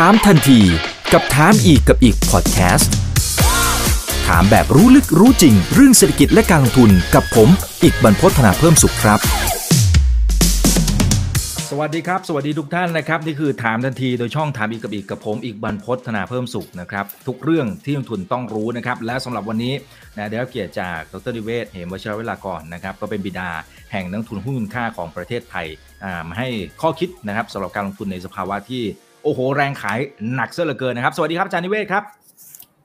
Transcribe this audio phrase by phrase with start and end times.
[0.00, 0.60] ถามทันที
[1.12, 2.92] กับถามอีกกับอีกพอดแคสต์
[4.26, 7.48] ถามแบบรู้ลึกรู้จริง เรื่องเศรษฐกิจและการลงทุนกับผม
[7.82, 9.20] อีกบรรพฒนาเพิ่มสุขครับ
[11.70, 19.74] สวัสดีครับ สวัสดีทุกท่านนะครับ นี่คือถามทันทีโดยช่องถามอีกกับอีกกับผม อีกบรรพฒนาเพิ่มสุขนะครับ ทุกเรื่องที่ลงทุนต้องรู้นะครับ และสำหรับวันนี้
[20.16, 23.48] นะได้รับเกียรติจากดรนิเวศเหมวชิรเวลากรนะครับ ก็เป็นบิดา
[23.92, 25.66] แห่งนักทุนหุ้นค่าของประเทศไทย
[26.28, 26.48] มาให้
[26.80, 28.84] ข้อคิดนะครับสำหรับการลงทุนในสภาวะที่
[29.24, 29.98] โอ้โห แรงขาย
[30.34, 32.02] หนักเสียเหลือเกินนะครับ สวัสดีครับอาจารย์นิเวศครับ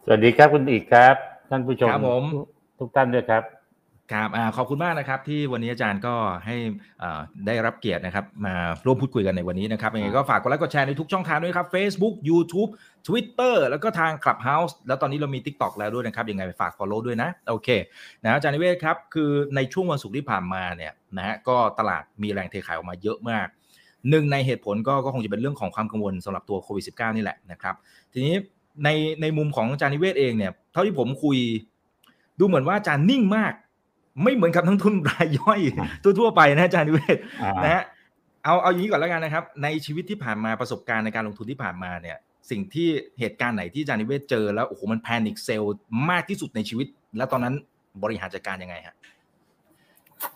[0.05, 1.15] สวัสดีครับคุณอีกครับ
[1.49, 2.23] ท่านผู้ชมครับผม
[2.79, 3.43] ทุกท่านด้วยครับ
[4.11, 6.55] ครับอขอบคุณมากนะครับที่วันนี้อาจารย์ก็ให้
[7.47, 8.55] ได้รับเกียรตินะครับมา
[8.85, 12.69] ร่วมพูดคุยกันในวันนี้นะครับยังไงก็ฝากกดไลค์กดแชร์ในทุกช่องทางด้วยครับ Facebook YouTube
[13.07, 17.69] Twitter แล้วก็ทาง Clubhouse แล้วตอนนี้เรามี TikTok แล้วด้วยนะครับยังไงไปฝาก Follow ด้วยนะโอเค
[18.23, 23.47] นะอาจารย์นิเวศครับคือในช่วงวันศุกร์ที่ผ่านมาเนี่ยนะฮะก็ตลาดมีแรงเทขายออกมาเยอะมาก
[24.09, 27.75] หนึ่งในเหตุผลก็ก็คงจะเป็นเรื่องของความกังวลสำหรับตัวโควิด -19 นี่แหละนะครับ
[28.13, 28.35] ทีนี้
[28.83, 28.89] ใน
[29.21, 31.37] ในมุมของอาจารย์นิเวศเองเนี่ยเท่าที่ผมคุย
[32.39, 33.53] ดูเหมือนว่าอาจารย์นิ่งมาก
[34.23, 35.59] ไม่เหมือนกับทั้งทุนรายย่อย
[36.03, 37.17] ทั่วๆไปนะอาจารย์นิเวศ
[37.63, 37.83] นะฮะ
[38.43, 42.17] เอาเอาอย่างนี้ก่อนแล้วกันนะครับ ในชีวิตที่ผ่านมาประสบการณ์ในการลงทุนที่ผ่านมาเนี่ย
[42.49, 42.87] สิ่งที่
[43.19, 45.63] เหตุการณ์ไหนที่อาจารย์นิเวศเจอแล้วโอ้โหมันแพนิคเซล
[46.09, 47.55] มากที่สุดในชีวิต แล้วตอนนั้น
[48.03, 48.95] บริหารจัดการยังไงฮะ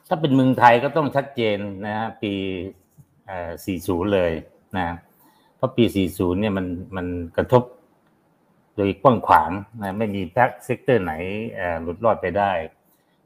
[0.10, 2.34] ถ้าเป็นเมืองไทยก็ต้องชัดเจนนะฮะปี
[3.32, 4.32] 40 เลย
[4.78, 4.88] นะ
[5.56, 7.08] เพราะปี 40 เนี่ยมันมัน
[7.38, 7.64] กระทบ
[8.76, 9.52] โดยกว้างขวาง
[9.84, 11.14] นะไม่มีแพ็ก sector ไหน
[11.82, 12.52] หลุดรอดไปได้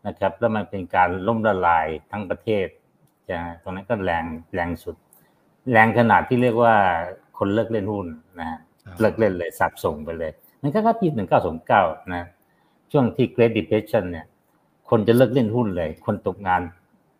[0.08, 2.68] นะครับ แล้วมันเป็นการล่มละลายทั้งประเทศ
[3.30, 4.96] จะตรงนั้นก็แรงแรงสุด
[5.72, 6.76] แรงขนาดที่เรียกว่า
[7.38, 8.08] คนเลิกเล่นหุ้น
[8.40, 8.60] นะ
[9.00, 10.32] เลิกเล่นเลยสาบส่งไปเลย
[10.62, 12.24] นั่นก็ปีหนึ่งเก้าสองเก้านะ
[12.92, 14.26] ช่วงที่ Great Depression เนี่ย
[14.90, 16.62] คนจะเลิกเล่นหุ้นเลย คนตกงาน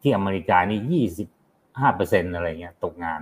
[0.02, 1.28] ที่อเมริกานี่ยี่สิบ
[1.80, 3.22] ห้าเปอร์เซ็นอะไรเงี้ยตกงาน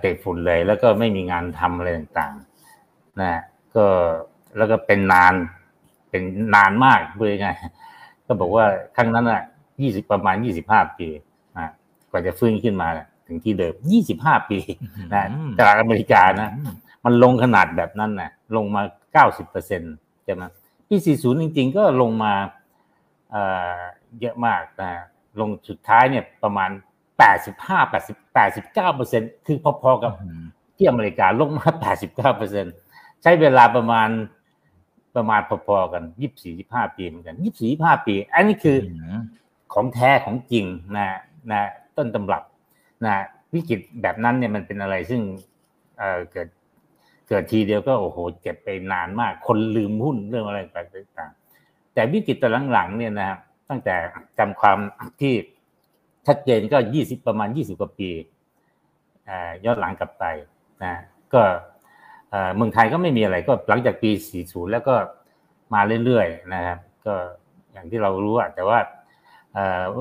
[0.00, 3.32] เตะฝุ่นเลย แล้วก็ไม่มีงานทำอะไรต่างๆนะ
[3.74, 3.84] ก็
[4.56, 5.34] แล้วก็เป็นนาน
[6.10, 6.22] เป็น
[6.54, 7.48] นานมากเพื่อไง
[8.26, 8.64] ก็บอกว่า
[8.96, 9.42] ครั้งนั้นอะ
[9.82, 11.08] ยี่สิบประมาณยี่สิบห้าปี
[11.58, 11.68] นะ
[12.10, 12.88] กว่าจะฟื้นขึ้นมา
[13.26, 14.58] ถึงที่เดิมยี่สิบห้าปี
[15.14, 16.50] นะตลาดอเมริกานะ
[17.04, 18.82] มันลงขนาดแบบนั้นนะลงมา
[19.12, 20.42] เก้าสิบเปอร์เซ็นต์ใช่ไหม
[20.88, 22.32] ปีสี่ศูนย์จริง ๆ ก็ลงมา
[24.20, 24.90] เยอะมากนะ
[25.40, 26.70] ลงสุดท้ายเนี่ยประมาณ
[27.18, 30.12] แปดสิบห้าแปดสิบแปดสิบเก้าเปอร์เซ็นคือพอๆกับ
[30.76, 32.66] ที่อเมริกาลงมาแปดสิบเก้าเปอร์เซ็น
[33.22, 34.08] ใช้เวลาประมาณ
[35.16, 38.78] ประมาณพอๆกันยี่สี่ยี่ห้าปีเหมือนกันยี่สี่ยี่ห้าปี อันนี้คือ
[39.74, 40.64] ของแท้ของจริง
[40.96, 41.06] นะ
[41.50, 41.60] นะ
[41.96, 42.42] ต้นตำรับ
[43.04, 43.14] นะ
[43.54, 45.20] วิกฤตแบบนั้นเนี่ยมันเป็นอะไรซึ่ง
[45.98, 46.48] เอ่อเกิด
[47.28, 53.28] เกิดทีเดียวก็โอ้โหเจ็บไปนานมาก คนลืมหุ้นเรื่องอะไรต่างๆแต่วิกฤตตอนหลังๆเนี่ยนะ
[53.68, 53.94] ตั้งแต่
[54.38, 54.78] จำความ
[55.20, 55.34] ที่
[56.26, 58.10] ชัดเจนก็ยี่สิบประมาณยี่สิบกว่าปี
[59.64, 60.24] ย้อนหลังกลับไป
[60.82, 60.92] นะ
[61.34, 61.42] ก็
[62.56, 64.94] เมืองไทยก็ไม่มีอะไรก็หลังจากปี 40 แล้วก็
[65.74, 67.14] มาเรื่อยๆนะครับก็
[67.72, 68.78] อย่างที่เรารู้อะแต่ว่า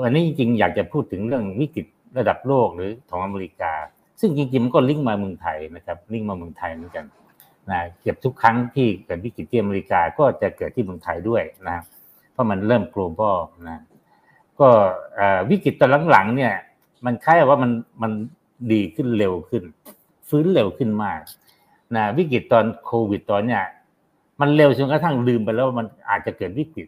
[0.01, 1.85] วันนี้จริงๆอยากจะพูดถึงเรื่องวิกฤต
[2.17, 3.73] ระดับโลกหรือของอเมริกา
[4.19, 7.05] ซึ่งจริงๆมันก็ลิงก์มาเมืองไทยนะครับลิงก์มาเมืองไทยเหมือนกัน
[7.69, 11.77] นะเก็บทุกครั้งที่เกิดวิกฤตที่อเมริกาก็จะเกิดที่เมืองไทยด้วยนะ
[12.31, 13.37] เพราะมันเริ่ม global
[13.69, 13.81] นะ
[14.59, 14.69] ก็
[15.49, 16.53] วิกฤตตอนหลังๆเนี่ย
[17.05, 18.11] มันคล้ายว่ามันมัน
[18.71, 19.63] ดีขึ้นเร็วขึ้น
[20.27, 21.19] ฟื้นเร็วขึ้นมาก
[21.95, 23.63] นะวิกฤตตอนโควิดตอนเนี้ย
[24.41, 26.87] มันเร็วจนกระทั่งลืมไปแล้วว่ามันอาจจะเกิดวิกฤต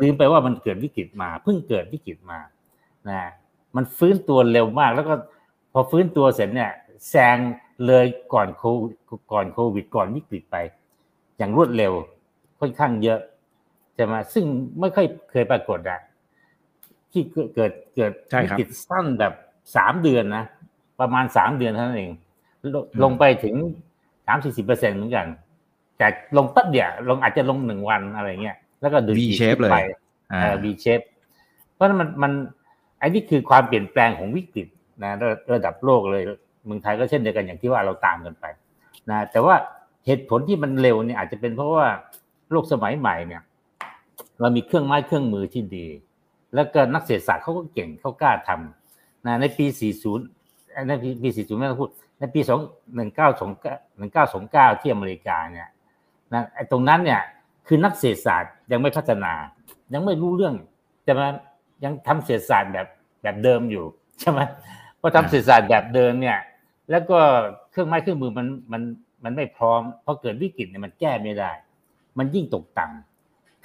[0.00, 2.38] ลืมไปว่ามันเกิดวิกฤตมา เพิ่งเกิดวิกฤตมา
[3.08, 3.20] นะ
[3.76, 5.14] มันฟื้นตัวเร็วมาก แล้วก็
[5.72, 6.70] พอฟื้นตัวเสร็จเนี่ย
[7.10, 7.36] แซง
[7.86, 8.62] เลยก่อนโค
[9.32, 10.56] ก่อนโควิด ก่อนวิกฤตไป
[11.38, 11.92] อย่างรวดเร็ว
[12.60, 13.20] ค่อนข้างเยอะ
[13.94, 14.44] ใช่ไหมซึ่ง
[14.80, 16.00] ไม่ค่อยเคยปรากฏอะ
[17.12, 19.32] ที่เกิดเกิดวิกฤตสั้นแบบ
[19.76, 20.44] สามเดือนนะ
[21.00, 22.12] ประมาณสามเดือนเท่านั้นเอง
[23.02, 23.54] ลงไปถึง
[24.26, 25.26] สามสี่สิบเปอร์เซ็นต์เหมือนกัน
[25.98, 29.70] แต่ลงปั๊บเดียวลงอาจจะลงหนึ่งวันอะไรเงี้ยแล้วก็ดูดีเชฟเลย
[30.64, 31.00] บีเชฟ
[31.74, 32.32] เพราะมันมัน
[32.98, 34.68] ไอ้นี่คือความเปลี่ยนแปลงของวิกฤต
[35.02, 35.12] นะ
[35.52, 36.22] ระดับโลกเลย
[36.66, 38.44] เมืองไทยก็เช่นเดียวกันอย่างที่ว่าเราตามกันไป
[39.10, 39.54] นะแต่ว่า
[40.06, 41.86] เหตุผลที่มันเร็วเนี่ยอาจจะเป็นเพราะว่า
[42.50, 43.42] โลกสมัยใหม่เนี่ย
[44.40, 45.86] เรามีเครื่องไม้เครื่องมือที่ดี
[46.54, 49.66] แล้วก็นักเศรษฐศาสตร์เขาก็เก่งเขากล้าทำนะในปี
[50.26, 50.92] 40 ใน
[51.22, 52.50] ปี 40 ไม่ต้องพูด ในปี 2
[52.98, 53.28] 1929
[54.74, 55.68] 1929 ที่อเมริกาเนี่ย
[56.32, 57.20] นะไอ้ตรงนั้นเนี่ย
[57.66, 59.32] คือนักเศรษฐศาสตร์ยังไม่พัฒนา
[59.92, 60.54] ยังไม่รู้เรื่อง
[61.06, 61.28] จะมา
[61.84, 62.86] ยังทำเศรษฐศาสตร์แบบ
[63.22, 63.84] แบบเดิมอยู่
[64.20, 64.40] ใช่ไหม
[65.00, 66.38] พอทำเศรษฐศาสตร์แบบเดิมเนี่ย
[66.90, 67.18] แล้วก็
[67.70, 68.82] เครื่องไม้เครื่องมือมันมัน
[69.24, 71.50] มันไม่พร้อมพอเกิดวิกฤตเนี่ยมันแก้ไม่ได้
[72.18, 73.07] มันยิ่งตกต่ำ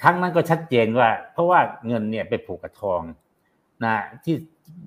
[0.04, 3.00] ครั้งนั้นก็ชัดเจนว่า เพราะว่าเงินเนี่ยไปผูกกับทอง
[3.84, 4.34] นะที่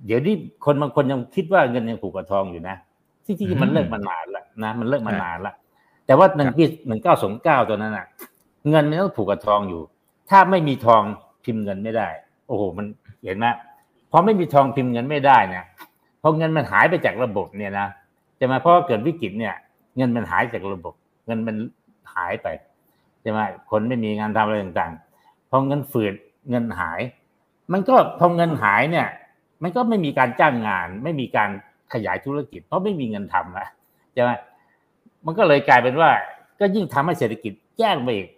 [0.05, 0.35] เดี๋ยวนี้
[0.65, 2.75] คนบางคนยังคิดว่าเงินยังผูกกับทองอยู่นะ
[3.25, 5.53] ที่ที่มันเลิกมานานละนะมันเลิกมานานละ
[6.05, 8.05] แต่ว่าหนึ่งปีหนึ่งเก้าสองเก้าตัวนั้นอะ
[8.69, 9.81] เงินมันต้องผูกกับทองอยู่
[10.29, 11.01] ถ้าไม่มีทอง
[11.43, 12.07] พิมพ์เงินไม่ได้
[12.47, 12.85] โอ้โห มัน
[13.23, 13.45] เห็นไหม
[14.11, 15.65] พอไม่มีทองพิมพ์เงินไม่ได้เนี่ย
[16.21, 17.87] พอเงินมันหายไปจากระบบเนี่ยนะ
[18.39, 19.55] จะมาเพราะเกิดวิกฤตเนี่ย
[19.97, 20.93] เงินมันหายจากระบบ
[21.25, 21.55] เงินมัน
[22.15, 22.47] หายไป
[23.21, 25.06] ใช่ไหมคนไม่มีงานทำอะไรต่างๆ
[25.49, 26.13] พอเงินฝืด
[26.49, 26.99] เงินหาย
[27.71, 29.07] มันก็พอเงินหายเนี่ย
[29.63, 31.49] มันก็ไม่มีการจ้างงาน ไม่มีการ
[31.93, 33.69] ขยายธุรกิจ เพราะไม่มีเงินทำแล้ว
[34.13, 34.31] ใช่ไหม
[35.25, 36.11] มันก็เลยกลายเป็นว่า
[36.59, 38.29] ก็ยิ่งทำให้เศรษฐกิจแย่ไปอีก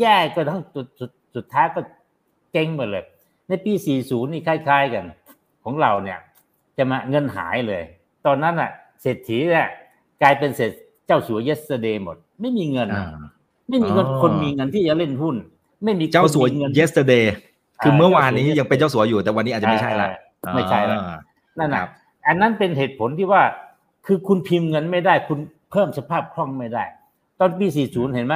[0.00, 1.80] แย่ก็ทั้งสุดสุดสุดท้ายก็
[2.52, 3.04] เจ๊งหมดเลย
[3.48, 3.72] ในปี
[4.02, 5.04] 40 นี่คล้ายๆกัน
[5.64, 6.18] ของเราเนี่ย
[6.78, 7.82] จะมาเงินหายเลย
[8.26, 8.70] ตอนนั้นอะ
[9.02, 9.68] เศรษฐีเนี่ย
[10.22, 10.70] กลายเป็นเศรษ
[11.06, 13.06] เจ้าสัว yesterday หมด ไม่มีเงินอ่า
[13.68, 15.36] ไม่มีเงินอ๋อคนมีเงินที่จะเล่นหุ้น
[15.84, 17.24] ไม่มีคนเจ้าสัวมีเงิน yesterday
[17.82, 20.08] คืออ่าเมื่อวานนี้เจ้าสัวยังเป็นเจ้าสัวอยู่แต่วันนี้อาจจะไม่ใช่ละ
[20.46, 21.18] อ่าไม่ใช่ละอ่า
[21.58, 21.88] นั่นครันะบ
[22.26, 23.42] อันนั้นเป็นเหตุผลที่ว่า
[24.06, 25.38] คือคุณพิมพ์เงินไม่ได้ คุณ
[25.70, 26.84] เพิ่มสภาพคล่องไม่ได้
[27.38, 28.34] ตอนปี 40 เห็นไหม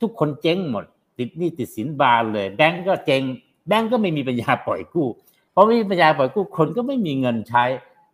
[0.00, 0.84] ทุกคนเจ๊งหมด
[1.18, 3.22] ติดหนี้ติดสินบานเลย แบงก์ก็เจ๊ง
[3.68, 5.08] แบงก์ก็ไม่มีปัญญาปล่อยกู้
[5.52, 7.64] เพราะไม่มีปัญญาปล่อยกู้คนก็ไม่มีเงินใช้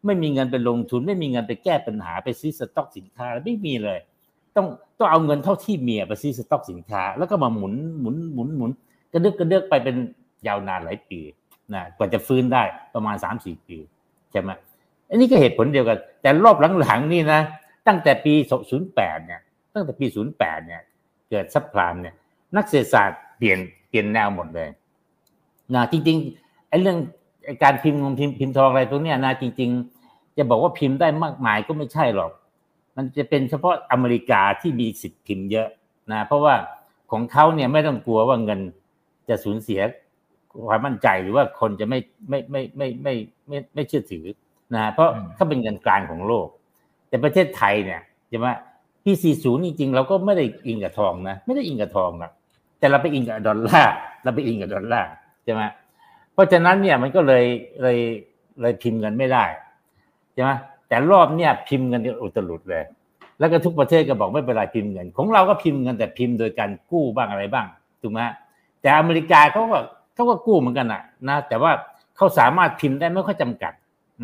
[0.06, 3.98] ไม่มีเงินไปลงทุน ไม่มีเงินไปแก้ปัญหาไปซื้อสต็อกสินค้าไม่มีเลย
[4.56, 4.66] ต้อง
[4.98, 8.70] ต้องเอาเงินเท่าที่มีไปซื้อสต็อกสินค้า แล้วก็มาหมุนหมุนหมุนหมุน
[9.12, 9.96] กระดึกกระเดึกไปเป็น
[10.46, 11.20] ยาวนานหลายปี
[11.74, 12.62] นะกว่าจะฟื้นได้
[12.94, 13.78] ประมาณสามสี่ปี
[14.32, 14.50] ใช่ไหม
[15.08, 17.40] อันนี้ก็เหตุผลเดียวกัน แต่รอบหลังๆนี่นะ
[17.86, 18.34] ตั้งแต่ปี
[18.80, 19.40] 08 เนี่ย
[19.74, 20.06] ตั้งแต่ปี
[20.36, 20.82] 08 เนี่ย
[21.30, 22.14] เกิดซับพลามเนี่ย
[22.56, 23.58] นักเศรษฐศาสตร์เปลี่ยน
[23.88, 24.68] เปลี่ยนแนวหมดเลย
[25.74, 26.98] นะจริงๆไอ้เรื่อง
[27.62, 29.70] การพิมพ์เงินพิมพ์พิมพ์ทองอะไรตรงเนี้ยนะจริง
[30.04, 32.30] ๆ จะบอกว่าพิมพ์ได้มากมายก็ไม่ใช่หรอก
[32.96, 35.68] มันจะเป็นเฉพาะอเมริกาที่มีสิทธิ์พิมพ์เยอะ
[36.12, 36.54] นะเพราะว่า
[37.12, 38.60] ของเขาเนี่ยไม่ต้องกลัวว่าเงิน
[39.28, 39.80] จะสูญเสีย
[40.68, 41.98] ความมั่นใจหรือว่าคนจะไม่
[42.28, 43.14] ไม่ไม่ไม่ไม่
[43.48, 44.26] ไม่ไม่เชื่อถือ
[44.74, 46.46] นะเพราะเขาเป็นเงินกลางของโลก
[47.08, 48.48] แต่ประเทศไทยเนี่ยใช่ไหม
[49.04, 52.32] ปี40จริงๆเราก็ไม่ได้อิงกับทองนะไม่ได้อิงกับทองหรอก
[52.78, 55.10] แต่เราไปอิงกับดอลลาร์เราไปอิงกับดอลลาร์
[55.44, 55.62] ใช่ไหม
[56.32, 57.44] เพราะฉะนั้นเนี่ยมันก็เลย
[57.82, 57.98] เลย
[58.60, 59.44] เลยพิมพ์เงินไม่ได้
[60.34, 60.50] ใช่ไหม
[60.92, 62.84] แต่รอบเนี่ยพิมพ์เงินอุตลุดเลย
[63.38, 67.66] แล้วก็ทุกประเทศก็บอกไม่เป็นไรพิมพ์เงิน ของเราก็พิมพ์เงินแต่พิมพ์โดยการกู้บ้างอะไรบ้าง
[68.02, 68.20] ถูกไหม
[68.80, 69.78] แต่อเมริกาเขาก็
[70.14, 71.72] เขาก็กู้เหมือนกันนะนะแต่ว่า
[72.16, 73.72] เขาสามารถพิมพ์ได้ไม่ค่อยจำกัด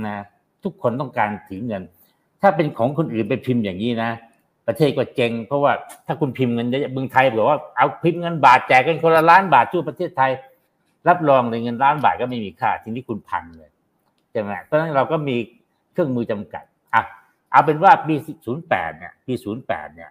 [0.06, 0.16] นะ
[0.64, 1.82] ทุกคนต้องการถือเงิน
[2.42, 4.10] ถ้าเป็นของคนอื่นไปพิมพ์อย่างนี้นะ
[4.66, 5.72] ประเทศก็เจงเพราะว่า
[6.06, 10.30] ถ้าคุณพิมพ์เงินเยอะเมืองไทยบอกว่าเอาพิมพ์เงินบาทแจกกันคนละล้านบาททั่วประเทศไทย
[11.08, 13.70] รับรองเลยเงินล้านบาทก็ไม่มีค่าทีนี้คุณพังเลย
[14.30, 15.36] ใช่ไหมเพราะฉะนั้นเราก็มี
[15.98, 16.64] เครื่องมือจำกัด
[16.94, 17.02] อะ
[17.50, 18.14] เอาเป็นว่าปี
[18.56, 19.34] 08 เนี่ย ปี
[19.64, 20.10] 08 เนี่ย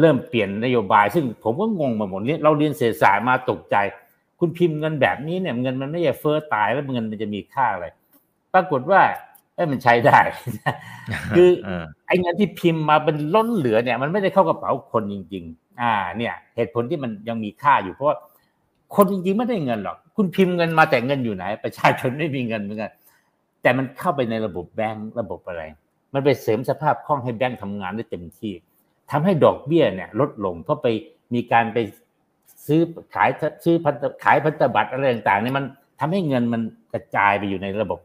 [0.00, 3.76] เริ่มเปลี่ยนนโยบาย ซึ่งผมก็งงมาหมดเนี่ยเราเรียนเศรษฐศาสตร์มาตกใจ
[4.38, 7.86] คุณพิมพ์เงินแบบนี้เนี่ย เงินมันไม่ใช่เฟ้อตายแล้วเงินมันจะมีค่าอะไร
[8.54, 9.00] ปรากฏว่า
[9.54, 10.20] เอ้ยมันใช้ได้
[11.36, 18.16] คือเออไอ้เงินที่พิมพ์มาเป็นล้นเหลือเนี่ย มันไม่ได้เข้ากระเป๋าคนจริง ๆ อ่า เนี่ย เหตุผลที่มันยังมีค่าอยู่เพราะว่า
[18.96, 22.92] คนจริงๆไม่ได้เงินหรอก คุณพิมพ์เงินมาแต่เงินอยู่ไหน ประชาชนไม่มีเงินเหมือนกัน
[23.62, 25.62] แต่มันเข้าไปในระบบแบงก์ระบบอะไร
[26.14, 28.52] มันไปเสริมสภาพคล่องให้แบงก์ทำงานได้เต็มที่
[29.10, 30.86] ทำให้ดอกเบี้ยเนี่ยลดลงเพราะไป
[31.34, 31.78] มีการไป
[32.66, 32.80] ซื้อ
[33.14, 33.30] ขาย
[33.64, 35.64] ซื้อพันขายพันธบัตรอะไรต่างๆเนี่ยมัน
[36.00, 36.62] ทำให้เงินมัน
[36.92, 38.00] กระจายไปอยู่ในระบบ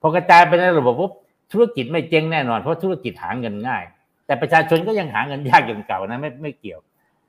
[0.00, 1.12] พอกระจายไปในระบบปุ๊บ
[1.52, 3.84] ธุรกิจไม่เจ๊งแน่นอนเพราะธุรกิจหาเงินง่าย
[4.26, 6.80] แต่ประชาชนก็ยังหาเงินยากอย่างเก่านะไม่ไม่เกี่ยว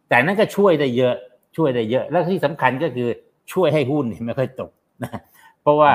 [0.10, 1.16] แต่นั่นก็ช่วยได้เยอะ
[1.58, 3.08] ช่วยได้เยอะ แล้วที่สำคัญก็คือ
[3.54, 4.72] ช่วยให้หุ้นไม่ค่อยตก
[5.04, 5.12] นะ
[5.62, 5.92] เพราะว่า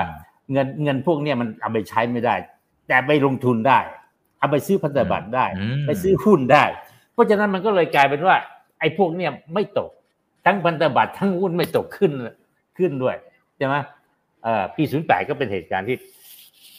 [0.53, 2.35] เงินเงินพวกเนี้ยมันเอาไปใช้ไม่ได้
[2.89, 3.79] แต่ไปลงทุนได้
[4.39, 6.65] เอาไปซื้อพันธบัตรได้อืมไปซื้อหุ้นได้
[7.13, 8.37] เพราะฉะนั้นมันก็เลยกลายเป็นว่า
[8.81, 9.91] ไอ้พวกเนี้ยไม่ตก
[10.45, 12.13] ทั้งพันธบัตรทั้งหุ้นไม่ตกขึ้น
[12.79, 13.17] ขึ้นด้วย
[13.57, 13.75] ใช่ไหม
[14.43, 15.97] เอ่อปีศูนย์แปดก็เป็นเหตุการณ์ที่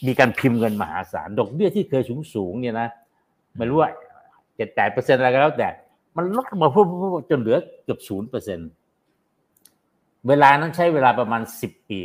[0.07, 2.87] มีการพิมพ์เงินมหาศาลดอกเบี้ยที่เคยสูงสูงๆเนี่ยนะ
[3.57, 3.89] ไม่รู้ว่า
[4.55, 5.69] เจ็ดแปดเปอร์เซ็นอะไรก็แล้วแต่
[6.17, 6.87] มันลดลงมาพุ่ง
[7.29, 8.59] จนเหลือเกือบศูนย์เปอร์เซ็น
[10.27, 11.99] เวลานั้นใช้เวลาประมาณสิบปี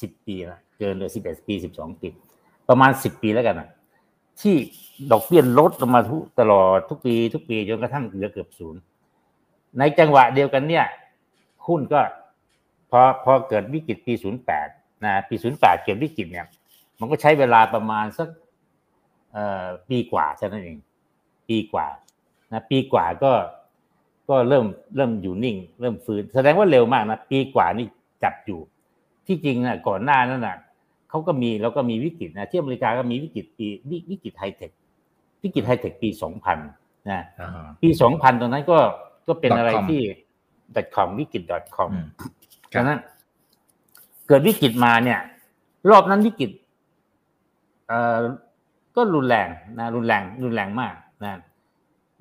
[0.00, 2.08] สิบปีละ เกินเลยสิบเอ็ดปีสิบสองปี
[2.68, 3.68] ประมาณสิบปีแล้วกันนะ
[4.40, 4.54] ที่
[5.12, 8.80] ดอกเบี้ยลดลงมาทุกตลอดทุกปี ทุกปีจนกระทั่งเหลือเกือบศูนย์
[9.78, 10.86] ในจังหวะเดียวกันเนี่ย
[11.66, 12.00] หุ้นก็
[12.90, 14.68] พอพอเกิดวิกฤตปีศูนย์แปด
[15.04, 16.46] นะปีศูนย์แปดเกิดวิกฤตเนี่ย
[16.98, 18.28] มันก็ใช้เวลาประมาณสัก
[19.32, 20.78] เอ่อปีกว่าเท่านั้นเอง
[21.48, 21.86] ปีกว่า
[22.52, 23.32] นะปีกว่าก็
[24.28, 24.66] ก็เริ่ม
[24.96, 27.86] เริ่มอยู่นิ่ง เริ่มฟื้น แสดงว่าเร็วมากนะปีกว่านี่
[28.22, 28.60] จับอยู่
[29.26, 30.56] ที่จริงนะก่อนหน้านั้นนะ
[31.10, 34.70] เขาก็มีแล้วก็มีวิกฤตนะที่อเมริกาก็มีวิกฤตปีวิวิกฤตไฮเทค
[35.42, 36.58] วิกฤตไฮเทคปีสองพัน
[37.10, 38.78] นะอ่าปีสองพันตอนนั้นก็
[39.28, 40.02] ก็เป็นอะไร .com ที่
[40.96, 41.42] .com วิกฤต
[41.76, 42.06] .com อืม
[42.72, 43.00] ครับดังนั้น
[44.28, 45.20] เกิดวิกฤตมาเนี่ย
[45.90, 46.50] รอบนั้นวิกฤต
[47.88, 48.18] เอ่อ
[48.96, 49.48] ก็รุนแรง
[49.78, 51.32] นะ รุนแรง รุนแรงมากนะ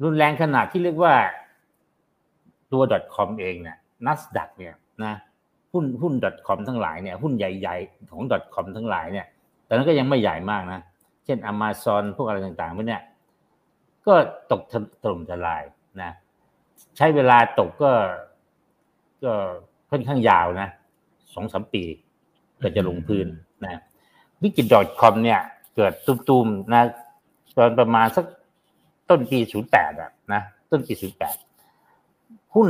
[0.03, 1.13] รุนแรงขนาดที่เรียกว่า
[2.71, 2.81] ตัว
[3.15, 5.13] .com เองเนี่ยนัสดักเนี่ยนะ
[5.77, 6.13] หุ้นหุ้น
[6.47, 8.21] .com ทั้งหลายเนี่ยหุ้นใหญ่ๆของ
[8.55, 9.25] .com ทั้งหลายเนี่ย
[9.65, 10.79] แต่นั้นก็ยังไม่ใหญ่มากนะ
[11.25, 13.01] เช่น Amazon พวกอะไรต่างๆพวกเนี้ย
[14.07, 14.13] ก็
[14.51, 14.61] ตก
[15.03, 15.63] ถล่มทลาย
[16.01, 16.11] นะ
[16.97, 17.91] ใช้เวลาตกก็
[19.23, 19.33] ก็
[19.91, 20.67] ค่อนข้างยาวนะ
[21.33, 21.83] สองสามปี
[22.61, 23.27] ก็จะลงพื้น
[23.63, 23.81] นะ
[24.43, 24.65] วิกฤต
[25.01, 25.39] .com เนี่ย
[25.75, 26.83] เกิดตุ้มๆนะ
[27.57, 28.25] ตอนประมาณสัก
[29.09, 30.41] ต้นปี 08อะนะ
[30.71, 30.93] ต้นปี
[31.73, 32.67] 08 หุ้น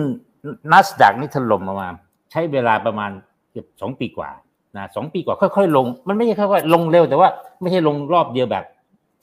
[0.72, 1.94] นัสดักนี่ถล่มประมาณ
[2.32, 3.12] ใช้เวลาประมาณ
[3.52, 4.30] เกือบสองปีกว่า
[4.78, 7.30] นะสองปีกว่าค่อยๆลง มันไม่ใช่ค่อยๆลงเร็วแต่ว่า
[7.62, 8.66] ไม่ใช่ลงรอบเดียวแบบ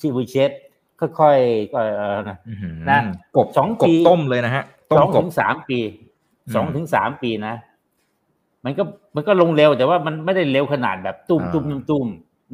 [0.01, 0.51] ที่วิเชต
[1.01, 1.79] ค่อยๆก็
[2.29, 2.39] นะ
[2.91, 3.01] นะ
[3.37, 5.79] กบสองกปีบต้มเลยนะฮะต้สมองกถึบงสามปี
[6.47, 7.55] อืมสองถึงสามปีนะ
[8.65, 8.83] มันก็
[9.15, 12.07] มันก็ลงเร็วแต่ว่ามันไม่ได้เร็วขนาดแบบตุ้มอ่าตุ้มตุ้มตุ้ม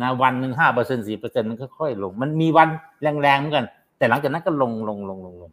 [0.03, 2.69] นะวันหนึ่งห้าเปอร์เซ็นสี่เปอร์เซ็นมันค่อยๆลง มันมีวัน
[3.03, 3.67] แรงๆเหมือนกัน
[3.99, 5.51] แต่หลังจากนั้นก็ลงลงลงลงลง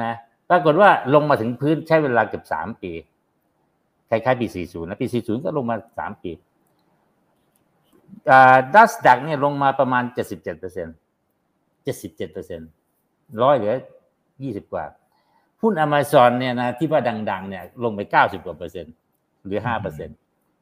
[0.00, 0.12] นะ
[0.50, 2.92] ปรากฏว่าลงมาถึงพื้นใช้เวลาเกือบสามปี
[4.10, 6.32] คล้ายๆปีสี่ศูนย์นะ ปีสี่ศูนย์ก็ลงมาสามปี
[8.74, 10.86] ดัสดักเนี่ยลงมาประมาณเจ็ดสิบเจ็ดเปอร์เซ็น
[11.84, 12.60] เจ็ดสิบเจ็ดเปอร์เซ็น
[13.42, 13.74] ร้อยเหลือ
[14.42, 14.84] ยี่สิบกว่า
[15.62, 17.00] หุ้นอเมซอนเนี่ยนะที่ว่า
[17.30, 18.94] ดัง ๆ เนี่ยลงไปเก้าสิบกว่าเปอร์เซ็นต์
[19.46, 20.16] หรือห้าเปอร์เซ็นต์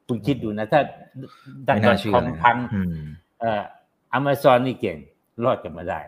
[0.07, 0.81] คุณคิดดูนะ ถ้า
[1.67, 3.05] ดัไม่งน่าเชื่อคอมนะพังอืม
[3.39, 3.63] เอ่อ
[4.13, 4.97] อเมซอนนี่เก่ง
[5.43, 5.99] รอดกลับมาได้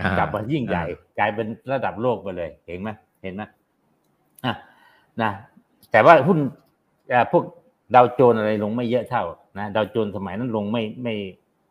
[0.00, 0.84] อ่ากลับมายิ่งใหญ่
[1.18, 2.88] กลายเป็นระดับโลกไปเลย เห็นไหม
[3.22, 3.42] เห็นไหม
[4.44, 4.54] อะ
[5.22, 5.30] นะ
[5.92, 6.65] แต่ว่าหุ้นเอ่อ
[7.32, 7.44] พวก
[7.94, 9.24] ดาวโจนส์อะไรลงไม่เยอะเท่า
[9.58, 11.14] นะดาวโจนส์สมัยนั้นลงไม่ไม่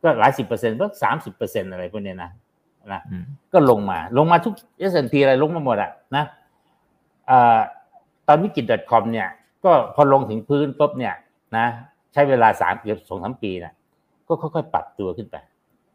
[0.03, 2.31] ก็หลายสิบเปอร์เซ็นต์ก็สามสิบเปอร์เซ็นต์อะไรพวกเนี้ยนะ
[2.93, 3.23] นะอืม
[3.53, 4.53] ก็ลงมาลงมาทุก
[4.91, 6.23] S&P อะไรลงมาหมดอะนะ
[7.27, 7.59] เอ่อ
[8.27, 9.27] ตอนวิกฤต .com เนี่ย
[9.65, 11.13] ก็พอลงถึงพื้นปุ๊บเนี่ย
[11.57, 11.65] นะ
[12.13, 13.73] ใช้เวลาสามเกือบสองสามปีนะ
[14.27, 15.35] ก็ค่อยๆปรับตัวขึ้นไป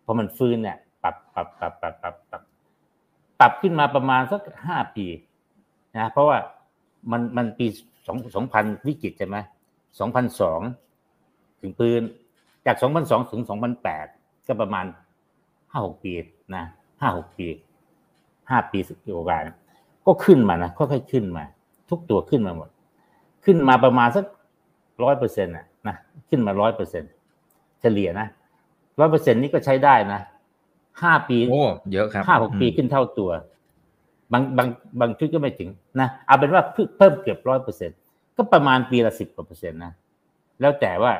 [0.04, 2.42] พอมันฟื้นเนี่ยปรับปรับปรับปรับปรับปรับ
[3.40, 5.06] ปรับขึ้นมาประมาณสักห้าปี
[5.97, 6.37] นะเพราะว่า
[7.11, 7.66] มันมันปี
[8.07, 9.37] สองสองพันวิกฤตใช่ไหม
[9.99, 10.61] สองพันสอง
[11.61, 12.00] ถึงพื้น
[12.66, 14.07] จากสองพันสองถึงสองพันแปด
[14.47, 14.87] ก็ประมาณ
[15.71, 16.12] ห้าหกปี
[16.57, 16.64] นะ
[17.00, 17.47] ห้าหกปี
[18.50, 21.45] ห้าปีสิบปีกว่าๆก็ขึ้นมานะค่อยๆขึ้นมา
[21.90, 22.69] ทุกตัวขึ้นมาหมด
[23.45, 24.25] ขึ้นมาประมาณสัก
[25.02, 25.97] ร้อยเปอร์เซ็นต์นะนะ
[26.28, 27.11] ขึ้นมาร้อยเปอร์เซ็นต์
[27.80, 28.26] เฉลี่ยนะ
[29.00, 30.21] ร้อยเปอร์เซ็นต์นี้ก็ใช้ได้นะ
[31.02, 33.30] ห้าปีโอ้เยอะครับห้าหกปีอืมขึ้นเท่าตัว
[34.33, 34.69] บางบาง
[35.01, 35.69] บางชุดก็ไม่ถึง
[36.01, 37.91] นะเอาเป็นว่าเพิ่มเกือบร้อยเปอร์เซ็น
[38.37, 39.93] ก็ประมาณปีละสิบกว่าเปอร์เซ็นต์นะ
[40.61, 41.13] แล้วแต่ว่า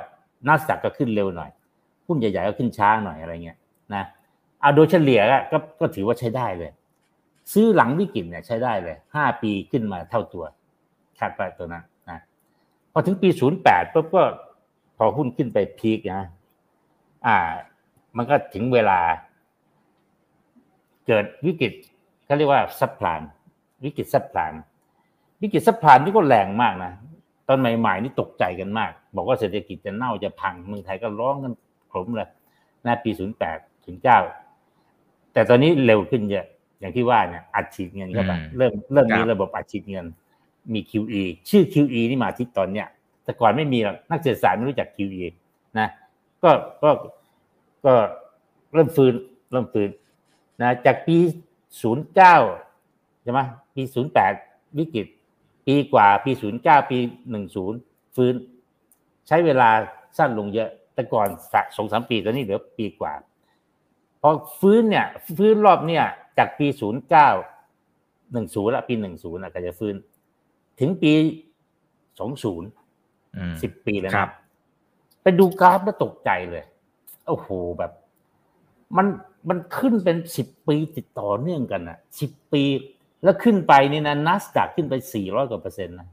[0.47, 1.51] นัสดักก็ขึ้นเร็วหน่อย
[2.07, 3.59] หุ้นใหญ่ๆก็ขึ้นช้าหน่อยอะไรเงี้ย
[3.95, 4.05] นะ
[4.61, 5.21] เอาโดยเฉลี่ย
[5.53, 6.71] ก็ก็ถือว่าใช้ได้เลย
[7.53, 10.45] ซื้อหลังวิกฤตเนี่ยใช้ได้เลยห้าปีขึ้นมาเท่าตัว
[11.19, 12.19] คาดไปตัวนั้นนะ
[12.93, 14.23] พอถึงปีศูนย์แปดปุ๊บก็
[14.97, 16.23] พอหุ้นขึ้นไป peak นะ
[17.27, 17.37] อ่า
[18.17, 18.99] มันก็ถึงเวลา
[21.07, 21.73] เกิดวิกฤต
[22.31, 23.21] เขาเรียกว่า subprime
[23.85, 24.53] วิกฤต subprime
[25.43, 26.93] วิกฤต subprime นี่ก็แรงมากนะ
[27.49, 31.53] ตอนใหม่ๆนี่ตกใจกันมาก บอกว่าเศรษฐกิจจะเน่าจะพังเมืองไทยก็ร้องกัน
[31.89, 32.29] โครมเลย
[32.87, 34.19] นะปีศูนย์แปดถึงเก้า
[35.33, 36.47] แต่ตอนนี้เร็วขึ้นเยอะ
[36.81, 40.07] อย่างที่ว่าเนี่ยอัดฉีดเงินเข้าไปอืมเริ่มเริ่มมีครับระบบอัดฉีดเงิน
[40.73, 42.87] มี QE ชื่อ QE นี่มาที่ตอนเนี้ย
[43.25, 45.25] แต่ก่อนไม่มีหรอกนักเศรษฐศาสตร์ไม่รู้จัก QE
[45.79, 45.89] นะ
[46.43, 46.51] ก็
[46.83, 46.91] ก็
[47.85, 47.93] ก็
[48.73, 49.13] เริ่มฟื้น
[49.53, 49.89] เริ่มฟื้น
[50.63, 51.17] นะจากปี
[51.81, 52.37] ศูนย์เก้า
[53.23, 53.41] ใช่ไหม
[53.75, 54.33] ปีศูนย์แปด
[54.79, 55.07] วิกฤต
[55.67, 56.99] ปีกว่าปีศูนย์เก้าปี
[57.31, 57.79] หนึ่งศูนย์
[58.17, 58.35] ฟื้น
[59.29, 59.71] ใช้เวลา
[60.19, 61.29] สั้นลงเยอะ แต่ก่อน
[61.77, 63.13] สองสามปีตอนนี้เหลือปีกว่า
[64.21, 66.05] พอฟื้นเนี่ย ฟื้นรอบเนี่ย
[66.39, 67.29] จากปีศูนย์เก้า
[68.33, 69.95] หนึ่งศูนย์ละปีหนึ่งศูนย์ก็จะฟื้น
[70.81, 71.13] ถึงปี
[72.19, 72.69] สองศูนย์
[73.37, 74.29] อืมสิบปีเลยครันะบ
[75.23, 76.65] ไปดูกราฟแล้วตกใจเลย
[77.29, 77.49] โอ้โห
[77.79, 77.93] แบบ
[78.97, 79.07] มัน
[79.49, 82.63] มันขึ้นเป็นสิบปีติดต่อเนื่องกันนะสิบปี
[83.25, 86.09] แล้วขึ้นไปนี่นะนัสดักขึ้นไปสี่ร้อยกว่าเปอร์เซ็นต์นะ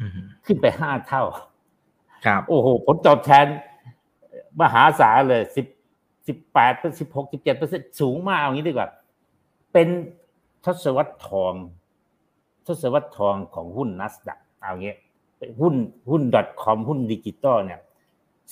[0.00, 0.10] อืม
[0.46, 1.22] ขึ้นไปห้าเท่า
[2.26, 3.46] ครับ โอ้โหผลตอบแทน
[4.60, 5.66] มหาศาลเลยสิบ
[6.26, 8.88] สิบแปดสิบหกสิบเจ็ดเปอร์เซ็นสูงมากเอางี้ดีกว่า
[9.72, 9.88] เป็น
[10.64, 11.54] ทศวรรษทอง
[12.66, 14.94] ทศวรรษทองของหุ้นนัสดักเอางี้
[15.60, 15.74] หุ้น
[16.10, 16.22] หุ้น
[16.62, 17.80] .com หุ้นดิจิตอลเนี่ย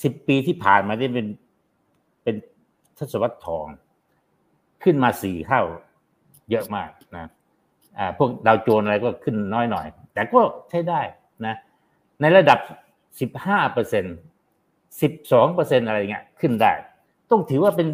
[0.03, 1.29] สิบปีที่ผ่านมาได้เป็นเป็น
[2.97, 3.65] ทศวรรษทอง
[4.83, 5.61] ขึ้นมาสี่เท่า
[6.51, 7.29] เยอะมากนะ
[7.97, 11.01] อ่าพวกดาวโจนส์อะไรก็ขึ้นน้อยหน่อย แต่ก็ใช้ได้
[11.45, 11.55] นะ
[12.21, 12.59] ในระดับ
[13.19, 14.05] สิบห้าเปอร์เซ็น
[15.01, 16.71] สิบสองเปอร์เซ็นอะไรเงี้ยขึ้นได้
[17.31, 17.87] ต้องถือว่าเป็น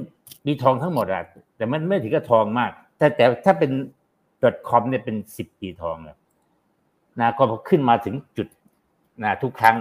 [0.48, 1.24] มีทองทั้งหมดอะ
[1.58, 3.72] แต่มันไม่ถือกับทองมาก แต่แต่ถ้าเป็น
[4.70, 6.18] .com เนี่ยเป็นสิบปีทองเลย
[7.20, 8.48] นะก็ขึ้นมาถึงจุด
[9.24, 9.76] นะทุกครั้ง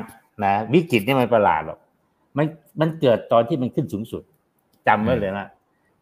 [0.44, 1.78] นะวิกฤตนี่ไม่ประหลาดหรอก
[2.36, 2.46] มัน
[2.80, 4.22] มันเกิดตอนที่มันขึ้นสูงสุด
[4.88, 5.46] จำไว้เลยนะ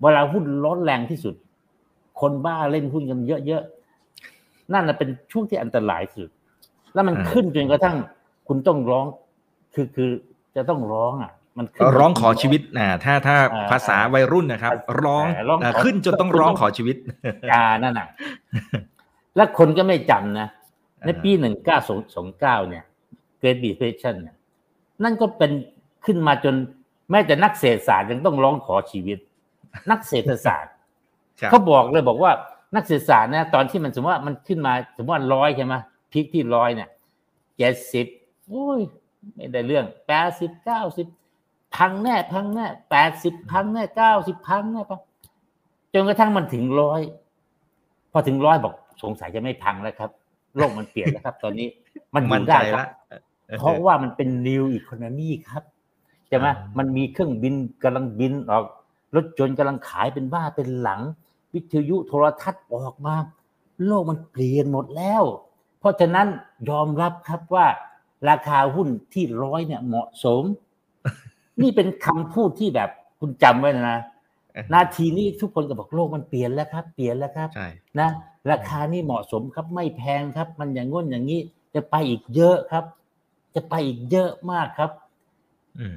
[0.00, 1.34] เวลาหุ้นร้อนแรงที่สุด
[2.20, 3.62] คนบ้าเล่นหุ้นกันเยอะ
[4.72, 6.28] นั่นน่ะเป็นช่วงที่อันตรายสุด
[6.94, 7.96] แล้วมันอ่าขึ้นจนกระทั่ง
[8.48, 9.06] คุณต้องร้อง
[9.74, 10.10] คือคือ
[10.56, 16.96] จะต้องร้องอะ มันขึ้นร้องขอชีวิตนะถ้าถ้าอ่าภาษาวัยรุ่นนะครับ ร้องอ่าร้องขออ่าขึ้นจนต้องร้องขอชีวิต
[17.52, 18.08] อ่านั่นน่ะ
[19.36, 20.48] แล้วคนก็ไม่จำนะ
[21.06, 21.78] ในปีอ่าหนึ่งเก้า
[22.16, 22.84] สองเก้าเนี่ย
[23.40, 24.36] Great Depression เนี่ย
[25.04, 25.52] นั่นก็เป็น
[26.06, 26.54] ขึ้นมาจน
[27.10, 29.18] แม้แต่นักเศรษฐศาสตร์ยังต้องร้องขอชีวิต
[29.90, 30.72] นักเศรษฐศาสตร์
[31.40, 32.32] ครับเขาบอกเลยบอกว่า
[32.74, 35.74] นักเศรษฐศาสตร์เนี่ยตอนที่มันสมมติว่ามันขึ้นมาสมมติว่าร้อยใช่ไหม
[36.12, 36.88] พีคที่ร้อยเนี่ย
[37.56, 38.06] เจ็ดสิบ
[38.48, 38.80] โอ้ย
[39.34, 41.06] ไม่ได้เรื่องแปดสิบเก้าสิบ
[41.76, 44.98] พังแน่พังแน่แปดสิบพังแน่เก้าสิบพังแน่ปะ
[45.94, 47.00] จนกระทั่งมันถึงร้อย
[48.12, 50.10] พอถึงร้อยบอกสงสัยจะไม่พังแล้วครับ
[50.56, 51.68] โลกมันเปลี่ยนแล้วครับ ตอนนี้
[52.14, 52.88] มันอมั่นยู่ใจได้ครัละบ
[53.58, 55.62] เพราะว่ามันเป็น new economy ครับ
[56.28, 58.64] ใช่ไหมอ่ามันมีเครื่องบินกำลังบินออก
[59.16, 61.00] รถยนต์กำลังขายเป็นบ้าเป็นหลัง
[61.54, 63.14] วิทยุโทรทัศน์ออกมา
[63.86, 65.22] โลกมันเปลี่ยนหมดแล้ว
[65.80, 66.26] เพราะฉะนั้น
[66.68, 67.66] ยอมรับครับว่า
[68.28, 70.42] ราคาหุ้นที่ร้อยเนี่ยเหมาะสม
[71.62, 73.98] นี่เป็นคำพูดที่แบบคุณจำไว้นะ
[74.74, 77.68] นาทีนี้ทุกคนก็บอกโลกมันเปลี่ยนแล้วครับ เปลี่ยนแล้วครับใช่
[78.00, 78.08] นะ
[78.50, 81.40] ราคานี่เหมาะสมครับไม่แพงครับ มันอย่างง้นอย่างนี้
[81.74, 82.84] จะไปอีกเยอะครับ
[83.54, 85.07] จะไปอีกเยอะมากครับอืม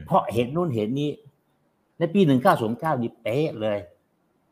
[0.08, 1.10] เพราะเห็นนู่นเห็นนี้
[2.00, 3.78] ในปีหนึ่งเก้าสเก้านี่เป๊ะเลย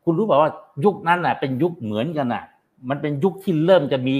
[0.04, 0.50] คุณรู้เปล่าว่า
[0.84, 2.44] ยุคนั้นน่ะ เป็นยุคเหมือนกันน่ะ
[2.88, 4.14] มันเป็นยุคที่เริ่มจะมี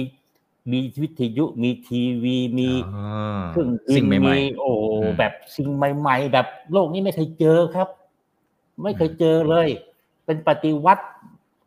[0.71, 3.01] มีวิทยุมีทีวีมีอ๋
[3.39, 7.87] อเครื่องบิสิ่นงใหม่มีโอ้อืมแบบสิ่งใหม่ ๆ แบบโลกนี้ไม่เคยเจอครับ
[8.83, 9.67] ไม่เคยเจอเลย
[10.25, 11.03] เป็นปฏิวัติ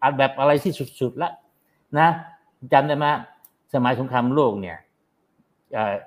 [0.03, 1.33] อันแบบอะไรที่สุดๆแล้ว
[1.99, 2.09] นะ
[2.73, 3.07] จำได้ไหม
[3.75, 4.79] สมัยสงครามโลกเนี่ย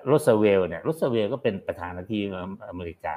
[0.07, 2.27] Roosevelt เนี่ย Roosevelt ก็เป็นประธานาธิบดี
[2.69, 3.15] อเมริกา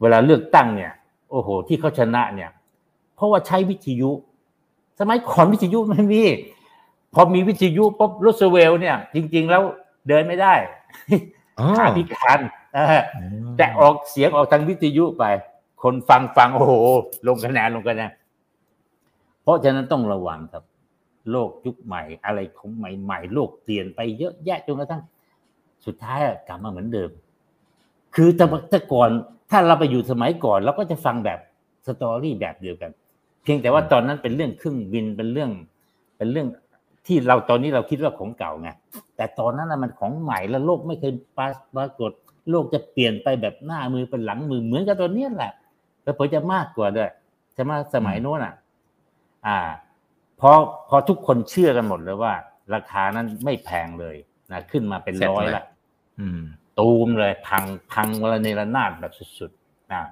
[0.00, 0.92] เวลาเลือกตั้งเนี่ย
[1.30, 2.50] โอ้โห ที่เขาชนะเนี่ย
[3.16, 4.10] เพราะว่าใช้วิทยุ
[5.00, 6.22] สมัยก่อนวิทยุไม่มี
[7.14, 9.62] พอมีวิทยุปุ๊บ Roosevelt เนี่ย จริง ๆ แล้ว
[10.08, 10.54] เดินไม่ได้
[11.58, 12.38] อ๋อขาพิการ
[12.74, 15.24] เอออืมแต่ออกเสียงออกทางวิทยุไป
[15.82, 16.74] คนฟังฟังโอ้โห
[17.26, 18.10] ลงคะแนนลงคะแนน
[19.42, 20.64] เพราะฉะนั้นต้องระวังครับ
[21.30, 25.02] โลกยุคใหม่อะไรของใหม่ๆโลกเปลี่ยนไปเยอะแยะจนกระทั่ง
[25.86, 27.10] สุดท้ายอะกลับมาเหมือนเดิม
[28.14, 29.10] คือแต่แต่ก่อน
[29.50, 31.38] ถ้าเราไปอยู่สมัยก่อนเราก็จะฟังแบบ
[31.86, 32.90] สตอรี่แบบเดียวกัน
[33.42, 35.50] เพียงแต่ว่าตอนนั้นเป็นเรื่องเครื่องบินเป็นเรื่อง
[36.16, 36.48] เป็นเรื่อง
[37.06, 38.70] ที่เราตอนนี้เราคิดว่าของเก่าไง
[39.16, 41.12] แต่ตอนนั้นนะมันของใหม่แล้วโลกไม่เคย
[41.76, 42.10] ปรากฏ
[42.50, 45.52] โลกจะเปลี่ยนไปแบบหน้ามือเป็นหลังมือเหมือนกับตอนเนี้ยแหละ
[46.02, 47.10] แล้วเผลอจะมากกว่าด้วย
[47.54, 48.54] ใช่ไหมสมัยโน้นอะ
[49.46, 49.58] อ่า
[50.40, 50.50] พอ
[50.88, 52.32] พอทุกคนเชื่อกันหมดเลยว่า
[52.74, 54.16] ราคานั้นไม่แพงเลย
[54.52, 55.64] นะขึ้นมาเป็นเสร็จร้อยเลยละ
[56.20, 56.40] อืม
[56.78, 60.02] ตูมเลยพังพังวันละเนระนาดแบบสุดๆนะ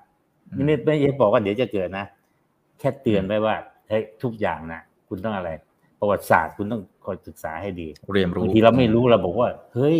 [0.50, 2.06] อืมนี่ไม่ไม่ใช่บอกว่าเดี๋ยวจะเกิดนะ
[2.78, 3.54] แค่เตือนไปว่า
[3.88, 5.50] เฮ้ยทุกอย่างนะคุณต้องอะไร
[6.00, 9.98] ประวัติศาสตร์คุณต้องคอยศึกษาให้ดี เรียนรู้บางทีเราไม่รู้เราบอกว่า เฮ้ย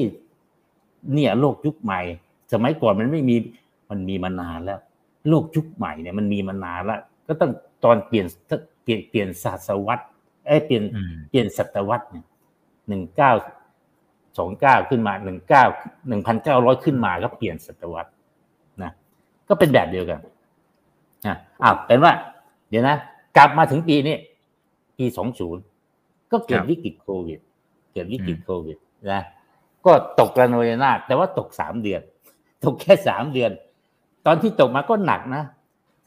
[1.14, 2.00] เนี่ย โลกยุคใหม่
[2.52, 3.36] สมัยก่อนมันไม่มี
[3.90, 4.80] มันมีมานานแล้ว
[5.28, 7.50] โลกยุคใหม่เนี่ย มันมีมานานแล้ว ก็ต้อง
[7.84, 8.26] ตอนเปลี่ยน
[8.82, 10.04] เปลี่ยนเปลี่ยนศาสวรรษ
[10.46, 12.26] เอ้ยเปลี่ยนอืมเปลี่ยนศตวรรษเนี่ย
[12.88, 13.32] หนึ่งเก้า
[14.38, 15.64] สองเก้าขึ้นมาหนึ่งเก้า
[16.08, 18.10] หนึ่งพันเก้าร้อยขึ้นมาก็เปลี่ยนศตวรรษ
[18.82, 18.90] นะ
[19.48, 20.20] ก็เป็นแบบเดียวกัน
[21.26, 22.12] นะอ้าวเป็นว่า
[22.70, 22.96] เดี๋ยวนะ
[23.36, 24.16] กลับมาถึงปีนี้
[24.98, 25.62] ปีสองศูนย์
[26.32, 27.38] ก็เกิดวิกฤตโควิด
[27.92, 28.78] เกิดวิกฤตโควิด
[29.12, 29.22] นะ
[29.86, 32.00] ก็ตกระโนยนาถแต่ว่าตกสามเดือน
[32.64, 33.50] ตกแค่สามเดือน
[34.26, 35.42] ตอนที่ตกมาก็หนักนะ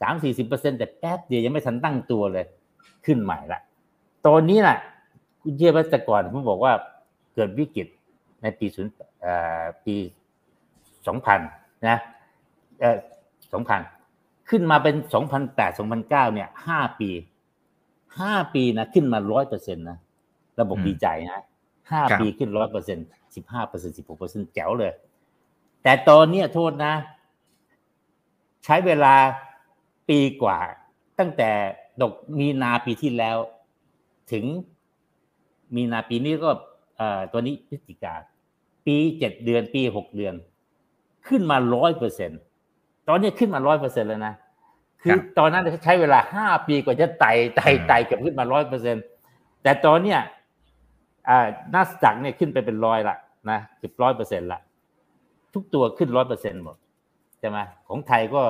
[0.00, 2.46] สามสี่สิบเปอร์เซ็นแต่แป๊บเดียวยังไม่ทันตั้งตัวเลย
[3.06, 3.60] ขึ้นใหม่ละ
[4.26, 4.78] ตอนนี้น่ะ
[5.42, 6.72] คุณเชื่อไหมแต่ก่อนผมบอกว่า
[7.34, 7.86] เกิดวิกฤต
[8.42, 9.96] ในปีศูนย์เอ่อปี
[11.06, 11.40] สองพัน
[11.88, 11.98] นะ
[12.80, 12.96] เอ่อ
[13.52, 13.80] สองพัน
[14.50, 17.10] ขึ้นมาเป็นสองพันแปดสองพันเก้าเนี่ยห้าปี
[18.20, 19.98] ห้าปีนะขึ้นมาร้อยเปอร์เซ็นต์นะ
[20.60, 21.44] ระบบอืมดีใจนะ
[21.90, 22.98] ห้าครับปีขึ้นร้อยเปอร์เซ็น
[23.36, 24.92] สิบห้าเปอร์เซ็นสิบหกเปอร์เซ็นแจ๋วเลย
[25.82, 26.94] แต่ตอนเนี้ยโทษนะ
[28.64, 29.14] ใช้เวลา
[30.08, 30.58] ปีกว่า
[31.18, 31.50] ตั้งแต่
[32.00, 33.36] ดกมีนาปีที่แล้ว
[34.32, 34.44] ถึง
[35.74, 36.50] มีนาปีนี้ก็
[36.96, 38.14] เอ่อตัวนี้พฤศจิกา
[38.90, 40.34] ปีเจ็ดเดือนปีหกเดือน
[41.28, 42.30] ขึ้นมาร้อยเปอร์เซ็น
[43.08, 44.34] ตอนนี้ขึ้นมาร้อยเปอร์เซ็นแล้วนะ
[45.02, 48.96] คือครับตอนนั้นใช้เวลาห้าปีกว่าจะไต่ไต่อืมไต่เกับขึ้นมาร้อยเปอร์เซ็น
[49.62, 50.20] แต่ตอนเนี้ย
[51.28, 51.38] อ่า
[51.74, 53.16] นัสดักเนี่ยขึ้นไปเป็นร้อยละ
[53.50, 54.60] นะเกือบร้อยเปอร์เซ็นละ
[55.54, 56.76] ทุกตัวขึ้นร้อยเปอร์เซ็นหมด
[57.38, 58.42] ใช่ไหมของไทยก็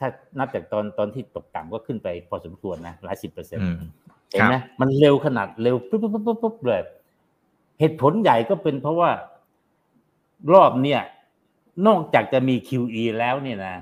[0.00, 3.90] ถ้านับจากตอนตอนที่ตกต่ำก็ขึ้นไปพอสมควรนะหลายสิบเปอร์เซ็นต์อืม
[4.30, 6.80] เห็นไหมมันเร็วขนาดเร็วปุ๊บปุ๊บปุ๊บปุ๊บปุ๊บเลย
[7.78, 9.10] เหตุผลใหญ่ก็เป็นเพราะว่า
[10.52, 11.02] รอบเนี่ย
[11.86, 13.74] นอกจากจะมี QE แล้วเนี่ยนะ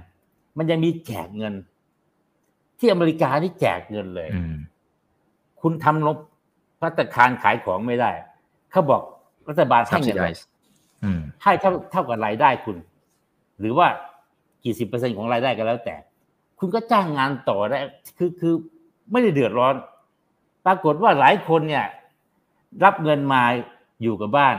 [0.57, 1.55] มันยังมีแจกเงิน
[2.79, 4.57] ที่อเมริกานี่แจกเงินเลยอืม
[5.61, 6.19] คุณทำลบ
[6.81, 8.11] พัตตาคารขายของไม่ได้
[8.71, 9.03] เขาบอก
[9.49, 10.43] รัฐบาลให้เงิน subsidize
[11.05, 12.77] อืมให้เท่าเท่ากับรายได้คุณ
[13.61, 13.87] หรือว่า
[14.65, 15.97] กี่สิบเปอร์เซ็นของรายได้ก็แล้วแต่
[16.59, 17.79] คุณก็จ้างงานต่อได้
[18.19, 18.55] คือคือ
[19.13, 19.75] ไม่ได้เดือดร้อน
[20.67, 21.87] ปรากฏว่าหลายคนเนี่ย
[22.85, 23.43] รับเงินมา
[24.03, 24.57] อยู่กับบ้าน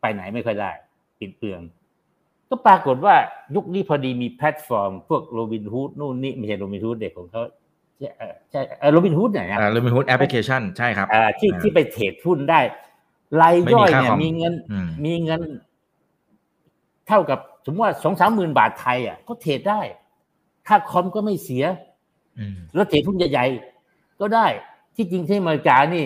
[0.00, 0.70] ไปไหนไม่ค่อยได้
[1.20, 1.60] ปิดเมือง
[2.50, 3.14] ก็ปรากฏว่า
[3.54, 7.42] ยุคนี้พอดีมีแพลตฟอร์ม พวกโรบินฮูดนู่นนี่ไม่ใช่โรบินฮูดเด็กของเขา
[7.98, 8.60] ใช่เอ่อใช่
[8.92, 12.60] โรบินฮูดไหนอ่า Robinhood application ใช่ครับอ่าที่อ่าที่ไปเทรดหุ้นได้
[13.40, 15.40] รายย่อยไม่มีค่าเนี่ยคอมมีเงินอืมมีเงิน
[17.08, 19.80] เท่ากับสมมติว่าสองสามหมื่นบาทไทยอะก็เทรดได้
[20.68, 21.64] ค่าคอมก็ไม่เสีย
[22.38, 24.46] อืมแล้วเทรดหุ้นใหญ่ๆก็ได้
[24.96, 26.04] ที่จริงที่อเมริกานี่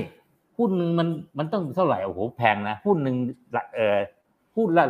[0.58, 3.16] หุ้นหนึ่งมันมันต้องเท่าไหร่โอ้โหแพงนะหุ้นหนึ่ง
[3.74, 3.98] เออ
[4.56, 4.84] หุ้นละ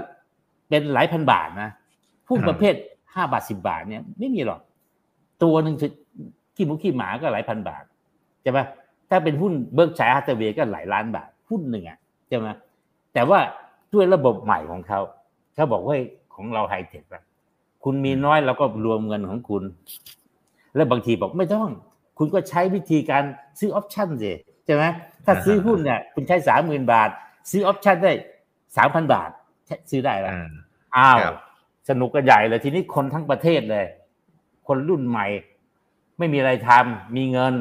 [0.69, 1.71] เป็นหลายพันบาทนะ
[2.29, 2.75] หุ้นประเภท
[3.15, 4.61] ห้าบาทสิบาทเนี่ยไม่มีหรอก
[5.43, 5.77] ตัวหนึ่ง
[6.55, 7.85] ขี้หมูขี้หมาก็หลายพันบาท
[8.43, 8.59] ใช่ไหม
[9.11, 11.99] ถ้าเป็นหุ้น Berkshire Hathaway ก็หลายล้านบาทหุ้นหนึ่งอะ
[12.29, 12.47] ใช่ไหม
[13.15, 13.39] แต่ว่า
[13.93, 15.01] ด้วยระบบใหม่ของเขา
[15.55, 15.97] เขาบอกว่า
[16.35, 17.23] ของเราไฮเทคอะ
[17.85, 19.63] คุณมีน้อยเราก็รวมเงินของคุณ
[20.75, 21.69] แล้วบางทีบอกไม่ต้อง
[22.19, 23.25] คุณก็ใช้วิธีการ
[23.59, 24.33] ซื้อ option สิ
[24.65, 24.85] ใช่ไหม
[25.25, 27.11] ถ้าซื้อหุ้นเนี่ยคุณใช้สามหมื่นบาท
[27.51, 28.13] ซื้อ option ได้
[28.77, 29.31] สามพันบาท
[29.91, 30.49] ซื้อได้แล้วอ่า
[30.97, 31.37] อ้าวครับ
[31.89, 33.85] สนุกกันใหญ่เลยทีนี้คนทั้งประเทศเลย
[34.67, 35.27] คนรุ่นใหม่
[36.19, 37.55] ไม่มีอะไรทำมีเงิน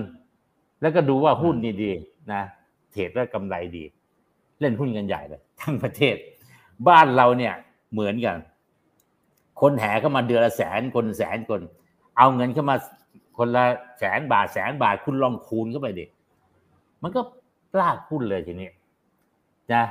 [0.81, 2.43] แล้วก็ดูว่าหุ้นดีๆนะ
[2.91, 3.83] เทรดแล้วกำไรดี
[4.59, 6.15] เล่นหุ้นกันใหญ่เลย ทั้งประเทศ
[6.87, 7.53] บ้านเราเนี่ย
[7.93, 8.37] เหมือนกัน
[9.61, 11.61] คนแห่เข้ามาเดือนละแสนคนแสนคน
[12.17, 12.75] เอาเงินเข้ามา
[13.37, 13.65] คนละ
[13.99, 16.05] แสนบาทแสนบาทคุณลองคูณเข้าไปดิ
[17.03, 17.21] มันก็
[17.79, 18.69] ลากหุ้นเลยทีนี้
[19.73, 19.83] นะ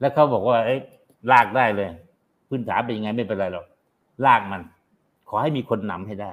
[0.00, 0.80] แล้วเขาบอกว่าเอ้ย
[1.32, 1.88] ลากได้เลย
[2.48, 3.66] พื้นฐานเป็นยังไงไม่เป็นไรหรอก
[4.26, 4.62] ลากมัน
[5.28, 6.32] ขอให้มีคนนำให้ได้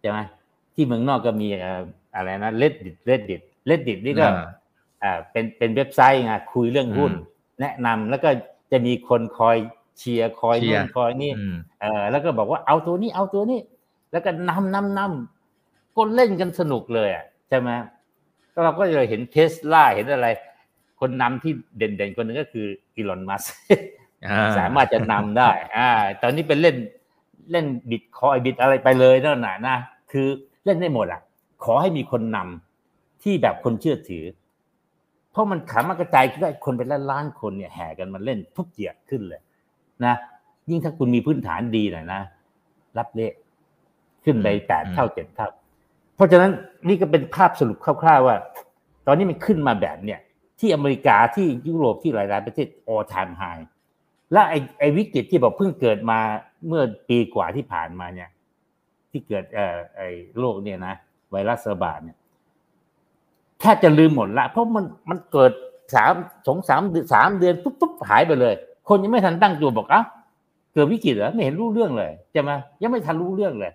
[0.00, 0.18] ใช่ไหม
[0.74, 1.82] ที่เมืองนอกก็มีเอ่อ
[2.16, 4.44] อะไรนะเลดดิดเลดดิดเลดดิดนี่ก็อ่า
[5.02, 8.30] อ่าเป็นเป็นเว็บไซต์ไงคุยเรื่องหุ้นอืมแนะนำแล้วก็
[8.72, 9.56] จะมีคนคอย
[9.98, 13.60] เชียร์คอยเชียนู่ร์นคอยนี่อืมเออแล้วก็บอกว่าเอาตัวนี้เอาตัวนี้
[14.12, 17.70] แล้วก็นำนำนำก็เล่นกันสนุกเลยอะใช่ไหม
[18.56, 20.28] ก็เราก็เลยเห็นเทสลาเห็นอะไร
[21.00, 22.66] คนนำที่เด่นๆ คนหนึงก็คือ
[22.96, 23.42] อีลอนมัส
[24.26, 25.88] อ่าสามารถจะนำได้ อ่า
[26.22, 26.76] ตอนนี้เป็นเล่น
[27.50, 29.76] เล่นบิตคอยบิตอะไรไปเลยนั่นน่ะนะ
[30.12, 30.26] คือ
[30.64, 31.20] เล่นได้หมดอะ
[31.64, 34.24] ขอให้มีคนนำที่แบบคนเชื่อถือ
[35.30, 39.40] เพราะมันขามากระจายได้คนเป็นล้านล้านๆคนเนี่ยแห่กันมาเล่นทุบเหยียดขึ้นเลย
[40.04, 40.14] นะ
[40.70, 42.20] ยิ่งถ้าคุณมีพื้นฐานดีหน่อยนะ
[42.98, 43.32] รับเละ
[44.24, 45.48] ขึ้นไปแปดอืมเท่าเจ็ดเท่า
[46.16, 46.52] เพราะฉะนั้น
[46.88, 48.36] นี่ก็เป็นภาพสรุปคร่าวๆว่า
[49.06, 50.20] ตอนนี้มันขึ้นมาแบบเนี่ย
[50.60, 53.64] ที่อเมริกาที่ยุโรปที่หลายๆประเทศ all time high
[54.32, 56.18] และไอ้ไอวิกฤตที่บอกเพิ่งเกิดมา
[56.66, 58.28] เมื่อปีกว่าที่ผ่านมาเนี่ย
[59.10, 60.94] ที่เกิดเอ่อไอ้โรคเนี่ยนะ
[61.30, 62.16] ไวรัสระบาดเนี่ย
[63.60, 65.52] แทบจะลืมหมดละ เพราะมันมันเกิด
[65.94, 66.12] สาม
[66.46, 68.54] สองสามสามเดือนปุ๊บปุ๊บหายไปเลย
[68.88, 70.02] คนยังไม่ทันตั้งตัวบอกอะ
[70.74, 72.50] เกิดวิกฤตเหรอไม่เห็นรู้เรื่องเลยใช่ไหม
[72.82, 73.72] ยังไม่ทันรู้เรื่องเลย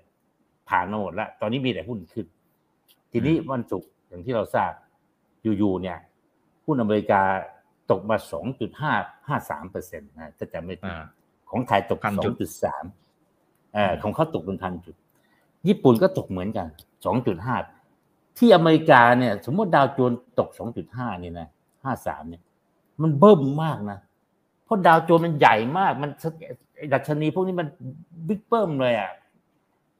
[0.71, 2.25] ผ่านมาหมดละตอนนี้มีแต่หุ้นขึ้น
[3.11, 4.71] ทีนี้วันศุกร์อย่างที่เราทราบ
[5.57, 5.97] อยู่ๆเนี่ย
[6.65, 7.21] หุ้นอเมริกา
[7.91, 8.17] ตกมา
[8.99, 11.05] 2.553เปอร์เซ็นต์นะถ้าจำไม่ผิดอ่า
[11.49, 12.33] ของไทยตกพันจุด
[13.19, 14.95] 2.3เอ่อของเขาตกเป็นพันจุด
[15.67, 16.67] ญี่ปุ่นก็ตกเหมือนกัน
[17.33, 20.49] 2.5 ที่อเมริกาเนี่ย สมมติดาวโจนส์ตก
[20.85, 21.47] 2.5 นี่นะ
[21.87, 22.43] 53 เนี่ย
[23.01, 23.99] มันเบิ่มมากนะ
[24.65, 26.11] เพราะดาวโจนส์มันใหญ่มาก มัน
[26.77, 27.67] ไอ้ดัชนีพวกนี้มัน
[28.27, 29.11] บิ๊กเบิ้มเลยอะ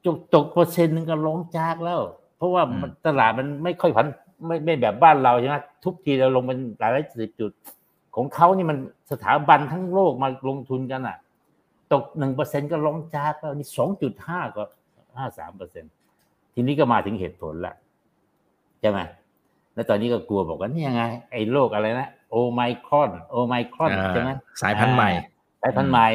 [0.06, 2.02] ตกตกเปอร์เซ็นต์หนึงก็ร้องจากแล้ว
[2.38, 4.08] เพราะว่ามันตลาดมันไม่ค่อยผัน
[4.48, 7.52] ไม่ไม่แบบบ้านเราใช่ไหมทุกทีเราลงเป็นหลายร้อยสิบจุด
[8.16, 8.78] ของเขานี่มัน
[9.12, 11.18] สถาบันทั้งโลกมาลงทุนกันอะ
[11.94, 14.64] ตกหนึ่งเปอร์เซ็นก็ร้องจากแล้วนี่สองจุดห้าก็
[15.18, 15.86] ห้าสามเปอร์เซ็น
[16.54, 17.74] ทีนี้ก็มาถึงเหตุผลละ
[18.82, 19.00] ใช่ไหม
[19.74, 25.10] แล้วตอนนี้ก็กลัวบอกว่านี่ยังไง ไอ้โรคอะไรนะโอไมครอน โอไมครอนอ่าใช่ไหมสายพันธุ์ใหม่
[25.62, 26.08] สายพันธุ์ใหม่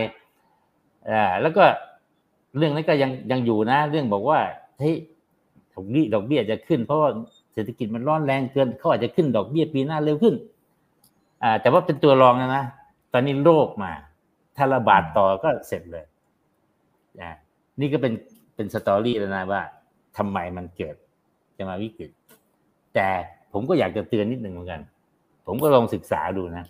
[1.11, 1.65] อ่าแล้วก็
[2.59, 4.41] เรื่องนั้นก็ยังยังอยู่นะ เรื่องบอกว่า
[4.79, 4.95] เฮ้ย
[5.75, 7.11] ดอกเบี้ยดอกเบี้ยจะขึ้น เพราะว่า
[7.53, 10.35] เศรษฐกิจมันร้อนแรงเกินเขาอาจจะขึ้นดอกเบี้ยปีหน้าเร็วขึ้น
[11.43, 12.65] อ่า แต่ว่าเป็นตัวรองนะนะ
[13.13, 13.93] ตอนนี้โรคมา
[14.57, 16.05] ถ้าระบาดต่อก็เสร็จเลย
[17.21, 17.31] อ่า
[17.81, 18.13] นี่ก็เป็น
[18.55, 19.63] เป็นสตอรี่แล้วนะว่า
[20.17, 20.95] ทำไมมันเกิด
[21.57, 22.11] จะมาวิกฤต
[22.95, 23.09] แต่
[23.53, 24.81] ผมก็อยากจะเตือนนิดหนึ่งเหมือนกัน
[25.47, 26.65] ผมก็ลองศึกษาดูนะ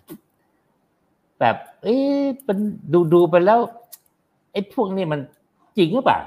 [1.39, 2.57] แบบ เอ๊ะเป็น
[2.93, 3.59] ดูดูไปแล้ว
[4.51, 5.19] ไอ้พวกนี้มัน
[5.77, 6.19] จริงหรือเปล่า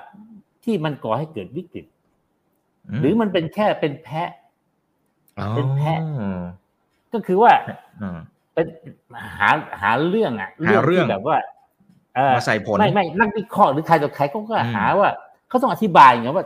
[0.64, 1.84] ที่มันก่อให้เกิดวิกฤต
[3.00, 4.30] หรือมันเป็นแค่เป็นแพะ
[5.56, 6.42] เป็นแพะอ๋อ
[7.12, 7.52] ก็คือว่า
[8.02, 8.18] อืม
[8.54, 8.66] เป็น
[9.38, 11.36] หาหาเรื่องอะหาเรื่องที่แบบว่า
[12.16, 15.10] เออมาใส่ผลไม่ไม่นักวิเคราะห์หรือใครต่อใครเขาก็อืมหาว่า
[15.48, 16.44] เขาต้องอธิบายไงว่า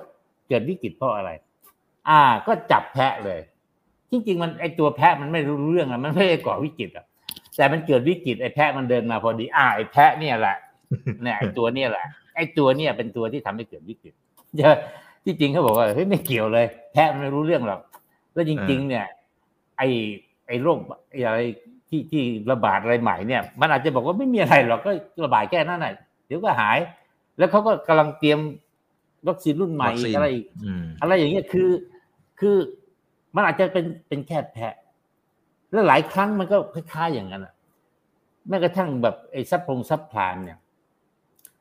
[0.48, 1.30] เกิดวิกฤตเพราะอะไร
[2.08, 3.40] อ่า ก็จับแพะเลย
[4.10, 7.04] จริงๆมันไอตัวแพะมันไม่รู้เรื่องอะมันไม่ได้ก่อวิกฤตอะ
[7.56, 10.56] แต่มันเกิดวิกฤตไอ้แพะมันเดินมาพอดี อ่าไอ้แพะเนี่ยแหละ
[11.22, 14.14] เนี่ยไอ้ตัวเนี่ยแหละ ไอ้ตัวเนี่ยเป็นตัวที่ทำให้เกิดวิกฤต
[14.58, 14.76] เยอะ
[15.24, 17.80] ที่จริงเขาบอกว่าเฮ้ยไม่เกี่ยวเลยแพะมันไม่รู้เรื่องหรอก
[18.32, 19.06] แล้วจริง ๆ เนี่ย
[19.78, 19.88] ไอ้
[20.46, 20.78] ไอ้โรค
[21.10, 21.38] ไอ้อะไร
[21.88, 24.90] ที่ที่ระบาดอะไรใหม่เนี่ย มันอาจจะบอกว่าไม่มีอะไรหรอกก็
[25.24, 25.94] ระบาดแค่นั้นแหละ
[26.26, 26.78] เดี๋ยวก็หาย
[27.38, 28.38] แล้วเขาก็กำลังเตรียม
[29.28, 31.68] วัคซีนรุ่นใหม่วัคซีนอะไรอีกอืมอะไรอย่างเงี้ยคือ
[32.40, 32.56] คือ
[33.34, 34.74] มันอาจจะเป็นเป็นแค่แพะ
[35.72, 37.54] แล้วหลายครั้งมันก็คล้ายๆอย่างนั้นอะ
[38.48, 40.58] แม้กระทั่งแบบไอ้ซับพงซับพลานเนี่ย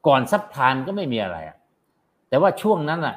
[0.07, 1.57] ก่อนซับพลานก็ไม่มีอะไรอะ
[2.29, 3.15] แต่ว่าช่วงนั้นอะ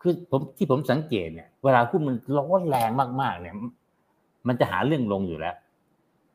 [0.00, 3.54] คือผมที่ผมสังเกตเนี่ย เวลาหุ้นมันร้อนแรงมากๆ เนี่ย
[4.48, 5.54] มันจะหาเรื่องลงอยู่แล้ว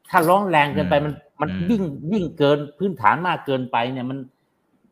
[0.09, 4.17] ถ้าร้อนแรงเกินไปมันมันอืมยิ่งยิ่งเกินพื้นฐานมากเกินไปเนี่ยมัน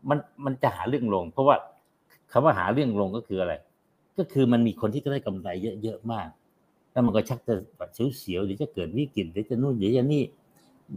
[0.10, 1.56] มันมันจะหาเรื่องลง เพราะว่า
[2.32, 3.54] คำว่าหาเรื่องลงก็คืออะไร
[4.18, 5.50] ก็คือมันมีคนที่ได้กำไร
[5.84, 6.28] เยอะๆมาก
[6.92, 10.24] แล้วมันก็ชักจะแบบเสียวๆเดี๋ยวจะเกิดวิกฤตเดี๋ยวจะนู่นเดี๋ยวจะนี่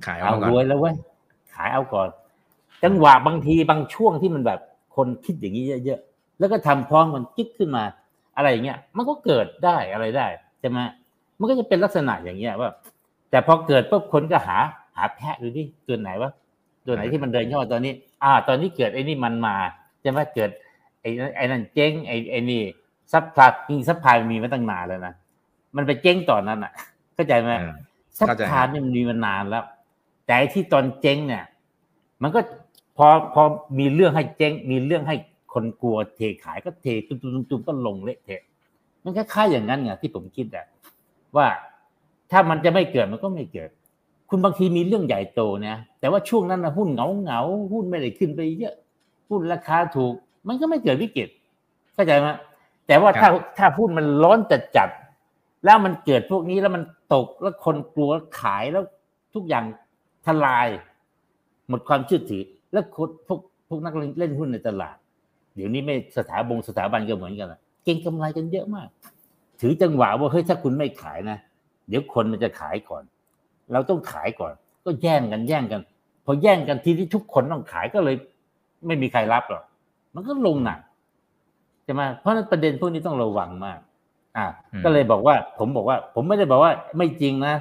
[0.07, 0.95] ขายเอาเอาก่อนรวยแล้วเว้ย
[1.55, 2.09] ขายเอาก่อน
[2.85, 4.61] จังหวะบางทีบางช่วงที่มันแบบ
[4.97, 7.85] คนคิดอย่างนี้เยอะๆแล้วก็ทำพร้อมมันกิ๊กขึ้นมา
[8.37, 10.27] อะไรอย่างเงี้ย มันก็เกิดได้อะไรได้
[10.61, 10.79] ใช่ไหม
[11.39, 12.71] มันก็จะเป็นลักษณะอย่างเงี้ยว่า
[13.31, 14.59] แต่พอเกิดปุ๊บคนก็หา
[14.97, 16.31] หาแพะดูดิตัวไหนวะ
[16.87, 19.57] ตัวไหนที่มันเดินย่อตอนนี้ อ่า ตอนนี้เกิดไอ้นี่มันมา
[20.01, 20.51] ใช่ไหมเกิด
[21.01, 22.63] ไอ้นั่นไอ้นั่นเจ๊งไอ้ไอ้นี่
[23.13, 25.15] subprime จริง subprime มันมีมาตั้งนานแล้วนะ
[25.77, 26.73] มันไปเจ๊งตอนนั้นอะ
[27.15, 27.75] เข้าใจไหมเออ
[28.19, 29.65] เข้าใจ subprime นี่มันมีมานานแล้ว
[30.25, 31.45] แต่ไอ้ที่ตอนเจ๊งเนี่ย
[32.23, 32.41] มันก็
[32.97, 33.43] พอพอ
[33.79, 35.17] มีเรื่องให้เจ๊ง มีเรื่องให้
[35.53, 38.43] คนกลัวเทขายก็เทตุ้มตุ้มตุ้มก็ลงเละเทะ
[39.05, 40.67] มันคล้ายๆอย่างนั้นไงที่ผมคิดอะ
[41.37, 41.47] ว่า
[42.31, 43.71] ถ้ามันจะไม่เกิดมันก็ไม่เกิด
[44.29, 48.77] คุณบางทีมีเรื่องใหญ่โตนะแต่ว่าช่วงนั้นนะหุ้นเหงาเหงาๆหุ้นไม่ได้ขึ้นไปเยอะ
[49.31, 50.15] หุ้นราคาถูก
[50.49, 51.29] มันก็ไม่เกิดวิกฤต
[51.95, 52.29] เข้าใจไหม
[52.87, 53.29] แต่ว่าถ้า
[53.59, 56.83] ถ้าหุ้นมันร้อนจัดจัดๆแล้วมันเกิดพวกนี้แล้วมัน
[57.15, 58.85] ตกแล้วคนกลัวขายแล้ว
[59.35, 59.65] ทุกอย่าง
[60.27, 60.69] ทลาย
[61.69, 62.43] หมดความเชื่อถือ
[62.75, 64.97] แล้วคนพวกพวกนักเล่นหุ้นในตลาด
[65.57, 68.89] เดี๋ยวนี้ไม่สถาบงสถาบันก็เหมือนกันอะเก่งกำไรกันเยอะมาก
[69.61, 71.39] ถือจังหวะว่าเฮ้ยถ้าคุณไม่ขายนะ
[71.89, 73.03] เดี๋ยวคนมันจะขายก่อน
[73.73, 74.53] เราต้องขายก่อน
[74.85, 75.81] ก็แย่งกันแย่งกัน
[76.27, 78.17] พอแย่งกันทีที่ทุกคนต้องขายก็เลย
[78.87, 79.65] ไม่มีใครรับหรอก
[80.15, 80.81] มันก็ลงหนัก
[81.85, 83.79] ใช่ไหมเพราะฉะนั้นประเด็นพวกนี้ต้องระวังมาก
[84.37, 87.55] อ่าอืมก็เลยบอกว่า ผมบอกว่า ผมไม่ได้บอกว่าไม่จริงนะ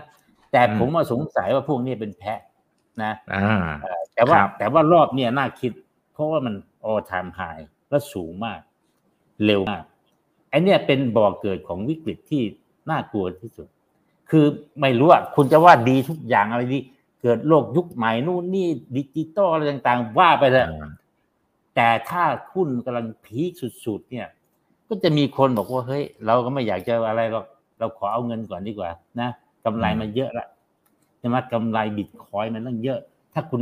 [0.52, 2.39] แต่อืมผมมาสงสัยว่าพวกนี้เป็นแพะ
[3.04, 5.71] นะอ่า แต่ว่าครับแต่ว่ารอบเนี่ยน่าคิด
[6.13, 6.56] เพราะว่ามัน
[6.89, 8.60] all time high และสูงมาก
[9.45, 9.86] เร็วมาก
[10.49, 12.41] ไอเนี่ยเป็นบ่อเกิดของวิกฤตที่
[12.89, 13.67] น่ากลัวที่สุด
[14.30, 14.45] คือ
[14.82, 16.80] ไม่รู้อะคุณจะว่าดีทุกอย่างอะไรดี
[17.21, 20.67] เกิดโลกยุคใหม่นู่นนี่ดิจิตอลอะไรต่างๆ ว่าไปเลย
[21.76, 22.23] แต่ถ้า
[22.54, 23.52] หุ้นกำลังพีค
[23.86, 24.28] สุดๆ เนี่ย
[24.88, 27.45] ก็จะมีคนบอกว่าเฮ้ย เราก็ไม่อยากจะอะไรหรอก
[27.80, 29.30] เราขอเอาเงินก่อนดีกว่า นะ
[29.65, 30.47] กำไรมันเยอะละ
[31.19, 32.99] ใช่ไหมกำไรบิตคอยน์มันตั้งเยอะ
[33.34, 33.62] ถ้าคุณ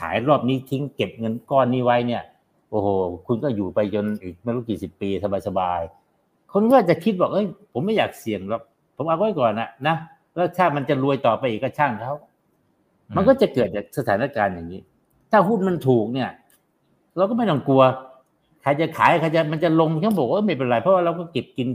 [0.00, 2.22] ขายรอบนี้ทิ้งเก็บเงินก้อนนี้ไว้เนี่ย
[2.70, 2.88] โอ้โห
[3.26, 5.08] คุณก็อยู่ไปจนอีกไม่รู้กี่สิบปี
[5.48, 8.62] สบายๆคนก็จะคิดบอกเอ้ยผมไม่อยากเสี่ยงหรอก
[8.96, 9.96] ผมเอาไว้ก่อนนะนะ
[10.34, 12.14] แล้วถ้ามันจะรวยต่อไปอีกก็ช่างเขา
[13.16, 14.80] มันก็จะเกิดจากสถานการณ์อย่างนี้
[15.30, 16.30] ถ้าหุ้นมันถูกเนี่ย
[17.16, 17.82] เราก็ไม่ต้องกลัว
[18.62, 21.68] ใครจะขายใครจะมันจะลงเขาบอกว่าไม่เป็นไร เพราะว่าเราก็เก็บกิน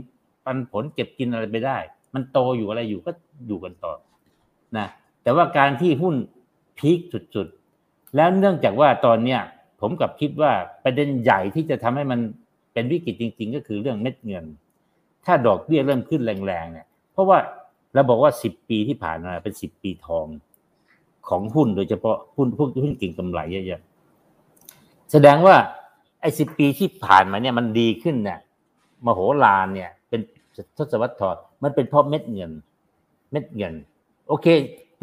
[0.44, 1.78] ปันผลเก็บกินอะไรไปได้
[2.14, 3.10] มันโตอยู่อะไรอยู่ก็
[3.46, 3.92] อยู่กันต่อ
[4.76, 4.86] นะ
[5.22, 6.14] แต่ว่าการที่หุ้น
[6.78, 7.61] พีคสุดๆ
[8.16, 9.40] แล้วเนื่องจากว่าตอนเนี้ย
[9.80, 10.52] ผมกับคิดว่า
[10.84, 12.20] ประเด็นใหญ่ที่จะทำให้มัน
[12.72, 14.44] เป็นวิกฤตจริง ๆ ก็คือเรื่องเม็ดเงิน
[15.24, 17.38] ถ้าดอกเบี้ยเริ่มขึ้นแรงๆเนี่ย เพราะว่า
[17.94, 20.26] เราบอกว่าสิบปีที่ผ่านมาเป็นสิบปีทอง
[21.28, 25.56] ของหุ้นโดยเฉพาะหุ้นพวกหุ้นเก่งกำไรเยอะๆแสดงว่า
[26.20, 28.38] ไอ้สิบปีที่ผ่านมาเนี่ยมันดีขึ้นเนี่ย
[29.06, 30.20] มโหฬารเนี่ย เป็น
[30.76, 31.30] ทศวรรษทอ
[31.62, 32.52] มันเป็นเพราะเม็ดเงิน
[33.30, 33.74] เม็ดเงิน
[34.28, 34.46] โอเค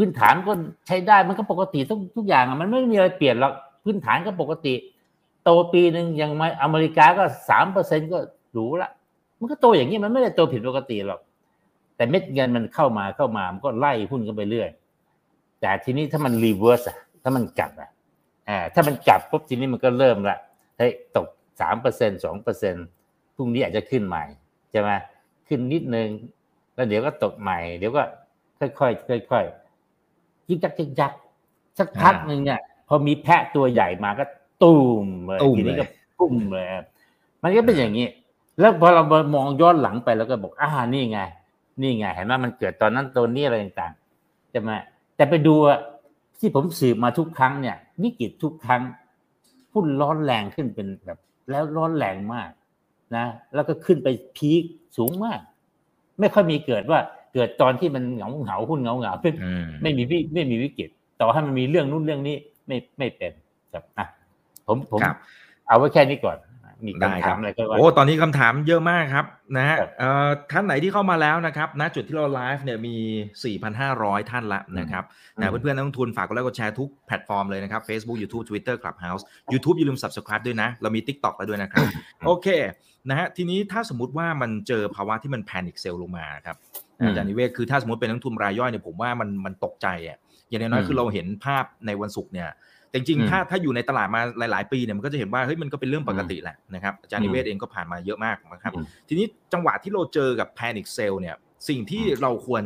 [0.01, 0.53] พื้นฐานก็
[0.88, 4.73] ใช้ได้มันก็ปกติทุกทุกอย่างอะมันไม่มีอะไรเปลี่ยนหรอกพื้นฐานก็ปกติ
[5.43, 8.17] โตปีหนึ่งอย่างมาอเมริกาก็สามเปอร์เซ็นต์ก็
[8.53, 8.89] หรูละ
[9.39, 11.19] มันก็โตอย่างนี้มันไม่ได้โตผิดปกติหรอก
[11.95, 14.69] แต่เม็ดเงินมันเข้ามาเข้ามามันก็ไล่หุ้นกันไปเรื่อย
[15.62, 17.89] แต่ทีนี้ถ้ามัน reverse อะถ้ามันกลับอะ
[18.49, 20.38] อ่าถ้ามันกลับปุ๊บทีนี้มันก็เริ่มละ
[20.77, 21.27] เฮ้ยตก
[21.62, 22.75] สามเปอร์เซ็นสองเปอร์เซ็น
[23.35, 24.23] พรุ่งนี้อาจจะขึ้นใหม่
[24.71, 24.89] ใช่ไหม
[25.47, 26.09] ขึ้นนิดนึง
[26.75, 28.03] แล้วเดี๋ยวก็ตกใหม่ เดี๋ยวก็
[28.59, 29.68] ค่อยๆค่อยๆ
[30.49, 31.13] ยิกยักยิกยัก
[31.79, 34.25] สักพักหนึ่งเนี่ยพอมีแพะตัวใหญ่มาก็
[34.63, 36.65] ตูมเลยตูมทีนี้เลยก็ปุ้มเลย
[37.43, 38.07] มันก็เป็นอย่างนี้
[38.59, 39.03] แล้วพอเรา
[39.35, 41.19] มองย้อนหลังไปแล้วก็บอกอ่านี่ไง
[41.81, 44.71] นี่ไงเห็นไหมมันเกิดตอนนั้นตัวนี้อะไรต่างๆใช่ไหม
[45.15, 45.79] แต่ไปดูอะ
[46.39, 48.81] ที่ผมสืบมาทุกครั้งเนี่ย วิกฤตทุกครั้ง
[49.73, 52.49] หุ้นร้อนแรงขึ้นเป็นแบบ แล้วร้อนแรงมาก
[53.15, 54.63] นะ แล้วก็ขึ้นไปพีค
[54.97, 55.39] สูงมาก
[56.19, 56.99] ไม่ค่อยมีเกิดว่า
[57.33, 60.89] เกิดตอนที่มันเหงาเหงาๆหุ้นเหงาเหงาๆไม่อืมไม่มีวิไม่มีวิกฤต
[61.21, 62.35] ต่อให้มันมีเรื่องนู้นเรื่องนี้
[62.67, 63.31] ไม่ไม่เป็น
[63.73, 64.05] ครับอะ
[64.67, 65.15] ผมผมครับ
[65.67, 66.37] เอาไว้แค่นี้ก่อน
[66.85, 69.25] มีได้คำครัถาบมอะไรก็ว่าโอ้ตอนนี้คำถามเยอะมากครับ
[69.57, 72.95] นะฮะครับเอ่อท่านไหนที่เข้ามาแล้วนะครับณจุดที่เราไลฟ์เนี่ยมี
[73.59, 75.03] 4,500 ท่านละนะครับ
[75.35, 81.85] อืมนะเพื่อนๆนักลงทุนฝากกดไลค์กดแชร์ทุกแพลตฟอร์มเลยนะครับ Facebook YouTube Twitter Clubhouse YouTube อย่าลืม Subscribe ด้วยนะ เรามี TikTok แล้วด้วยนะครับ
[82.25, 82.47] โอเค
[83.09, 86.57] นะฮะทีนี้ถ้าสมมติว่ามันเจอภาวะที่มันแพนิคเซลลงมาครับ
[87.01, 90.17] อืมอาจารย์นิเวศคือถ้าสมมติเป็นนักลงทุนรายย่อยเนี่ยผมว่ามันมันตกใจอะ
[90.49, 92.49] อย่างน้อยอืๆมคือเราเห็นภาพในวันศุกร์เนี่ย
[92.89, 101.35] แต่จริงอืมๆถ้าถ้าอยู่ในตลาดมาหลาย ๆ ปีเนี่ยมันก็จะเห็นว่าเฮ้ยมันก็เป็นเรื่องปกติแหละนะครับอาจารย์นิเวศเองก็ผ่านมาเยอะมากนะครับอืมทีนี้จังหวะที่เราเจอกับ panic sell เนี่ย
[101.69, 102.63] สิ่งที่เราควร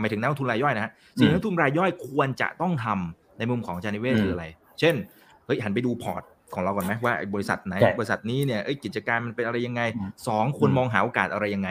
[0.00, 4.44] หมายถึงนักลงทุนรายย่อยนะฮะสิ่งที่นักลงทุนรายย่อยควรจะต้องทำในมุมของอาจารย์นิเวศน์อืมคืออะไร
[4.80, 4.94] เช่น
[5.46, 6.22] เฮ้ยหันไปดูพอร์ต
[6.54, 11.70] ของเราก่อนไหมว่าไอ้บริษัทไหนใช่บริษัทนี้เนี่ยเอ้ยกิจการมันเป็นอะไรยังไงอืมสองควรอืมมองหาโอกาสอะไรยังไง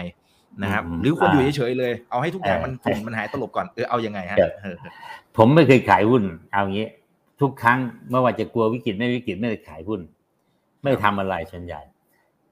[0.63, 4.75] นะครับอืมหรือควรอยู่อ่าเฉยๆเลย เอาให้ทุกอย่างมันเออฝุ่นมันหายตลบก่อนเออเอายังไงฮะครับเออ
[5.37, 6.87] ผมไม่เคยขายหุ้น เอางี้
[7.41, 7.79] ทุกครั้ง
[8.09, 10.01] ไม่ว่าจะกลัววิกฤตไม่วิกฤตไม่ได้ขายหุ้น
[10.81, 11.81] ไม่ทำอะไรส่วนใหญ่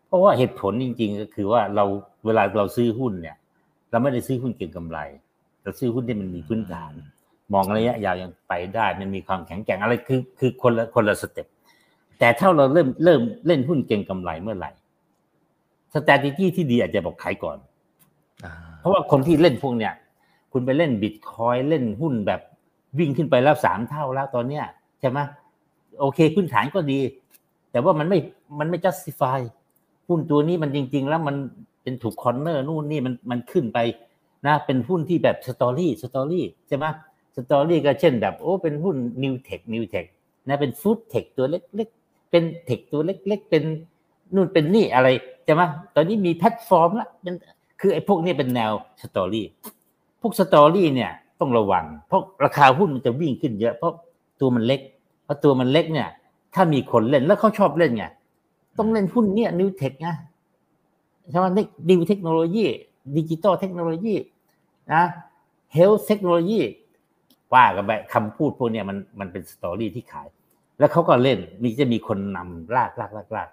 [0.08, 1.86] เพราะว่าเหตุผลจริง ๆ ก็คือว่าเรา
[2.26, 3.36] เวลาเราซื้อหุ้นเนี่ย
[3.92, 5.00] เราไม่ได้ซื้อหุ้นเก็งกำไร
[5.64, 6.94] เราซื้อหุ้นที่มันมีพื้นฐาน
[7.54, 11.48] มองระยะยาวยังไปได้ มันมีความแข็งแกร่งอะไรคือคือคนละคนละ step
[12.20, 14.72] แต่ถ้าเราเริ่มเริ่มเล่นหุ้นเก็งกำไรเมื่อไหร่
[15.94, 17.75] strategy ที่ดีอาจจะบอกขายก่อนอ่า
[18.80, 19.94] เพราะว่าคนที่เล่นพวกเนี้ย
[20.52, 22.42] คุณไปเล่นบิตคอยน์เล่นหุ้นแบบ
[23.00, 24.64] วิ่งขึ้นไปแล้วสามเท่าแล้วตอนเนี้ย
[25.00, 25.20] ใช่ไหม
[26.00, 27.00] โอเคพื้นฐานก็ดี
[27.72, 28.20] แต่ว่ามันไม่
[28.60, 29.40] มันไม่ justify
[30.08, 31.36] หุ้นตัวนี้มันจริง ๆ แล้วมัน
[31.84, 33.80] เป็นถูก corner นู่นนี่มันมันขึ้นไป
[34.46, 36.86] นะเป็นหุ้นที่แบบ story story ใช่ไหม
[37.36, 40.06] story ก็เช่นแบบ โอ้เป็นหุ้น new tech new tech
[40.48, 43.64] นะเป็น food tech ตัวเล็กๆ เป็น tech ตัวเล็ก ๆ เป็น
[44.36, 45.08] นู่นเป็นนี่อะไร
[45.46, 45.62] ใช่ไหม
[45.96, 47.36] ตอนนี้มีแพลตฟอร์มละเป็น
[47.80, 49.46] คือไอ้พวกนี้เป็นแนว story
[50.22, 53.94] พวก story เนี่ยต้องระวัง เพราะราคาหุ้นมันจะวิ่งขึ้นเยอะ เพราะ
[54.42, 54.82] ตัวมันเล็ก
[55.24, 56.10] เพราะตัวมันเล็กเนี่ย
[56.56, 58.06] ถ้ามีคนเล่นแล้วเขาชอบเล่นไง
[58.78, 60.08] ต้องเล่นหุ้นเนี่ย new tech ไง
[61.32, 61.46] ใช่ไหม
[61.90, 64.16] new technology digital technology
[64.94, 65.04] นะ
[65.74, 66.60] health technology
[67.54, 70.28] ว่ากันไปคำพูดพวกเนี้ยมันมันเป็น story ที่ขาย
[70.80, 73.50] แล้วเขาก็เล่นมีจะมีคนนำลากลากลากลาก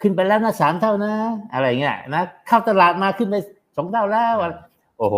[0.00, 1.14] ขึ้นไปแล้วนะสามเท่านะ
[1.52, 3.34] อะไรเงี้ยนะเข้าตลาดมาขึ้นไป
[3.76, 4.54] สองเท่าแล้วอะไร
[4.98, 5.16] โอ้โห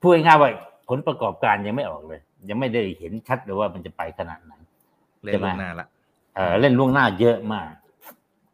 [0.00, 0.50] พูดง่ายๆว่า
[0.88, 4.52] ผลประกอบการยังไม่ออกเลย ยังไม่ได้เห็นชัดเลยว่ามันจะไปขนาดไหน
[5.22, 5.86] เล่นใช่ไหมล่วงหน้าละ
[6.34, 7.68] เออเล่นล่วงหน้าเยอะมาก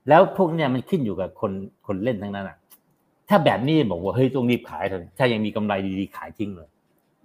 [0.08, 1.52] แล้วพวกเนี้ยมันขึ้นอยู่กับคน
[1.86, 2.56] คนเล่นทั้งนั้นอะ
[3.28, 6.68] ถ้าแบบนี้บอกว่าเฮ้ยต้องรีบขายเถอะถ้ายังมีกำไรดีๆขายทิ้งเลย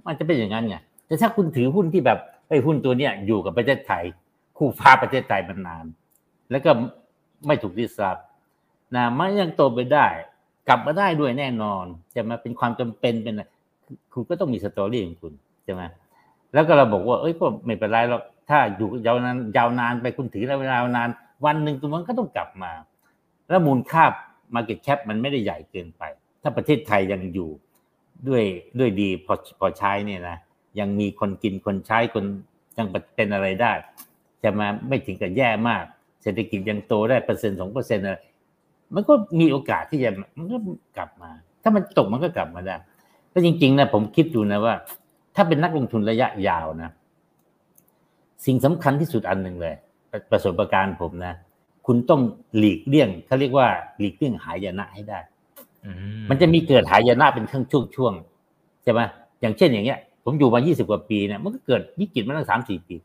[0.05, 0.75] มันจะเป็นอย่างนั้นไง
[1.07, 4.03] แต่ถ้าคุณถือหุ้นที่แบบเฮ้ยหุ้นตัวเนี้ยอยู่กับประเทศไทย
[4.57, 5.85] คู่ฟ้าประเทศไทยมานาน
[6.51, 6.71] แล้วก็
[7.45, 8.17] ไม่ถูกดิสรับ
[8.95, 10.07] นะมันยังโตไปได้
[10.67, 13.43] กลับมาได้ด้วยแน่นอนจะมาเป็นความจำเป็นเป็นอะไร
[14.13, 15.83] คุณก็ต้องมีสตอรี่ของคุณใช่ไหม
[16.53, 21.09] แล้วก็เราบอกว่าเอ้ยก็ไม่เป็นไรหรอกถ้าอยู่ยาวนานยาวนานไปคุณถือระยะเวลานาน
[21.45, 22.71] วันหนึ่งตัวมันก็ต้องกลับมา
[23.49, 24.05] แล้วมูลค่า
[24.55, 26.03] Market Cap มันไม่ได้ใหญ่เกินไป
[26.41, 27.49] ถ้าประเทศไทยยังอยู่
[28.27, 28.43] ด้วย
[28.79, 30.37] ด้วยดีพอพอใช้เนี่ยนะ
[30.79, 32.25] ยังมีคนกินคนใช้คน
[32.77, 33.71] ยังเป็นอะไรได้
[34.43, 35.83] จะมาไม่ถึงกับแย่มาก
[36.27, 38.17] ศรษฐกิจยังโตได้เปอร์เซ็นต์สองเปอร์เซ็นต์อะไร
[38.95, 40.57] มันก็มีโอกาสที่จะมันก็
[40.97, 41.31] กลับมา
[41.63, 42.75] ถ้ามันตกมันก็กลับมาได้
[43.31, 44.75] แต่จริง ๆ นะผมคิดดูนะว่า
[45.35, 46.91] ถ้าเป็นนักลงทุนระยะยาวนะ
[48.45, 49.75] สิ่งสำคัญที่สุดอันหนึ่งเลย
[50.31, 51.33] ประสบการณ์ผมนะ
[51.87, 52.21] คุณต้อง
[52.57, 53.67] หลีกเลี่ยงเขาเรียกว่า
[53.99, 55.19] หลีกเลี่ยงหายนะให้ได้
[55.85, 55.91] อื
[56.29, 59.01] มันจะมีเกิดหายนะเป็นช่วงช่วงช่วงๆใช่ไหม
[59.41, 62.95] อย่างเช่นอย่างเงี้ย ผมอยู่มา 20 กว่าปีเนี่ยมันก็เกิดวิกฤตมาตั้งสามสี่ปี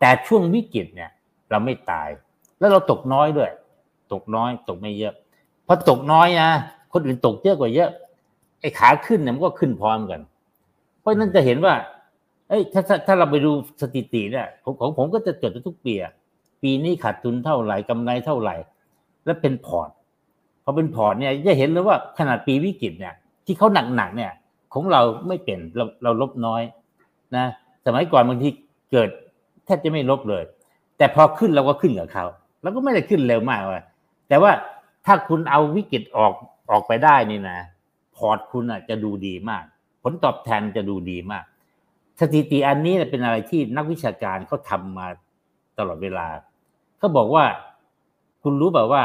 [0.00, 1.10] แต่ช่วงวิกฤตเนี่ย
[1.50, 2.08] เราไม่ตาย
[2.60, 3.50] แล้วเราตกน้อยด้วย
[4.12, 5.14] ตกน้อยตกไม่เยอะ
[5.66, 6.50] พอตกน้อยนะ
[6.92, 7.90] คนอื่นตกเยอะกว่าเยอะ
[8.60, 10.20] ไอ้ขาขึ้นเนี่ยมันก็ขึ้นพร้อมกัน
[11.00, 11.74] เพราะนั้นจะเห็นว่า
[12.48, 13.50] เอ้ยถ้าถ้าถ้าเราไปดู
[13.82, 16.12] สถิติเนี่ยของของผมก็จะจดทุกปีอะ
[16.62, 18.54] ปีนี้ขาดทุนเท่าไหร่กำไรเท่าไหร่
[19.24, 19.90] แล้วเป็นพอร์ต
[20.64, 23.14] พอเป็นพอร์ตเนี่ยจะเห็นเลยว่าขนาดปีวิกฤตเนี่ย
[23.46, 24.32] ที่เขาหนักๆเนี่ย
[24.74, 26.62] ของเราไม่เป็นเราเราลบน้อย
[27.36, 27.46] นะ
[27.86, 28.48] สมัยก่อนบางที
[28.90, 29.08] เกิด
[29.64, 30.42] แทบจะไม่ลบเลย
[30.98, 32.24] แต่พอขึ้นเราก็ขึ้นกับเขา
[32.62, 33.84] แล้วก็ไม่ได้ขึ้นเร็วมากเลย
[34.28, 34.52] แต่ว่า
[35.06, 36.32] ถ้าคุณเอาวิกฤตออก
[36.70, 37.58] ออกไปได้นี่นะ
[38.16, 39.64] พอร์ตคุณอะจะดูดีมาก
[40.02, 41.44] ผลตอบแทนจะดูดีมาก
[42.20, 45.06] สถิติอันนี้เป็นอะไรที่นักวิชาการเขาทำมา
[45.78, 46.26] ตลอดเวลา
[46.98, 47.44] เขาบอกว่า
[48.42, 49.02] คุณรู้แบบว่า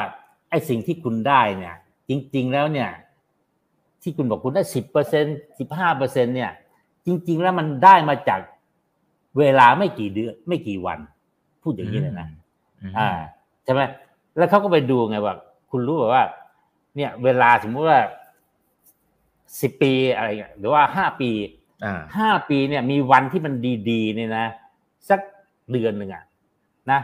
[0.49, 1.75] ไอ้สิ่งที่คุณได้เนี่ย
[2.09, 2.89] จริง ๆ แล้วเนี่ย
[4.01, 5.25] ที่คุณบอกคุณได้สิบเปอร์เซ็น
[5.59, 6.51] สิบห้าเปอร์เซ็นเนี่ย
[7.05, 8.39] จริง ๆ แล้วมันได้มาจาก
[9.39, 10.99] เวลาไม่กี่เดือน ไม่กี่วัน
[11.61, 12.27] พูดอย่างนี้เลยนะ
[12.81, 13.09] อืมอ่า
[13.65, 13.81] ใช่ไหม
[14.37, 15.35] แล้วเขาก็ไปดูไงว่า
[15.71, 16.23] คุณรู้แบบว่า
[16.95, 17.99] เนี่ย เวลาสมมุติว่า
[19.61, 21.31] สิบปีอะไรเงี้ยหรือว่าห้าปี
[21.85, 23.53] อ่าห้าปีเนี่ย มีวันที่มัน
[23.89, 24.47] ดีๆเนี่ยนะ
[25.09, 25.19] สัก
[25.71, 26.23] เดือนหนึ่งอะ
[26.91, 26.99] นะ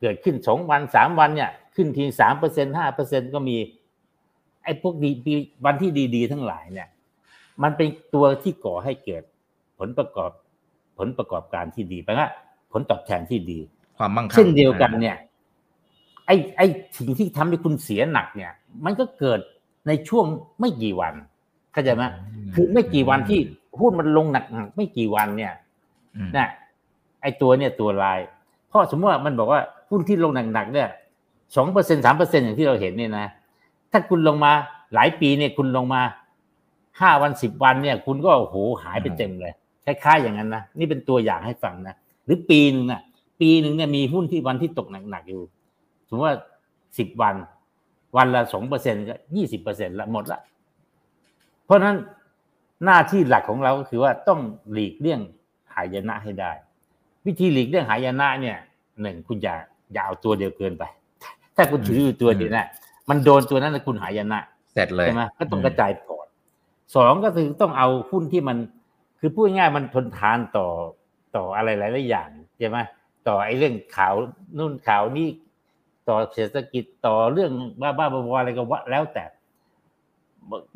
[0.00, 3.56] เกิดขึ้นสองวันสามวันเนี่ย ขึ้นทีสามเปอร์เซ็นห้าเปอร์เซ็นก็มี
[4.64, 5.32] ไอ้พวกดีปี
[5.66, 6.88] วันที่ดีๆ ทั้งหลายเนี่ย
[7.62, 9.22] มันเป็นตัวที่ก่อให้เกิด
[9.78, 10.30] ผลประกอบ
[10.98, 12.28] ผลประกอบการที่ดีไปละ
[12.72, 13.58] ผลตอบแทนที่ดี
[13.98, 15.16] ความมั่งคั่งเช่นเดียวกันเนี่ย
[16.28, 16.66] ไอ้ไอ้
[16.96, 18.52] สิ่งที่ทำให้คุณเสียหนักเนี่ย
[18.84, 19.40] มันก็เกิด
[19.86, 20.24] ในช่วง
[20.60, 21.14] ไม่กี่วัน
[21.72, 22.04] เข้าใจไหม
[22.54, 23.40] คือไม่กี่วันที่
[23.80, 25.52] หุ้นมันลงหนักๆไม่กี่วันเนี่ย
[26.16, 26.48] อืมนะ
[27.22, 28.18] ไอ้ตัวเนี่ยตัวลาย
[28.68, 29.60] เพราะสมมติว่ามันบอกว่า
[29.90, 30.88] หุ้นที่ลงหนักๆเนี่ย
[31.56, 33.26] สองเปอร์เซ็นสามเปอร์เซ็นอย่างที่เราเห็นเนี่ยนะ
[33.92, 34.52] ถ้าคุณลงมา
[34.94, 36.02] หลายปีเนี่ยคุณลงมา
[37.00, 39.52] ห้าวันสิบวันเนี่ย คุณก็โอ้โหหายไปเต็มเลย
[39.84, 43.00] คล้ายๆอย่างนั้นนะนี่เป็นตัวอย่างให้ฟังนะหรือปีหนึ่งน่ะ
[43.40, 45.42] ปีหนึ่งเนี่ยมีหุ้นที่วันที่ตกหนักๆอยู่
[46.08, 46.36] สมมติว่า
[46.98, 47.34] สิบวัน
[48.16, 50.40] วันละสองเปอร์เซ็นก็ยี่สิบเปอร์เซ็นละหมดละ
[51.64, 51.96] เพราะฉะนั้น
[52.84, 54.40] หน้าที่หลักของเราก็คือว่าต้อง
[54.72, 55.20] หลีกเลี่ยง
[55.74, 56.52] หายนะให้ได้
[57.26, 58.56] วิธีหลีกเลี่ยงหายนะเนี่ย
[59.00, 59.54] หนึ่งคุณอย่า
[59.92, 60.84] อย่าเอาตัวเดียวเกินไป
[61.56, 62.66] ถ้าคุณถืออยู่ตัวเดียวนะ
[63.08, 64.40] มันโดนตัวนั้นแล้วคุณหายนะ
[64.72, 66.26] เสร็จเลยใช่ไหมก็ต้องกระจายพอร์ต
[66.94, 68.56] สองก็คือต้องเอาหุ้นที่มัน
[69.20, 70.66] คือพูดง่ายๆมันทนทานต่อ
[71.36, 72.28] ต่ออะไรหลายๆอย่าง
[72.58, 72.78] ใช่ไหม
[73.28, 74.14] ต่อไอ้เรื่องข่าว
[74.58, 75.28] นู่นข่าวนี้
[76.08, 79.24] ต่อเศรษฐกิจต่อเรื่องบ้าๆบออะไรก็ว่าแล้วแต่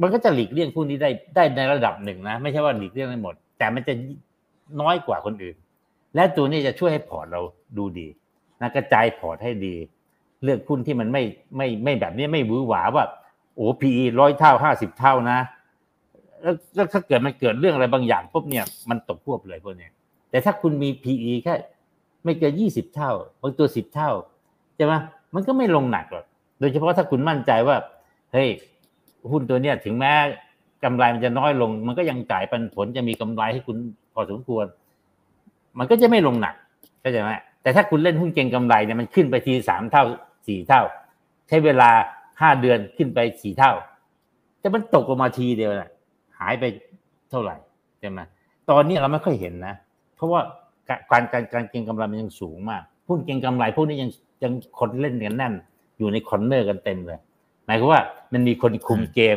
[0.00, 3.94] มันก็จะหลีกเลี่ยงพวกนี้ได้ได้ในระดับหนึ่งนะ ไม่ใช่ว่าหลีกเลี่ยงได้หมด แต่มันจะ
[4.80, 5.56] น้อยกว่าคนอื่น
[6.14, 7.40] และตัวนี้จะช่วยให้พอร์ตเรา
[7.78, 8.08] ดูดี
[8.60, 9.74] นะกระจายพอร์ตให้ดี
[10.44, 11.22] เลือกหุ้นที่มันไม่
[11.56, 13.04] ไม่ไม่แบบนี้ไม่หวือหวาว่า
[13.54, 15.38] โอ้ PE ร้อยเท่าห้าสิบเท่านะ
[16.74, 19.88] แล้วถ้าเกิดมันเกิดเรื่องอะไรบางอย่างปุ๊บเนี่ยมันตกพวบเลยพวกนี้
[20.30, 21.54] แต่ถ้าคุณมี PE แค่
[22.24, 23.10] ไม่เกินยี่สิบเท่า
[23.42, 24.10] บางตัวสิบเท่า
[24.76, 24.94] ใช่ไหม
[25.34, 26.24] มันก็ไม่ลงหนักหรอก
[26.60, 27.76] โดยเฉพาะถ้าคุณมั่นใจว่า
[28.32, 28.48] เฮ้ย
[29.30, 30.12] หุ้นตัวเนี้ยถึงแม้
[30.84, 33.76] กำไรมันจะน้อยลง มันก็ยังจ่ายปันผลจะมีกำไรให้คุณ
[34.14, 34.66] พอสมควร
[35.78, 36.54] มันก็จะไม่ลงหนัก
[37.00, 37.30] เข้าใจไหม
[37.62, 40.04] แต่ถ้าคุณเล่นหุ้นเก่งกำไรเนี่ยมันขึ้นไปทีสามเท่า
[40.46, 40.82] สี่เท่า
[41.48, 41.90] ใช้เวลา
[42.40, 43.72] ห้าเดือนขึ้นไปสี่เท่า
[44.60, 45.90] แต่มันตกลงมาทีเดียวน่ะ
[46.38, 46.64] หายไป
[47.30, 47.56] เท่าไหร่
[48.00, 48.20] ใช่ไหม
[48.70, 49.74] ตอนนี้เราไม่ค่อยเห็นนะ
[50.16, 50.40] เพราะว่า
[51.10, 54.10] การการการเก็งกำไรมันยังสูงมาก หุ้นเก็งกำไรพวกนี้ยัง
[54.42, 55.54] ยังคนเล่นกันแน่น
[55.98, 57.18] อยู่ใน corner กันเต็มเลย
[57.66, 58.00] หมายความว่า
[58.32, 59.36] มันมีคนคุมเกม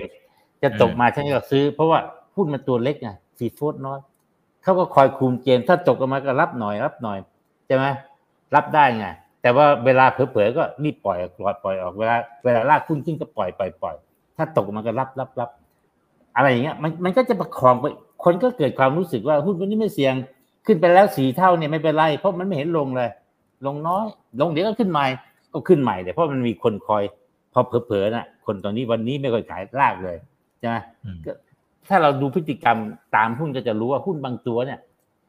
[0.62, 2.00] จะตกมาฉันก็ซื้อ เพราะว่า
[2.36, 4.00] หุ้นมันตัวเล็กไง free float น้อย
[4.64, 7.18] เขาก็คอยคุมเกม ถ้าตกลงมาก็รับหน่อยรับหน่อย
[7.68, 7.86] ใช่ไหม
[8.56, 9.06] รับได้ไง
[9.42, 13.96] แต่ว่าเวลาเผลอๆก็รีบปล่อยปล่อยปล่อยออกเวลาเวลาลากขึ้นขึ้นก็ปล่อยปล่อยปล่อย
[14.38, 15.50] ถ้าตกมันก็รับรับรับ
[16.36, 17.86] อะไรอย่างเงี้ยมันมันก็จะประคองไป
[18.24, 20.14] คนก็เกิดความรู้สึกว่าหุ้นวันนี้ไม่เสี่ยง
[20.66, 23.10] ขึ้นไปแล้วสี่เท่าเนี่ยไม่เป็นไร เพราะมันไม่เห็นลงเลย
[23.68, 24.06] ลงน้อย
[24.42, 25.06] ลงเดี๋ยวก็ขึ้นใหม่
[25.54, 27.04] ก็ขึ้นใหม่เดี๋ยวเพราะมันมีคนคอย
[27.54, 30.18] พอเผลอๆน่ะ คนตอนนี้วันนี้ไม่ค่อยขายลากเลย
[30.60, 30.76] ใช่ไหม
[31.90, 32.78] ถ้าเราดูพฤติกรรม
[33.16, 34.80] ตามหุ้นก็จะรู้ว่าหุ้นบางตัวเนี่ย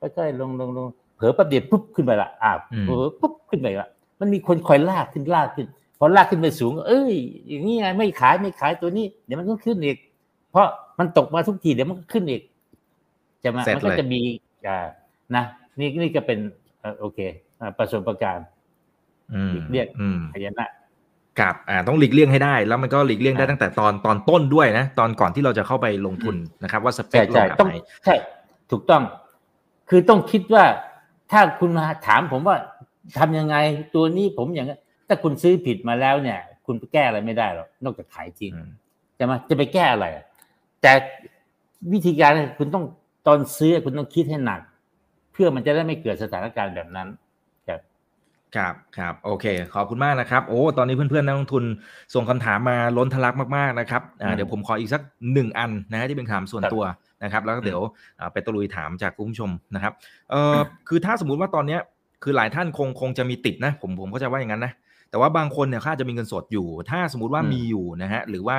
[0.01, 3.89] ก็ๆลงลงลงเผลอแป๊บเดียวปุ๊บขึ้นไปละอ้าวเผลอปุ๊บขึ้นไปละ
[4.21, 5.67] มันมีคนคอยลากขึ้นลากขึ้น
[5.99, 7.13] พอลากขึ้นไปสูง เอ้ย
[7.49, 9.97] อย่างนี้ไงไม่ขายไม่ขายตัวนี้ เดี๋ยวมันก็ขึ้นอีก
[10.51, 10.67] เพราะ
[10.99, 12.43] มันตกมาทุกทีเดี๋ยวมันก็ขึ้นอีก
[13.45, 14.21] จะมามันก็จะมี
[14.67, 14.79] อ่า
[15.37, 15.45] นะ
[15.79, 16.39] นี่นี่ก็เป็น
[17.01, 17.19] โอเค
[17.79, 18.47] ประสบการณ์
[19.73, 19.87] เรียก
[20.35, 20.67] พยานะ
[21.41, 27.71] กับอ่าต้องหลีกเลี่ยงให้ได้ แล้วมันก็หลีกเลี่ยงได้ตั้งแต่ตอนตอนต้นด้วยนะ ตอนก่อนที่เราจะเข้าไปลงทุนนะครับ ว่าสเปคใช่ต้อง
[28.05, 28.15] ใช่
[28.71, 29.03] ถูกต้อง
[29.91, 30.65] คือต้องคิดว่า
[31.33, 32.57] ถ้าคุณมาถามผมว่า
[33.19, 33.57] ทำยังไง
[33.95, 34.77] ตัวนี้ผมอย่างนี้
[35.09, 38.53] ถ้าคุณซื้อผิดมาแล้วเนี่ย คุณไปแก้อะไรไม่ได้หรอกนอกจากขายจริง
[39.19, 40.07] จะมาจะไปแก้อะไร
[40.83, 40.93] แต่
[41.93, 42.85] วิธีการคุณต้อง
[43.27, 44.61] ตอนซื้อคุณต้องคิดให้หนัก
[45.33, 47.26] เพื่อมันจะได้ไม่เกิดสถานการณ์แบบนั้นครับ
[48.57, 51.65] ครับครับโอเค ขอบคุณมากนะครับ โอ้ตอนนี้เพื่อนๆนักลงทุน
[52.15, 55.03] ส่งคำถามมาล้นทะลักมากๆนะครับอ่าเดี๋ยวผมขออีกสัก
[55.33, 56.83] หนึ่งอันนะฮะที่เป็นคำถามส่วนตัว
[57.25, 57.81] นะครับ แล้วก็เดี๋ยว
[58.33, 59.93] ไปตะลุยถามจากคุณผู้ชมนะครับ
[60.31, 60.57] เอ่อ
[60.89, 61.81] คือถ้าสมมุติว่าตอนเนี้ย
[62.23, 64.73] คือหลายท่านคงคงจะมีติดนะ ผมผมก็จะว่าอย่างนั้นนะ
[65.11, 68.59] แต่ว่าบางคนเนี่ยค่าจะมีเงินสดอยู่ ถ้าสมมติว่ามีอยู่นะฮะหรือว่า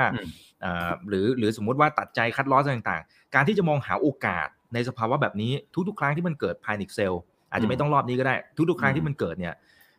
[1.09, 5.51] หรือหรือสมมุติว่าตัดใจคัดลอสต่างๆ การที่จะมองหาโอกาสในสภาวะแบบนี้
[5.87, 7.13] ทุกๆ ครั้งที่มันเกิดพานิคเซล
[7.51, 8.35] อาจจะไม่ต้องรอบนี้ก็ได้
[8.69, 9.53] ทุกๆ ครั้งที่มันเกิดเนี่ย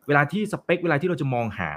[0.09, 1.71] เวลาที่สเปค เวลาที่เราจะมองหา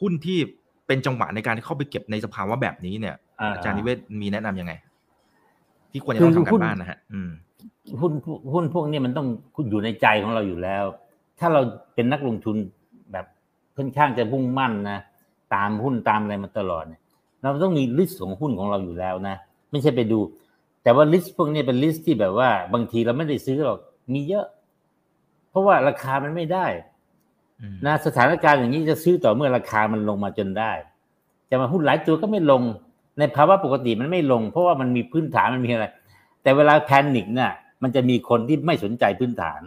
[0.00, 0.38] หุ้นที่
[0.86, 3.14] เป็นจังหวะในการที่เข้าไปเก็บในสภาวะแบบนี้เนี่ย
[3.54, 4.72] อาจารย์นิเวศมีแนะนำยังไง
[5.92, 6.98] ที่ควรจะต้องทำการบ้านนะฮะ
[8.00, 8.12] หุ้น
[8.52, 9.26] หุ้นพวกนี้มันต้อง
[9.70, 10.84] อยู่ในใจของเราอยู่แล้ว
[11.38, 11.60] ถ้าเรา
[11.94, 12.56] เป็นนักลงทุน
[13.12, 13.26] แบบ
[13.76, 14.98] ค่อนข้างจะมุ่งมั่นนะ
[15.54, 17.00] ตามหุ้นตามอะไรมาตลอดเนี่ย
[17.40, 19.36] เราต้องมี list ของหุ้นของเราอยู่แล้วนะ
[19.70, 20.18] ไม่ใช่ไปดู
[20.82, 23.78] แต่ว่า list พวกนี้เป็น list ที่แบบว่า บางทีเราไม่ได้ซื้อหรอก
[24.12, 24.46] มีเยอะ
[25.50, 26.66] เพราะว่าราคามันไม่ได้
[27.86, 30.72] นะสถานการณ์อย่างนี้จะซื้อต่อเมื่อราคามันลงมาจนได้
[31.50, 32.62] จะมาหุ้นหลายตัวก็ไม่ลง
[33.18, 35.86] ในภาวะปกติมันไม่ลง เพราะว่ามันมีพื้นฐานมันมีอะไร
[36.42, 37.52] แต่เวลาแพนิคเนี่ย
[37.82, 39.60] มันจะมีคนที่ไม่สนใจพื้นฐาน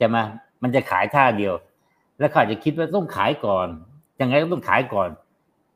[0.00, 0.22] จะมา
[0.62, 1.54] มันจะขายท่าเดียว
[2.18, 3.68] แล้วเขาจะคิดว่าต้องขายก่อน
[4.20, 5.08] ยังไงก็ต้องขายก่อน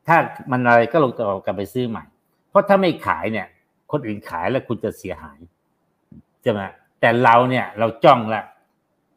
[0.07, 0.17] ถ้า
[0.51, 2.03] มันอะไรก็ลงตัวกลับไปซื้อใหม่
[2.49, 3.47] เพราะถ้าไม่ขายเนี่ย
[3.91, 5.39] คนอื่นขายแล้วคุณจะเสียหาย
[6.41, 6.61] ใช่ไหม
[6.99, 8.43] แต่เราเนี่ยเราจ้องละ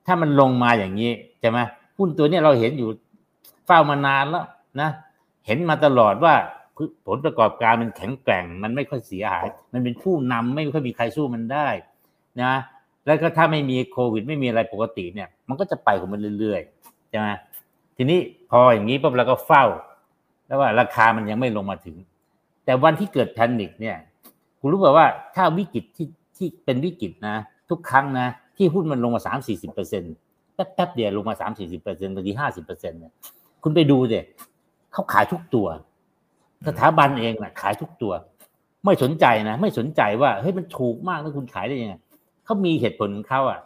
[0.07, 1.11] ถ้ามันลงมาอย่างนี้
[1.41, 1.59] ใช่ไหม
[2.01, 2.89] หุ้นตัวนี้เราเห็นอยู่
[3.67, 4.45] เฝ้ามานานแล้ว
[4.81, 4.91] นะ
[5.47, 6.35] เห็นมาตลอดว่า
[7.07, 11.69] ผลประกอบการมันแข็งแกร่ง มันไม่ค่อยเสียหาย มันเป็นผู้นำไม่ค่อยมีใครสู้มันได้
[12.43, 12.53] นะ
[13.07, 17.29] แล้วก็ถ้าไม่มีโควิด ไม่มีอะไรปกติเนี่ย มันก็จะไปของมันเรื่อยๆใช่ไหม
[17.97, 18.19] ทีนี้
[18.51, 19.65] พออย่างนี้ปุ๊บเราก็เฝ้า
[20.47, 21.97] แล้วว่าราคามันยังไม่ลงมาถึง
[22.65, 23.97] แต่วันที่เกิดแพนิคเนี่ย
[24.61, 27.37] คุณรู้ป่าว่าถ้าวิกฤตที่ที่เป็นวิกฤตนะ
[27.71, 28.27] ทุกครั้งนะ
[28.57, 30.15] ที่หุ้นมันลงมาสามสี่สิบเปอร์เซ็นต์
[30.75, 33.13] แป๊บๆเดียวลงมาสามสี่สิบเปอร์เซ็นต์บางทีห้าสิบเปอร์เซ็นต์เนี่ย
[33.63, 34.21] คุณไปดูเด็
[34.93, 35.67] เขาขายทุกตัว
[36.69, 38.13] สถาบันเองนะขายทุกตัว
[38.85, 41.95] ไม่สนใจนะ ไม่สนใจว่าเฮ้ยมันถูกมากแล้วคุณขายได้ยังไง
[42.45, 43.61] เขามีเหตุผลของเขาอะ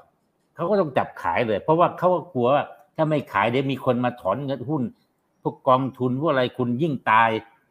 [0.55, 2.65] เขาก็ต้องจับขายเลย เพราะว่าเขาก็กลัวว่า
[2.97, 4.83] ถ้าไม่ขายเดี๋ยวมีคนมาถอนเงินหุ้น
[5.43, 7.31] พวกกองทุนพวกอะไรคุณยิ่งตาย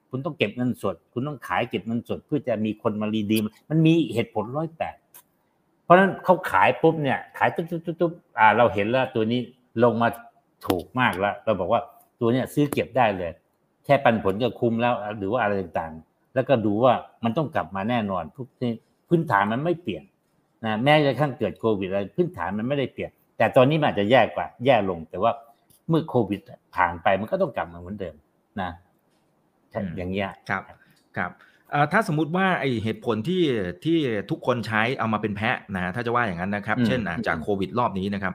[0.10, 4.96] คุณต้องเก็บเงินสด คุณต้องขายเก็บเงินสด เพื่อจะมีคนมารีดีมมันมีเหตุผลร้อยแปด
[5.94, 9.40] ราะฉะนั้นเขาขายปุ๊บเนี่ย ขายตุ๊บตุ๊บตุ๊บอ่าเราเห็นแล้วตัวนี้
[9.84, 10.10] ลงมา
[10.68, 11.82] ถูกมากแล้ว เราบอกว่า
[12.22, 13.32] ตัวเนี้ยซื้อเก็บได้เลย
[13.86, 18.48] แค่ปันผลก็คุ้มแล้วหรือว่าอะไรต่างๆ แล้วก็ดูว่ามันต้องกลับมาแน่นอนทุก
[19.10, 20.04] พื้นฐานมันไม่เปลี่ยน
[20.66, 25.32] นะแม้กระทั่งเกิดโควิดอะไรพื้นฐานมันไม่ได้เปลี่ยน แต่ตอนนี้มันอาจจะแย่กว่า แย่ลง แต่ว่า
[25.90, 26.42] เมื่อโควิด
[26.76, 28.16] ผ่านไปมันก็ต้องกลับมาเหมือนเดิม
[28.62, 28.70] นะ
[29.98, 30.62] อย่างเงี้ยครับ
[31.18, 31.32] ครับ
[31.92, 33.44] ถ้าสมมุติว่าไอเหตุผลที่
[33.84, 33.98] ที่
[34.30, 38.34] ทุกคนใช้เอามาเป็นแพะนะถ้าจะว่าอย่างนั้นนะครับ เช่นจากโควิดรอบนี้นะครับ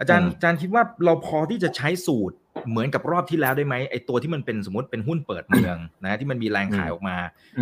[0.00, 2.36] อาจารย์อาจารย์คิดว่าเราพอที่จะใช้สูตร
[2.70, 7.16] เหมือนกับรอบที่แล้วได้ไหมไอตัวที่มันเป็นสมมติเป็นหุ้นเปิดเมืองนะที่มันมีแรงขายออกมา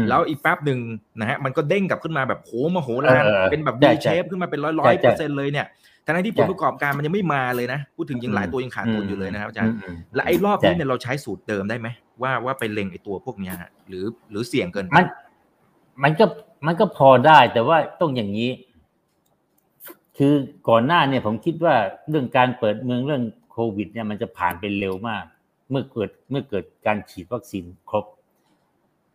[0.08, 0.78] แล้วอีกแป๊บหนึ่ง
[1.20, 5.66] นะฮะมันก็เด้งกลับขึ้นมาแบบโหมโหฬารเป็นแบบ V shape ขึ้นมาเป็นร้อยร้อยเปอร์เซ็นต์เลยเนี่ย
[6.04, 9.74] ทั้งที่ผลประกอบการมันยังไม่มาเลยนะ พูดถึงยังหลายตัวยังขาดทุนอยู่เลยนะครับอาจารย์
[10.14, 11.88] และไอ้รอบนี้เนี่ยเราใช้สูตรเดิมได้ไหม
[12.22, 13.52] ว่าว่าไปเล็งไอ้ตัวพวกนี้
[13.88, 15.06] หรือหรือเสี่ยงเกินมัน
[16.02, 16.26] มันก็
[16.66, 18.50] มันก็พอได้แต่ว่าต้องอย่างนี้
[20.18, 20.34] คือ
[20.68, 21.74] ก่อนหน้าเนี่ยผมคิดว่า
[22.08, 25.24] เรื่องการเปิดเมืองเรื่องโควิด เนี่ยมันจะผ่านไปเร็วมาก
[25.70, 28.04] เมื่อเกิดเมื่อเกิดการฉีดวัคซีนครบ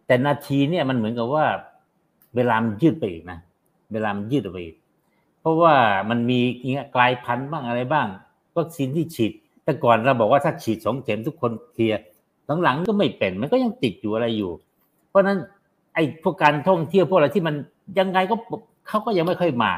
[0.07, 1.45] แต่นาทีเนี่ยมันเหมือนกับว่า
[2.35, 3.39] เวลามันยืดไปอีกนะ
[3.93, 4.75] เวลามันยืดไปอีก
[5.39, 5.75] เพราะว่า
[6.09, 6.39] มันมี
[6.71, 8.07] เงี้ยกลายพันธุ์บ้างอะไรบ้าง
[8.57, 9.31] วัคซีนที่ฉีด
[9.63, 12.01] แต่ก่อนเราบอกว่าถ้าฉีดสองเข็มทุกคนเคลียร์
[12.63, 14.51] หลังๆก็ไม่เป็นมันก็ยังติดอยู่อะไรอยู่
[15.09, 15.37] เพราะนั้น
[15.95, 17.55] ไอ้พวกการท่องเที่ยวพวกอะไรที่มัน
[17.99, 18.35] ยังไงก็
[18.87, 19.73] เขาก็ยังไม่ค่อยมา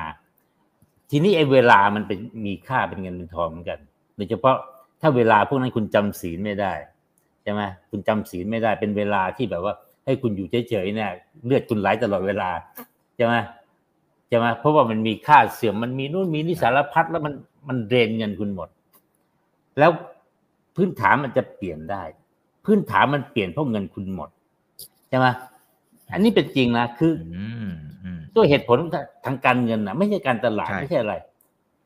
[1.10, 3.80] ทีนี้ไอ้เวลามันเป็นมีค่าเป็นเงินเป็นทองเหมือนกัน
[4.16, 4.56] โดยเฉพาะ
[5.02, 6.74] ถ้าเวลาพวกนั้นคุณจำศีลไม่ได้
[7.44, 7.62] ใช่ไหม
[7.92, 9.74] คุณจำศีลไม่ได้เป็นเวลาที่แบบว่า
[10.06, 11.12] ให้คุณอยู่เฉยๆเนี่ย
[11.46, 12.50] เลือดคุณไหลตลอดเวลา
[13.16, 13.34] ใช่ไหม
[14.28, 17.34] ใช่ไหมเพราะว่ามันมีค่าเสื่อมมันมีนู่นมีนิสารพัดแล้วมัน
[17.68, 18.70] มันเดรนเงินคุณหมด
[19.80, 19.92] แล้ว
[20.76, 22.04] พื้นฐานมันจะเปลี่ยนได้
[22.66, 24.30] พื้นฐานมันเปลี่ยนเพราะเงินคุณหมด
[25.10, 25.28] ใช่ไหม
[26.14, 27.12] อันนี้เป็นจริงนะคือ
[28.36, 28.78] ด้วยเหตุผล
[29.26, 31.14] ทางการเงินนะไม่ใช่การตลาดไม่ใช่อะไร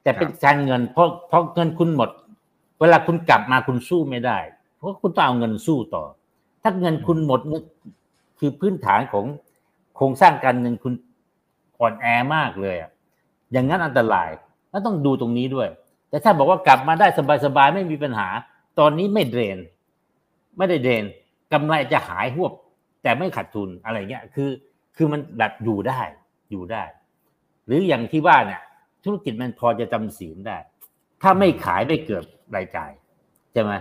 [0.04, 2.10] แต่เป็นการเงินเพราะเพราะเงินคุณหมด
[2.80, 4.38] เวลาคุณกลับมาคุณสู้ไม่ได้
[4.76, 6.04] เพราะคุณต้องเอาเงินสู้ต่อ
[6.62, 7.40] ถ้าเงินคุณหมด
[8.40, 9.26] คือพื้นฐานของ
[9.96, 10.94] โครงสร้างการเงินคุณ
[11.80, 12.06] อ่อนแอ
[12.36, 12.92] มากเลยอะ
[13.52, 14.30] อย่างนั้นอันตราย
[14.70, 15.68] แล้วต้องดูตรงนี้ด้วย
[16.10, 17.08] แต่ถ้าบอกว่ากลับมาได้
[17.46, 18.28] สบายๆไม่มีปัญหา
[18.80, 19.58] ตอนนี้ไม่เดรน
[20.58, 21.04] ไม่ได้เดรน
[21.54, 22.54] กำไรจะหายหวบ
[23.04, 24.50] แต่ไม่ขาดทุนอะไรเงี้ยคือ
[24.96, 26.00] คือมันแบบอยู่ได้
[26.52, 26.84] อยู่ได้
[27.66, 28.62] หรืออย่างที่ว่าเนี่ย
[29.04, 30.58] ธุรกิจมันพอจะจำศีลได้
[31.22, 32.24] ถ้าไม่ขายไม่เกิด
[32.56, 32.92] รายจ่าย
[33.52, 33.72] ใช่ไหม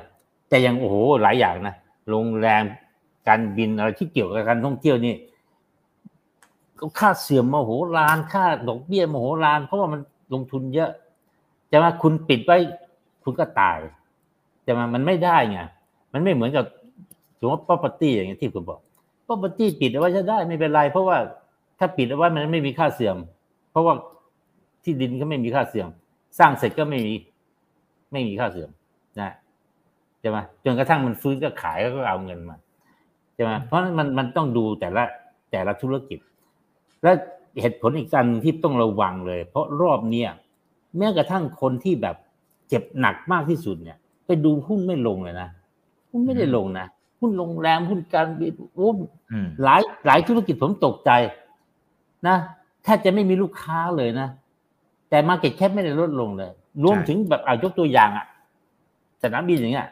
[0.48, 1.74] แต่ยังโอ้โหหลายอย่างนะ
[2.10, 2.64] โรงแรม
[3.28, 5.14] การบินอะไรที่เกี่ยวกับการท่องเที่ยวนี่
[6.78, 10.00] ก็ค่าเสื่อมมโหฬารค่าดอกเบี้ยมโหฬารเพราะว่ามัน
[10.34, 10.90] ลงทุนเยอะ
[11.70, 12.58] จะมาคุณปิดไว้
[13.24, 13.78] คุณก็ตาย
[14.66, 15.58] จะมามันไม่ได้ไง
[16.12, 16.64] มันไม่เหมือนกับ
[17.40, 18.80] สมมติ property อย่างที่คุณบอก
[19.26, 21.16] property ปิดเอาไว้จะได้ไม่เป็นไร เพราะว่า
[21.78, 23.16] ถ้าปิดเอาไว้มันไม่มีค่าเสื่อม
[23.70, 23.94] เพราะว่า
[24.84, 25.88] ที่ดินก็ไม่มีค่าเสื่อม
[26.38, 27.14] สร้างเสร็จก็ไม่มี
[28.12, 28.70] ไม่มีค่าเสื่อม
[29.20, 29.30] นะ
[30.20, 32.56] ใช่ไหมจนกระทั่งมันฟื้นก็ขายแล้วก็เอาเงินมา
[33.34, 35.02] ใช่ไหมเพราะมันมันต้องดูแต่ละ
[35.50, 36.18] แต่ละธุรกิจ
[37.02, 37.12] และ
[37.60, 40.30] เหตุผลอีกอันที่ต้องระวังเลย เพราะรอบเนี้ย
[40.96, 42.16] แม้กระทั่งคนที่แบบ
[42.68, 43.96] เจ็บหนักมากที่สุดเนี่ย
[44.26, 45.48] ไปดูหุ้นไม่ลงเลยนะ
[46.16, 46.86] หุ้นไม่ได้ลงนะ
[47.20, 48.96] หุ้นโรงแรมหุ้นการบินหุ้น
[49.62, 51.10] หลายหลายธุรกิจผมตกใจ
[52.26, 52.36] นะ
[52.84, 54.28] แทบจะไม่มีลูกค้าเลยนะ
[55.10, 56.50] แต่มาเก็ตแคปไม่ได้ลดลงเลย
[56.84, 58.26] รวมถึงแบบอายกตัวอย่างอะ
[59.22, 59.88] สนามบินอย่างเงี้ย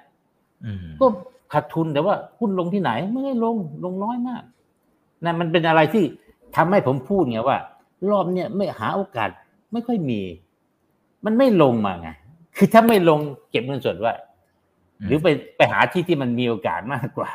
[1.01, 1.07] ก็
[1.53, 4.43] ขาดทุนแต่ว่าหุ้นลงที่ไหนไม่ได้ลงลงน้อยมาก
[5.25, 6.05] นะมันเป็นอะไรที่
[6.57, 7.59] ทำให้ผมพูดไงว่า
[8.11, 9.29] รอบเนี่ยไม่หาโอกาส
[9.73, 10.21] ไม่ค่อยมี
[11.25, 12.09] มันไม่ลงมาไง
[12.57, 13.21] คือถ้าไม่ลง
[13.51, 14.13] เก็บเงินสดไว้
[15.07, 17.31] หรือไปไปหาที่ที่มันมีโอกาสมากกว่า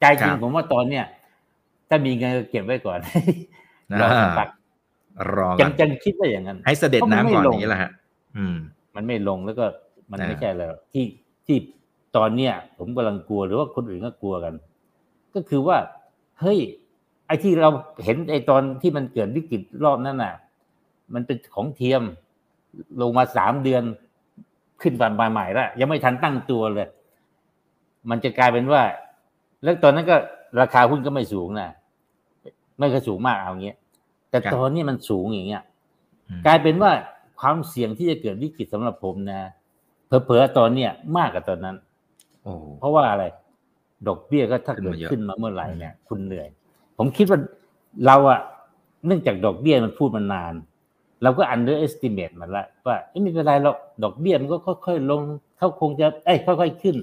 [0.00, 1.04] ใจจริงผมว่าตอนเนี้ย
[1.88, 2.98] ถ้ามีเงินก็เก็บไว้ก่อน
[4.00, 4.48] รอสักพัก
[5.34, 7.90] รอจักังนจังคิดว่าอย่างนั้น ให้เสด็จน้ำก่อนเพราะมันไม่ลงอย่างนี้แหละฮะ
[8.36, 8.56] อืม
[8.94, 9.64] มันไม่ลงแล้วก็
[10.10, 11.04] มันอ่าไม่ใช่แล้วที่
[11.46, 11.56] ที่
[12.16, 14.54] ตอนเนี้ยผมกำลังกลัวหรือว่าคนอื่นก็กลัวกัน
[15.34, 15.78] ก็คือว่า
[16.40, 16.58] เฮ้ย
[17.26, 17.70] ไอ้ที่เรา
[18.04, 20.34] เห็นไอ้ตอนที่มันเกิดวิกฤตรอบนั้นน่ะ
[21.14, 22.02] มันเป็นของเทียม
[23.00, 23.82] ลงมาสามเดือน
[24.82, 26.88] ขึ้นวันใหม่แล้วยังไม่ทันตั้งตัวเลย
[28.10, 28.82] มันจะกลายเป็นว่า
[29.62, 30.16] แล้วตอนนั้นก็
[30.60, 31.68] ราคาหุ้นก็ไม่สูงนะ
[32.78, 33.76] ไม่เคยสูงมากเอาเงี้ย
[34.30, 35.62] แต่ครับตอนนี้มันสูงอย่างเงี้ย
[36.28, 36.92] อืมกลายเป็นว่า
[37.40, 39.40] ความเสี่ยงที่จะเกิดวิกฤตสำหรับผมนะ
[40.06, 41.76] เผลอๆตอนเนี้ยมากกว่าตอนนั้น
[42.42, 43.24] โอ้เพราะว่าอะไร
[44.08, 46.48] ดอกเบี้ยก็ถ้าขึ้นเกิดมาเยอะขึ้นมาเมื่อไหร่เนี่ย คุณเหนื่อย
[46.98, 47.38] ผมคิดว่า
[48.06, 48.40] เราอะ
[49.06, 50.54] เนื่องจากดอกเบี้ยมันพูดมานาน
[51.22, 54.56] เราก็ underestimate มันละว่าเอ้ยไม่เป็นไรหรอกดอกเบี้ยมันก็
[54.86, 55.20] ค่อยๆลง
[55.58, 56.96] เขาคงจะเอ้ยค่อย ๆขึ้น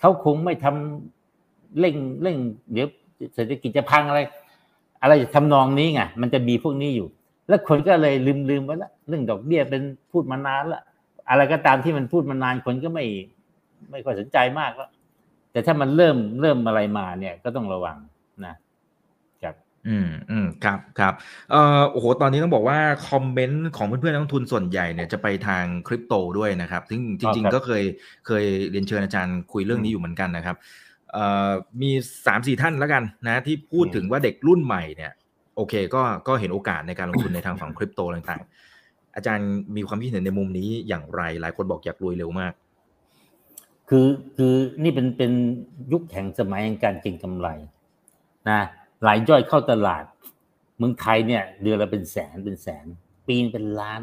[0.00, 2.36] เขาคงไม่ทำเร่งเร่ง
[2.72, 2.88] เดี๋ยว
[3.34, 4.20] เศรษฐกิจจะพังอะไร
[5.02, 7.08] อะไรจะทำนองนี้ไงมันจะมีพวกนี้อยู่
[7.48, 10.82] แล้วคนก็เลยลืมลืมไปละเรื่องดอกเบี้ยเป็นพูดมานานละ
[11.30, 13.04] อะไรก็ตามที่มันพูดมานานคนก็ไม่
[13.90, 14.90] ไม่ค่อยสนใจมากแล้ว
[15.52, 17.96] แต่ถ้ามันเริ่มเริ่มอะไรมาเนี่ยก็ต้องระวัง
[18.46, 18.54] นะ
[19.88, 21.14] อืมอืมครับครับ
[21.50, 27.84] เอ่อโอ้โหตอนนี้ต้องบอกว่าคอมเมนต์ของเพื่อนๆนักลงทุนส่วนใหญ่เนี่ยจะไปทางคริปโตด้วยนะครับ ซึ่งจริงครับๆก็เคย
[28.26, 30.56] เคยเรียนเชิญอาจารย์คุยเรื่องนี้อยู่เหมือนกันนะครับ
[31.12, 31.50] เอ่อ
[31.82, 31.90] มี
[32.26, 35.12] สามสี่ท่านแล้วกันนะที่พูดถึงว่าเด็กรุ่นใหม่เนี่ย
[35.56, 42.52] โอเคก็ก็เห็นโอกาสในการลงทุนในทางฝั่งคริปโตต่างๆ อาจารย์มีความคิดเห็นในมุมนี้อย่างไร หลายคนบอกอยากรวยเร็วมาก
[43.88, 44.06] คือ
[44.36, 45.32] คือนี่เป็นเป็น
[45.92, 47.48] ยุคแห่งสมัยแห่งการเก็งกำไร
[48.48, 48.60] นะ
[49.04, 50.04] หลายย่อยเข้าตลาด
[50.78, 52.86] เมืองไทยเนี่ยเดือนละเป็นแสนเป็นแสน
[53.26, 54.00] ปีนเป็นล้าน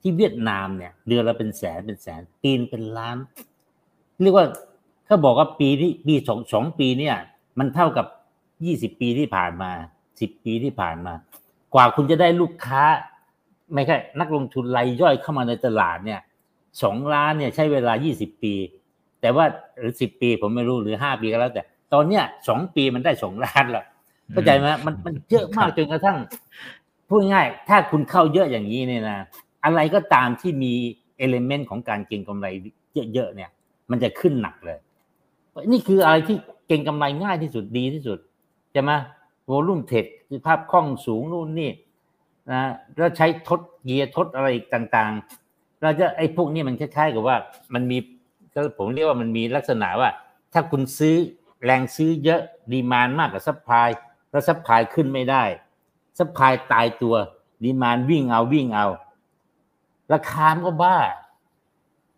[0.00, 3.16] ที่เวียดนามเนี่ยเดือนละเป็นแสนเป็นแสน ปีนเป็นล้าน
[4.22, 4.46] เรียกว่า
[5.06, 7.16] เขาบอกว่าปีนี้ปีสองสองปีเนี่ย
[7.58, 8.06] มันเท่ากับ
[8.64, 9.70] ยี่สิบปีที่ผ่านมา
[10.20, 11.14] สิบปีที่ผ่านมา
[11.74, 12.84] กว่าคุณจะได้ลูกค้า
[13.74, 16.20] ไม่ใช่นักลงทุนรายย่อยเข้ามาในตลาดเนี่ย
[16.82, 18.54] สองล้านเนี่ยใช้เวลายี่สิบปี
[19.20, 19.44] แต่ว่า
[19.78, 21.62] หรือสิบปีผมไม่รู้หรือห้าปีก็แล้วแต่
[21.92, 23.84] ตอนเนี้ยสองปีมันได้สองล้านแล้ว
[24.30, 26.18] เข้าใจไหมมันมันเยอะมากจนกระทั่ง
[27.08, 29.18] พูดง่ายๆถ้าคุณเข้าเยอะอย่างนี้เนี่ยนะ
[29.64, 30.72] อะไรก็ตามที่มี
[31.18, 32.46] เอลิเมนต์ของการเก็งกำไร
[33.14, 33.50] เยอะๆเนี่ย
[33.90, 34.78] มันจะขึ้นหนักเลย
[35.72, 38.18] นี่คืออะไรที่เก็งกำไรง่ายที่สุดดีที่สุด
[38.72, 38.92] ใช่ไหม
[39.46, 41.70] volume trade คือสภาพคล่องสูงนู่นนี่
[42.50, 42.62] นะ
[42.96, 47.36] แล้วใช้ทดเกียร์ทดอะไรอีกต่างๆ เราจะไอ้พวกนี้มันคล้ายๆ กับว่า
[47.74, 47.98] มันมี
[48.54, 50.10] ก็ผมเรียกว่ามันมีลักษณะว่า
[50.52, 51.16] ถ้าคุณซื้อ
[51.64, 52.40] แรงซื้อเยอะ
[52.72, 53.88] demand มากกว่า supply
[54.32, 55.44] แล้ว supply ขึ้นไม่ได้
[56.18, 57.14] supply ตายตัว
[57.62, 58.86] demand วิ่งเอาวิ่งเอา
[60.12, 60.96] ราคามันก็บ้า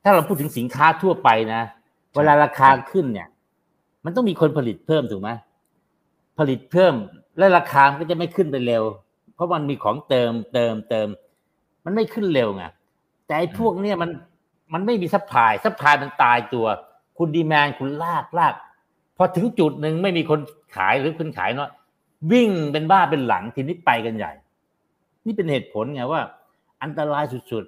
[0.02, 1.62] ถ้าเราพูดถึงสินค้าทั่วไปนะ
[2.14, 3.28] เวลาราคาขึ้นเนี่ย
[4.04, 5.30] มันต้องมีคนผลิตเพิ่มถูกไหม
[6.38, 6.94] ผลิตเพิ่ม
[7.38, 8.82] และราคามันก็จะไม่ขึ้นไปเร็ว
[9.34, 11.08] เพราะมันมีของเติมเติมเติม
[11.84, 12.64] มันไม่ขึ้นเร็วไง
[13.26, 14.10] แต่ไอ้พวกเนี่ยมัน
[14.72, 16.66] มันไม่มี supply supply มันตายตัว
[17.18, 18.54] คุณ demand คุณลากลาก
[19.16, 20.40] พอถึงจุดหนึ่งไม่มีคน
[20.76, 21.68] ขายหรือคนขายน้อย
[22.32, 24.32] วิ่งเป็นบ้าเป็นหลังทีนี้ไปกันใหญ่
[25.26, 26.20] นี่เป็นเหตุผลไงว่า
[26.82, 27.64] อันตรายสุด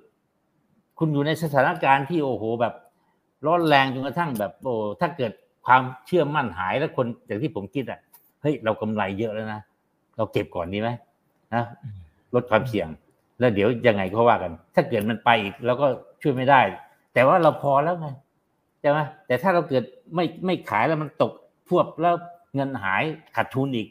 [0.47, 2.75] ๆ คุณอยู่ในสถานการณ์ที่โอ้โหแบบ
[3.47, 5.33] ร้อนแรงจนกระทั่งแบบโอ้ถ้าเกิด
[5.67, 8.01] ความเชื่อมั่นหายแล้วคนอย่างที่ผมคิดอะ
[8.43, 9.61] เฮ้ยเรากำไรเยอะแล้วนะ
[10.17, 10.89] เราเก็บก่อนดีไหม
[11.55, 11.65] นะ
[12.35, 12.89] ลดความเสี่ยง
[13.39, 15.87] แล้วเดี๋ยวยังไงก็ว่ากัน ถ้าเกิดมันไปอีกเราก็
[16.23, 16.61] ช่วยไม่ได้
[17.15, 18.09] แต่ว่าเราพอแล้วไง
[18.81, 19.85] ใช่ไหมแต่ถ้าเราเกิด
[20.15, 21.33] ไม่ไม่ขายแล้วมันตก
[21.69, 22.15] พวบแล้ว
[22.55, 23.03] เงินหาย
[23.37, 23.89] ขาดทุนอีก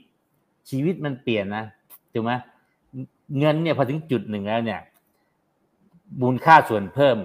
[0.69, 1.65] ชีวิตมันเปลี่ยนนะ
[2.13, 2.31] ถูกไหม
[3.39, 4.79] เงินเนี่ยพอถึงจุดหนึ่งแล้วเนี่ย
[6.21, 7.17] มูลค่าส่วนเพิ่ม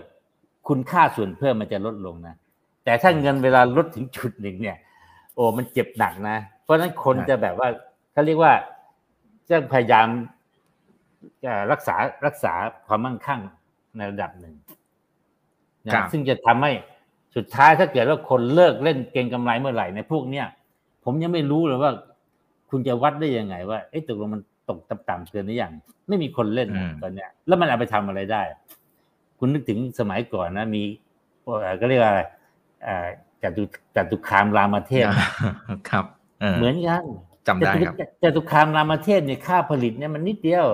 [0.69, 2.35] คุณค่าส่วนเพิ่มมันจะลดลงนะ
[2.85, 4.77] แต่ถ้าเงินเวลาลดถึงจุดหนึ่งเนี่ย
[5.35, 7.69] โอ้มันเจ็บหนักนะ เพราะฉะนั้นคนครับจะแบบว่า
[8.13, 8.53] เขาเรียกว่า
[9.49, 10.07] จะพยายาม
[11.45, 12.53] จะรักษารักษา
[12.87, 13.41] ความมั่งคั่ง
[13.97, 14.55] ในระดับหนึ่ง
[15.87, 16.73] นะซึ่งจะทำให้
[17.37, 20.47] สุดท้ายถ้าเกิดว่าคนเลิกเล่นเก็งกำไรเมื่อไหร่ในพวกเนี้ย
[21.05, 21.93] ผมยังไม่รู้เลยว่า
[22.71, 25.73] คุณจะวัดได้ยังไง ว่าเอ๊ะตกลงมันตกต่ำๆเกินหรือยัง
[26.09, 28.43] ไม่มีคนเล่นนะตอนเนี้ย แล้วมันเอาไปทำอะไรได้
[29.39, 30.83] คุณนึกถึงสมัยก่อนนะ มี
[31.43, 32.21] เอ่อก็เรียกว่าอะไร
[32.85, 33.07] เอ่อ
[33.43, 33.63] จตุ
[33.97, 35.07] จตุคามรามเทพ
[35.91, 36.05] ครับ
[36.41, 37.05] เออเหมือนกัน
[37.47, 40.67] จำได้ครับจตุจตุคามรามเทพเนี่ยค่าผลิตเนี่ยมันนิดเดียว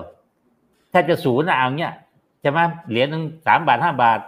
[0.93, 1.93] ถ้าจะศูนย์อะเอาเนี่ย
[2.41, 2.59] ใช่ไหม
[2.91, 4.21] เหรียญหนึ่งสามบาทห้าบาท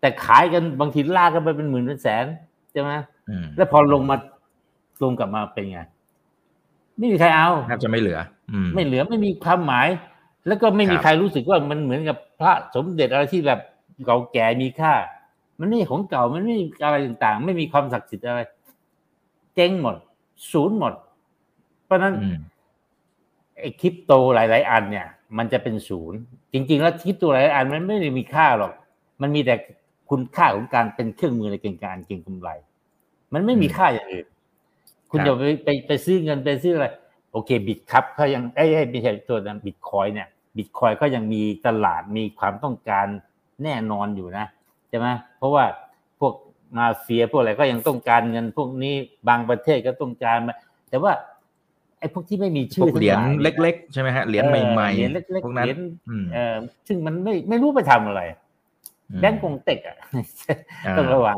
[0.00, 2.26] แต่ขายกันบางทีลากกันไปเป็นหมื่นเป็นแสน
[2.72, 2.90] ใช่ไหม
[3.28, 4.16] อืมแล้วพอลงมา
[5.02, 5.80] ลงกลับมาเป็นไง
[6.98, 8.18] ไม่มีใครเอาแทบจะไม่เหลือ
[8.52, 9.88] อืมไม่เหลือไม่มีความหมาย
[10.46, 13.60] แล้วก็ไม่มีครับใครรู้สึกว่ามันเหมือนกับพระสมเด็จอะไรที่แบบ
[14.06, 14.94] เก่าแก่มีค่า
[15.58, 18.40] มันไม่ใช่ของเก่ามันไม่มีอะไรต่างๆ ไม่มีความศักดิ์สิทธิ์อะไร
[19.54, 19.96] เจ๊งหมด
[20.52, 20.92] ศูนย์หมด
[21.84, 22.38] เพราะฉะนั้นอืม
[23.60, 25.06] ไอ้คริปโตหลาย ๆ อันเนี่ย
[25.38, 26.18] มันจะเป็นศูนย์
[26.52, 28.72] จริง ๆ แล้วคริปโตหลายๆอันมันไม่ได้มีค่าหรอก
[29.22, 29.54] มันมีแต่
[30.10, 32.48] คุณค่าของการเป็นเครื่องมือในการเก็งกำไร
[33.34, 34.26] มันไม่มีอืมค่าอย่างอื่น
[35.10, 36.86] คุณครับจะไปไปไปซื้อเงินไปซื้ออะไร
[37.32, 43.06] โอเคบิตครับเขายังไอ้ไอ้ยไม่ใช่ตัวนั้นบิตคอยเนี่ยบิตคอยก็ยังมีตลาดมีความต้องการ
[43.64, 44.46] แน่นอนอยู่นะ
[44.88, 45.06] ใช่ไหม
[45.38, 45.64] เพราะว่า
[46.20, 46.34] พวก
[46.76, 48.94] มาเฟียพวกอะไรก็ยังต้องการเงินพวกนี้
[49.28, 50.54] บางประเทศก็ต้องการมา
[50.90, 51.12] แต่ว่า
[51.98, 55.78] ไอ้พวกที่ไม่มีพชื่วอกเหรียญทั้งาเล็ก ๆ ใช่ไหมฮะเหรียญใหม่เหรียญเล็กๆพวกๆนั้นเหรียญ
[56.08, 56.56] อืมเอ่อ
[56.88, 58.22] ซึ่งมันไม่ไม่รู้ไปทำอะไร
[59.20, 59.96] แบงก์กงเต็กอะ
[60.86, 61.36] อ่าต้องระวัง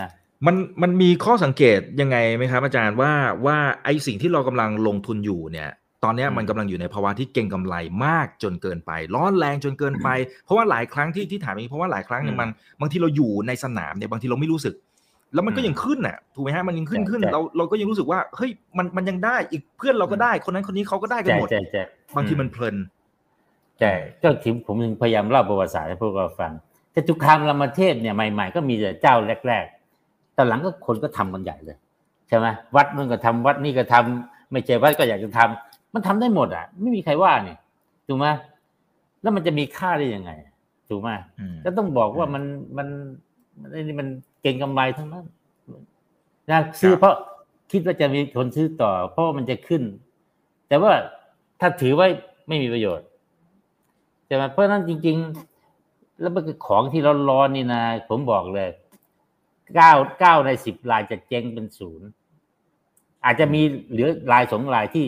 [0.00, 0.08] นะ
[0.46, 3.12] มันมันมีข้อสังเกตยังไงไหมครับ อาจารย์ว่า
[3.46, 5.70] ว่าไอสิ่งที่เรากำลังลงทุนอยู่เนี่ย
[6.04, 7.74] ตอนเนี้ยอืมมันกำลังอยู่ในภาวะที่เก่งกำไร
[8.04, 10.08] มากจนเกินไป ร้อนแรงจนเกินไป
[10.44, 12.48] เพราะว่าหลายครั้งที่ที่ถามอย่างนี้เพราะว่าหลายครั้งเนี่ยมัน
[12.80, 14.74] บางทีเราอยู่ในสนามเนี่ยบางทีเราไม่รู้สึก
[15.34, 21.82] แล้วมันก็ยังขึ้นน่ะถูกไหมฮะมันยังขึ้นขึ้นเราเราก็ยังรู้สึกว่าเฮ้ยมันมันยังได้อีกเพื่อนเราก็ได้คนนั้นคนนี้เขาก็ได้กันใช่หมดใช่ใช่
[22.16, 22.76] บางทีมันเพลิน
[23.80, 26.52] ใช่ก็ถึงผมถึงพยายามเล่าประวัติศาสตร์ให้พวกเราฟัง
[26.92, 29.14] แต่ทุกคามรามเทพเนี่ยใหม่ ๆ ก็มีแต่เจ้า
[29.48, 29.79] แรกๆ
[30.40, 31.76] แต่หลังก็คนก็ทำกันใหญ่เลย
[32.28, 37.56] ใช่ไหมวัดนู่นก็ทำวัดนี่ก็ทำไม่ใช่วัดก็อยากจะทำมันทำได้หมดอะ ไม่มีใครว่านี่
[38.06, 38.26] ถูกไหม
[39.22, 40.30] แล้วมันจะมีค่าได้ยังไง
[40.88, 41.08] ถูกไหม
[41.40, 42.42] อืมก็ต้องบอกว่ามัน
[42.76, 42.88] มัน
[43.60, 44.08] มันไอ้นี่มัน
[44.42, 45.26] เก่งกำไรทั้งนั้น
[46.50, 47.14] นะซื้อเพราะ
[47.72, 49.82] คิดว่าจะมีคนซื้อต่อ เพราะว่ามันจะขึ้น
[50.68, 50.92] แต่ว่า
[51.60, 52.08] ถ้าถือไว้
[52.48, 53.06] ไม่มีประโยชน์
[54.26, 55.16] ใช่ไหมเพราะฉะนั้นจริง
[55.68, 58.68] ๆ แล้วมันคือของที่เราร้อนๆนี่นะผมบอกเลย
[59.74, 62.08] เก้าเก้าในสิบรายจะเจ๊งเป็นศูนย์
[63.24, 65.06] อาจจะมีเหลือรายสองรายที่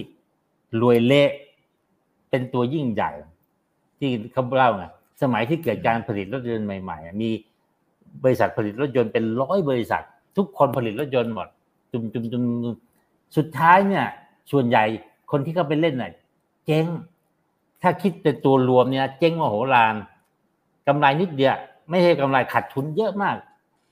[0.80, 1.30] รวยเละ
[2.30, 3.10] เป็นตัวยิ่งใหญ่
[3.98, 4.84] ที่เขาเล่าไง
[5.22, 7.30] สมัยที่เกิดการผลิตรถยนต์ใหม่ๆ มี
[8.24, 10.04] บริษัทผลิตรถยนต์เป็นร้อยบริษัท
[10.36, 11.48] ทุกคนผลิตรถยนต์หมด
[11.92, 12.74] จุมจุมจุมจุม
[13.36, 14.06] สุดท้ายเนี่ย
[14.52, 14.84] ส่วนใหญ่
[15.30, 16.12] คนที่เข้าไปเล่นน่ะ
[16.66, 16.84] เจ๊ง
[17.82, 19.94] ถ้าคิดเป็นตัวรวมเนี่ย เจ๊งมโหฬาร
[20.86, 21.56] กำไรนิดเดียว
[21.90, 23.36] ไม่ใช่กำไรขาดทุนเยอะมาก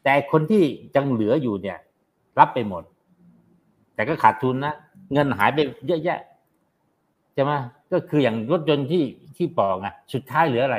[0.05, 0.63] แต่คนที่
[0.95, 1.79] ยังเหลืออยู่เนี่ย
[2.39, 2.83] รับไปหมด
[3.95, 4.75] แต่ก็ขาดทุนนะ
[5.13, 6.21] เงินหายไปเยอะแยะ
[7.35, 7.53] ใช่ไหม
[7.93, 9.05] ก็คืออย่างรถยนต์ที่
[9.37, 10.79] ที่ปอกอะสุดท้ายเหลืออะไร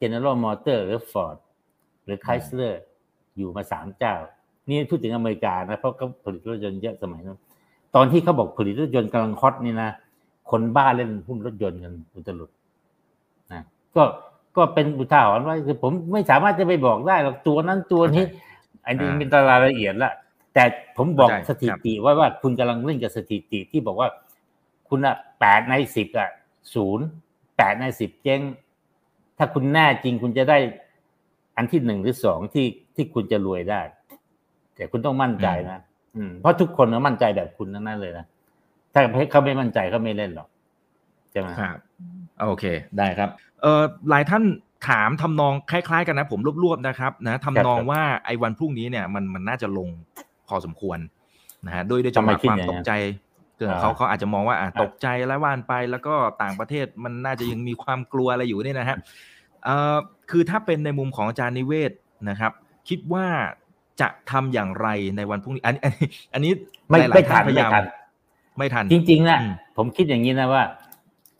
[0.00, 1.36] General Motor หรือ Ford
[2.04, 2.74] หรือ Chrysler
[3.36, 4.14] อยู่มาสามเจ้า
[4.68, 7.38] นี่พูดถึงอเมริกานะเพราะเขาผลิตรถยนต์เยอะสมัยนั้น
[7.94, 9.90] ตอนที่เขาบอกผลิตรถยนต์กำลังฮอตนี่นะ
[10.50, 12.50] คนบ้าเล่นหุ้นรถยนต์กันอุตลุด
[13.52, 13.62] นะ
[13.96, 14.02] ก็
[14.56, 18.24] ก็เป็นอุทาหรณ์ไว้คือผมไม่สามารถจะไปบอกได้หรอกตัวนั้นตัวนี้
[18.86, 20.12] อันนี้อ่าเป็นรายละเอียดละ
[20.54, 20.64] แต่
[20.96, 24.08] ผมบอกเข้าใจสถิติไว้ว่าคุณกำลังเล่นกับสถิติที่บอกว่า
[24.88, 26.30] คุณอะแปดในสิบอะ
[26.74, 27.06] ศูนย์
[27.56, 28.40] แปดในสิบเจ๊ง
[29.38, 30.58] ถ้าคุณแน่จริงคุณจะได้
[31.56, 33.80] อันที่หนึ่งหรือสองที่ที่คุณจะรวยได้
[34.74, 35.80] แต่คุณต้องมั่นใจนะ
[36.16, 38.26] อืมเพราะทุกคนก็มั่นใจแบบคุณทั้งนั้นเลยนะ
[38.92, 39.00] ถ้า
[39.30, 40.48] เขาไม่มั่นใจเขาไม่เล่นหรอก
[41.30, 41.76] ใช่ไหมครับ
[42.48, 42.64] โอเค
[42.98, 43.45] ได้ครับเอ่อ
[44.10, 44.42] หลายท่าน
[44.88, 49.88] ถามทำนองคล้ายๆ กันนะผมรวบๆนะครับนะทำนองว่าไอ้วันพรุ่งนี้เนี่ยมันมันน่าจะลง
[50.48, 50.98] พอสมควร
[51.66, 52.92] นะฮะด้วยด้วยจังหวะความตกใจ
[53.58, 58.96] เกิดเขาเขาอาจจะมองว่าอะตกใจแล้วว่านไปแล้วก็ต่างประเทศมันน่าจะยังมีความกลัวอะไรอยู่เนี่ยนะฮะ
[59.64, 59.96] เอ่อ
[60.30, 61.92] คือถ้าเป็นในมุมของอาจารย์นิเวศ
[62.30, 62.52] นะครับ
[62.88, 63.26] คิดว่า
[64.00, 66.52] จะทำอย่างไรในวันพรุ่งนี้ อันอันนี้อันนี้
[66.88, 67.84] ไม่หลายไม่ๆทันพยาไม่ยามทัน
[68.58, 70.62] ไม่ทัน จริงๆนะอืมผมคิดอย่างนี้นะว่า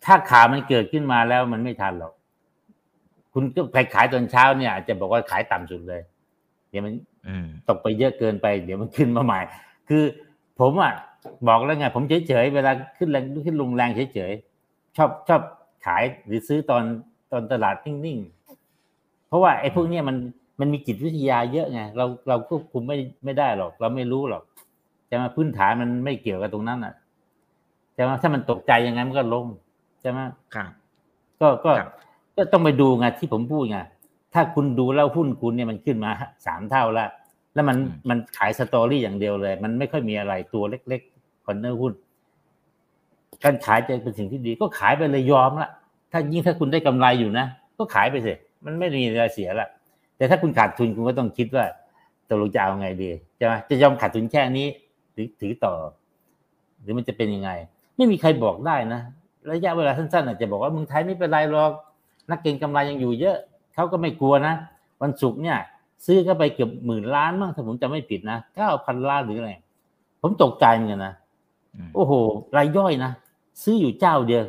[0.07, 2.13] ถ้าข่าวมันเกิดขึ้นมาแล้วมันไม่ทันหรอก
[3.33, 6.03] คุณก็ไปขายตอนเช้าเนี่ยอาจจะบอกว่าขายต่ำสุดเลย
[6.71, 6.93] เดี๋ยวมัน
[7.27, 9.41] อืมตกไปเยอะเกินไป เดี๋ยวมันขึ้นมาใหม่
[9.89, 10.03] คือ
[10.61, 10.93] ผมอะ
[11.49, 15.43] บอกแล้วไงผมเฉยๆเวลาขึ้นแรงขึ้นลงแรงเฉยๆชอบชอบ
[15.87, 16.83] ขายหรือซื้อตอน
[17.33, 20.17] ตอนตลาดนิ่งๆ เพราะว่าไอ้พวกเนี้ยมัน
[20.61, 24.43] มันมีจิตวิทยาเยอะไงเราเราควบคุมไม่ไม่ได้หรอก เราไม่รู้หรอก
[25.11, 26.95] จะมาพื้นฐานมันไม่เกี่ยวกับตรงนั้นอะ
[27.95, 30.21] ใช่ไหมถ้ามันตกใจยังไงมันก็ลงใช่ไหม
[30.55, 30.71] ครับ
[31.41, 31.91] ก็ก็ครับ
[32.37, 33.79] ก็ต้องไปดูไงที่ผมพูดไง
[34.35, 36.11] ถ้าคุณดูแล้วหุ้นคุณเนี่ยมันขึ้นมา
[36.47, 37.09] สามเท่าแล้ว
[37.55, 37.77] แล้วมัน
[38.09, 41.93] มันขาย story อย่างเดียวเลย มันไม่ค่อยมีอะไรตัวเล็กๆ corner หุ้น
[43.45, 45.71] การขายจะเป็นสิ่งที่ดี ก็ขายไปเลยยอมละ
[46.13, 47.47] ถ้ายิ่งถ้าคุณได้กำไรอยู่นะ
[47.79, 48.33] ก็ขายไปสิ
[48.65, 49.69] มันไม่มีอะไรเสียละ
[50.17, 51.65] แต่ถ้าคุณขาดทุนคุณก็ต้องคิดว่า
[52.29, 54.67] ตกลงจะเอาไงดีใช่ไหมจะยอมขาดทุนแค่นี้
[55.13, 55.75] หรือถือต่อ
[56.83, 57.51] หรือมันจะเป็นยังไง
[57.97, 59.01] ไม่มีใครบอกได้นะ
[59.53, 61.73] ระยะเวลาสั้นๆอาจจะบอกว่าเมืองไทยไม่เป็นไรหรอก
[62.31, 63.37] นักเก็งกำไรยังอยู่เยอะ
[63.75, 64.55] เขาก็ไม่กลัวนะ
[65.03, 65.59] วันศุกร์เนี่ย
[66.07, 69.53] ซื้อเข้าไปเกือบหมื่นล้านมั้งถ้าผมจำไม่ผิดนะเก้าพันล้านหรืออะไร
[70.23, 71.15] ผมตกใจเหมือนกันนะ
[71.95, 72.13] โอ้โห
[72.57, 73.13] รายย่อยนะ
[73.63, 74.45] ซื้ออยู่เจ้าเดียว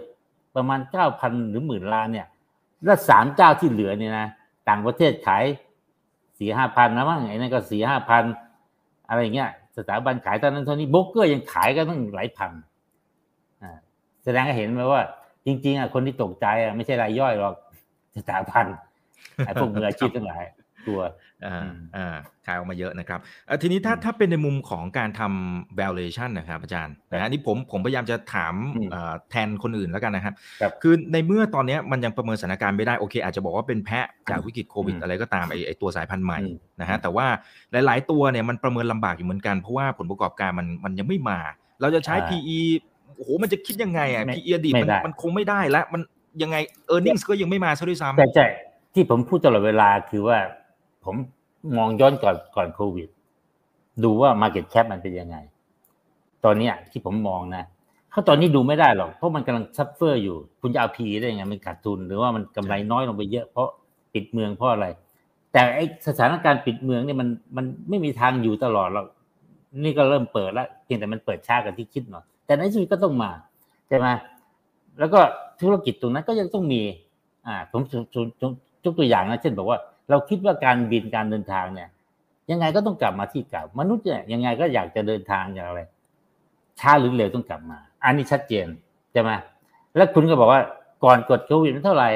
[0.56, 2.28] ประมาณเก้าพันหรือหมื่นล้านเนี่ย
[2.86, 4.28] แล้วสามเจ้าที่เหลือเนี่ยนะ
[4.70, 5.44] ต่างประเทศขาย
[6.38, 8.24] สี่ห้าพันนะมั้งไอ้นั่นก็สี่ห้าพัน
[9.10, 12.66] อะไรเงี้ยสถาบันขายตอนนั้นเท่านี้โบรกเกอร์ยังขายกันตั้งหลายพันอ่า
[14.28, 15.02] แสดงให้เห็นไหมว่า
[15.46, 17.56] จริง ๆอะคนที่ตกใจอะไม่ใช่รายย่อยหรอก
[18.18, 18.66] สถาบัน
[19.46, 20.44] ไอ้พวกมืออาชีพทั้งหลาย
[20.88, 21.00] ตัว
[21.46, 22.16] อ่าอืมอ่า
[22.46, 37.28] ขายออกมาเยอะนะครับเอ่อทีนี้ถ้าอืมถ้าเป็นในมุมของการทำ valuation นะครับอาจารย์นะฮะอันนี่ผมผมพยายามจะถามอืมเอ่อแทนคนอื่นแล้วกันนะครับครับคือในเมื่อตอนเนี้ยมันยังประเมินสถานการณ์ไม่ได้ โอเค อาจจะบอกว่าเป็นแพะจากวิกฤตโควิดอืมอะไรก็ตามไอไอตัวสายพันธุ์ใหม่อืมนะฮะแต่ว่า
[37.86, 41.40] หลาย ๆ ตัวเนี่ยมันประเมินลำบากอยู่เหมือนกัน เพราะว่าผลประกอบการมันมันยังไม่มา
[41.82, 42.60] เราจะใช้อ่า PE
[43.18, 46.02] โอ้โหมันจะคิดยังไงอะไม่ PE อดีตไม่มันได้มันคงไม่ได้แล้วมัน
[46.42, 46.58] ยังไง
[46.94, 48.48] earnings ก็ยังไม่มาซะด้วยซ้ำใช่ใช่
[48.94, 50.38] ที่ผมพูดตลอดเวลาคือว่า
[51.06, 51.16] ผม
[51.78, 53.10] มองย้อนก่อนก่อนโควิด
[54.04, 55.38] ดูว่า Market Cap มันเป็นยังไง
[56.46, 57.64] ตอนเนี้ยที่ผมมองนะ
[58.12, 63.68] เขาตอนนี้ดูไม่ได้หรอก เพราะมันกำลัง suffer อยู่ คุณจะเอา PE ได้ยังไงมันขาดทุน หรือว่ามันกำไรน้อยลงไปเยอะเพราะ
[64.14, 64.86] ปิดเมืองเพราะอะไร
[65.52, 69.06] แต่ไอ้สถานการณ์ปิดเมืองเนี่ยมันมันไม่มีทางอยู่ตลอดหรอก
[69.84, 73.32] นี่ก็เริ่มเปิดแล้วเพียงแต่มันเปิดช้ากว่าที่คิดหน่อย แต่ในที่สุดก็ต้องมา
[73.88, 74.08] ใช่ไหม
[75.00, 75.20] แล้วก็
[75.62, 76.82] ธุรกิจตรงนั้นก็ยังต้องมี
[77.48, 77.82] อ่าผม
[78.84, 79.80] ยกตัวอย่างนะเช่นบอกว่า
[80.10, 81.90] เราคิดว่าการบินการเดินทางเนี่ย
[82.52, 85.82] ยังไงก็ต้องกลับมาที่เก่ามนุษย์เนี่ยยังไงก็อยากจะเดินทางอย่างไร
[86.80, 88.68] ช้าหรือเร็วต้องกลับมา อันนี้ชัดเจน
[89.12, 89.32] ใช่ไหม
[89.96, 90.62] แล้วคุณก็บอกว่า
[91.04, 92.10] ก่อนกดโควิดมันเท่าไหร่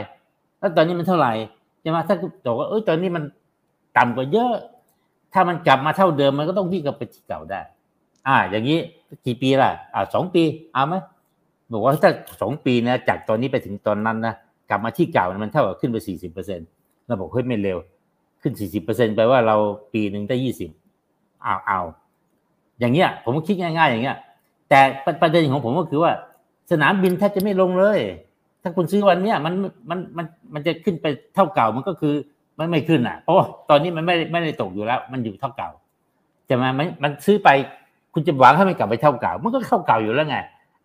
[0.60, 1.34] แล้วตอนนี้มันเท่าไหร่
[1.82, 2.16] ใช่ไหมถ้า
[2.46, 3.24] บอกว่าเอ้ยตอนนี้มัน
[3.98, 4.54] ต่ำกว่าเยอะ
[5.34, 7.62] ถ้ามันกลับมาเท่าเดิมมันก็ต้องวิ่งกลับไปที่เก่าได้
[8.28, 8.80] อ่า อย่างนี้
[9.26, 10.44] กี่ปีล่ะ อ่าสองปี
[10.74, 10.96] เอาไหม
[11.72, 14.34] บอกว่าถ้าสองปีนะจากตอนนี้ไปถึงตอนนั้นนะ
[14.70, 16.68] กลับมาที่เก่ามันเท่ากับขึ้นไปสี่สิบเปอร์เซ็นต์
[17.06, 17.78] เราบอกเฮ้ยไม่เร็ว
[18.42, 19.56] ขึ้นสี่สิบเปอร์เซ็นต์แปลว่าเรา
[19.94, 20.70] ปีหนึ่งได้ยี่สิบ
[21.44, 21.80] เอาเอา
[22.80, 24.18] อย่างเงี้ย ผมคิดง่าย ๆ อย่างเงี้ย
[24.70, 24.80] แต่
[25.22, 26.12] ประเด็นของผมก็คือว่า
[26.72, 28.00] สนามบินแทบจะไม่ลงเลย
[28.64, 29.54] ถ้าคุณซื้อวันเนี้ยมัน
[29.90, 31.06] มันมันมันจะขึ้นไป
[31.36, 32.14] เท่าเก่ามันก็คือ
[32.60, 33.36] มันไม่ขึ้นอะ เพราะ
[33.70, 35.70] ตอนนี้มันไม่ไม่ได้ตกอยู่แล้ว มันอยู่เท่าเก่า
[36.46, 37.50] ใช่ไหมมันมันซื้อไป
[38.14, 40.38] คุณจะหวังให้มันกลับไปเท่าเก่า มันก็เท่าเก่าอยู่แล้วไง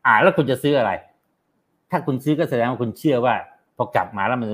[0.06, 0.92] อ่า แล้วคุณจะซื้ออะไร
[1.90, 3.34] ถ้าคุณซื้อก็แสดงว่าคุณเชื่อว่า
[3.76, 4.48] พอกลับมาแล้วมัน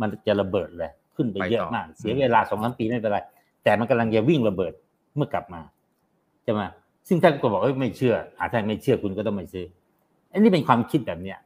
[0.00, 3.18] มันจะระเบิดเลย ขึ้นไปเยอะมาก เสียเวลาสองสามปีไม่เป็นไร
[3.64, 4.72] แต่มันกำลังจะวิ่งระเบิด
[5.16, 5.60] เมื่อกลับมา
[6.44, 6.60] ใช่ไหม
[7.08, 9.66] ซึ่งท่านก็บอกว่าไม่เชื่ออาถ้าไม่เชื่อคุณก็ต้องไม่ซื้อ
[10.32, 11.38] อันนี้เป็นความคิดแบบเนี้ย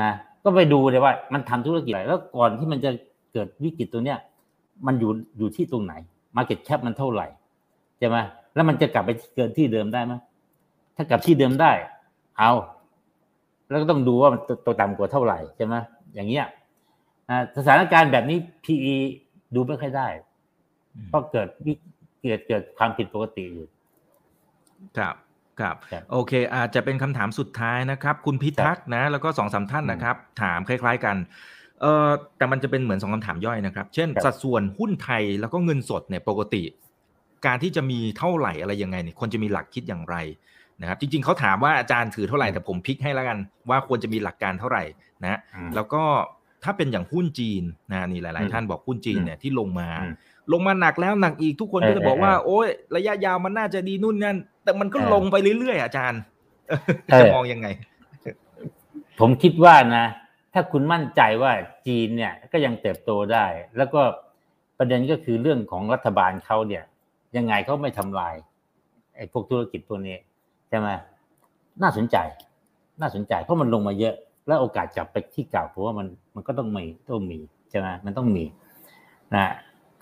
[0.00, 0.10] นะ
[0.44, 2.90] ก็ไปดูเลยว่า มันทำธุรกิจอะไรแล้วก่อนที่มันจะ
[3.32, 4.18] เกิดวิกฤตตัวเนี้ย
[4.86, 5.94] มันอยู่อยู่ที่ตรงไหน
[6.36, 7.26] Market Cap มันเท่าไหร่
[7.98, 8.16] ใช่ไหม
[8.56, 10.14] แล้วมันจะกลับไปเกินที่เดิมได้ไหม
[10.96, 11.72] ถ้ากลับที่เดิมได้
[12.38, 12.52] เอา
[13.68, 15.74] แล้วก็ต้องดูว่ามันตัวต่ำกว่าเท่าไหร่ใช่ไหม
[16.14, 16.46] อย่างเงี้ย
[17.56, 18.96] สถานการณ์แบบนี้ PE
[19.54, 20.08] ดูไม่ค่อยได้
[21.08, 21.72] เพราะเกิดวิ
[22.22, 23.66] เกิดเกิดความผิดปกติอยู่
[24.98, 25.14] ครับ
[25.60, 31.16] ครับครับโอเค อาจจะเป็นคำถามสุดท้ายนะครับ คุณพิทักษ์นะ แล้วก็สองสามท่านอืมนะครับ ถามคล้าย ๆ กัน
[31.80, 36.62] เอ่อแต่มันจะเป็นเหมือนสองคำถามย่อยนะครับ เช่นครับสัดส่วนหุ้นไทยแล้วก็เงินสดเนี่ยปกติ
[37.46, 40.16] การที่จะมีเท่าไหร่อะไรยังไงเนี่ยควรจะมีหลักคิดอย่างไร
[40.80, 43.38] นะครับจริงๆเขาถามว่าอาจารย์ถือเท่าไหร่แต่ผมพลิกให้แล้วกัน
[43.70, 44.82] ว่าควรจะมีหลักการเท่าไหร่
[45.24, 46.02] นะอืมแล้วก็
[46.64, 47.62] ถ้าเป็นอย่างหุ้นจีน
[47.92, 50.14] นะนี่หลายอืมๆท่านบอกหุ้นจีนเนี่ยที่ลงมาอืม
[50.52, 56.20] ลงมาหนักแล้วหนักอีกทุกคนเออก็จะบอกว่าเออโอ้ยระยะยาวมันน่าจะดีนู่นนั่นแต่มันก็เออลงไปเรื่อยๆอาจารย์
[57.06, 57.66] เออจะมองยังไง
[59.20, 60.06] ผมคิดว่านะ
[60.54, 61.52] ถ้าคุณมั่นใจว่า
[61.86, 64.00] จีนเนี่ยก็ยังเติบโตได้ แล้วก็
[64.78, 66.84] ประเด็นก็คือเรื่องของรัฐบาลเขาเนี่ย
[67.36, 68.34] ยังไงเขาไม่ทำลาย
[69.16, 70.16] ไอ้พวกธุรกิจพวกนี้
[70.68, 70.88] ใช่ไหม
[71.82, 72.16] น่าสนใจ
[73.00, 74.14] น่าสนใจ เพราะมันลงมาเยอะ
[74.46, 77.38] แล้วโอกาสกลับไปที่เก่าเพราะว่ามันมันก็ต้องมีต้องมี
[77.70, 78.44] ใช่ไหมมันต้องมี
[79.34, 79.46] นะ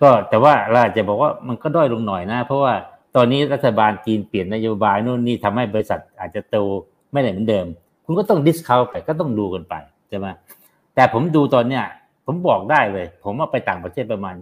[0.01, 2.73] ก็แต่ว่าเราจะบอกว่ามันก็ด้อยลงหน่อยนะ เพราะว่า
[3.17, 6.57] ตอนนี้รัฐบาลจีนเปลี่ยนนโยบายนู่นนี่ทำให้บริษัทอาจจะโต
[7.13, 7.67] ไม่ได้เหมือนเดิม
[8.05, 9.75] คุณก็ต้องดิสคาวไปก็ต้องดูกันไป
[10.09, 10.27] ใช่ไหม
[10.95, 11.85] แต่ผมดูตอนเนี้ย
[12.27, 14.37] ผมบอกได้เลย ผมว่าไปต่างประเทศประมาณ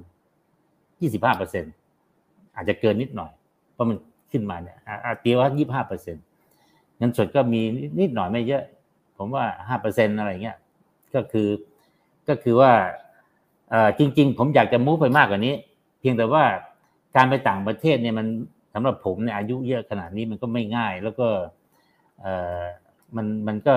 [1.01, 1.73] ยี่สิบห้าเปอร์เซ็นต์
[2.57, 3.33] อาจจะเกินนิดหน่อย
[3.73, 3.97] เพราะมัน
[4.33, 6.17] ขึ้นมาเนี่ยอะอะตีว่ายี่ห้าเปอร์เซ็น
[6.99, 7.61] เงินสดก็มี
[8.01, 8.65] นิดหน่อยไม่เยอะ
[9.17, 10.57] ผมว่าห้าเปอร์เซ็นต์อะไรเงี้ย
[11.15, 11.49] ก็คือ
[12.29, 12.73] ก็คือว่า
[13.99, 15.55] จริง ๆ ผมอยากจะมูฟไปมากกว่านี้
[16.01, 16.45] เพียงแต่ว่า
[17.17, 18.27] การไปต่างประเทศเนี่ยมัน
[18.75, 21.29] สำหรับผมเนี่ยอายุเยอะขนาดนี้มันก็ไม่ง่าย แล้วก็
[23.17, 23.77] มันมันก็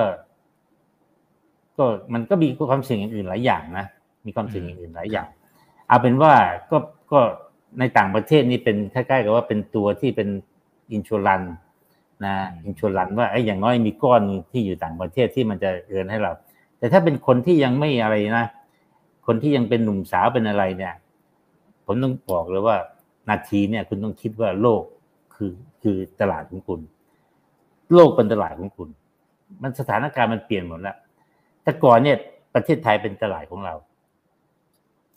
[1.78, 3.86] ก็มันก็มีความเสี่ยงอย่างอื่นหลายอย่างนะ
[4.26, 5.28] มีความเสี่ยงอย่างอื่นหลายอย่าง
[5.88, 6.34] เอาเป็นว่า
[6.72, 6.78] ก็
[7.12, 7.22] ก็
[7.80, 10.30] ในต่างประเทศนี่เป็นคล้ายๆกับว่าเป็นตัวที่เป็น
[10.92, 11.42] อินชูรัน
[12.26, 14.22] นะอินชูรันว่าไอ้ยอย่างน้อยมีก้อน
[14.52, 16.32] ที่อยู่ต่างประเทศที่มันจะเอินให้เรา
[16.78, 18.48] แต่ถ้าเป็นคนที่ยังไม่อะไรนะ
[19.28, 20.94] คนที่ยังเป็นหนุ่มสาวเป็นอะไรเนี่ย
[21.86, 22.78] ผมต้องบอกเลยว่า
[23.30, 24.84] นาทีเนี่ย คุณต้องคิดว่าโลก
[25.36, 25.52] คือ
[25.82, 26.80] คือตลาดของคุณ
[27.94, 28.90] โลกเป็นตลาดของคุณ
[29.62, 30.98] มันสถานการณ์มันเปลี่ยนหมดแล้ว
[31.64, 32.18] แต่ก่อนเนี่ย
[32.56, 33.76] ประเทศไทยเป็นตลาดของเรา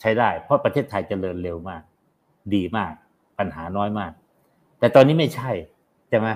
[0.00, 1.82] ใช้ได้ เพราะประเทศไทยเจริญเร็วมาก
[2.54, 2.92] ดีมาก
[3.38, 4.12] ปัญหาน้อยมาก
[4.78, 5.50] แต่ตอนนี้ไม่ใช่
[6.08, 6.28] ใช่ไหม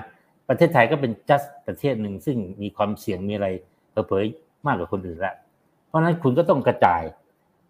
[0.49, 3.47] ประเทศไทยก็เป็น just ประเทศหนึ่งซึ่งมีความเสี่ยงมีอะไร
[4.07, 4.25] เผย
[4.65, 5.33] มากกว่าคนอื่นละ
[5.87, 7.03] เพราะฉะนั้นคุณก็ต้องกระจาย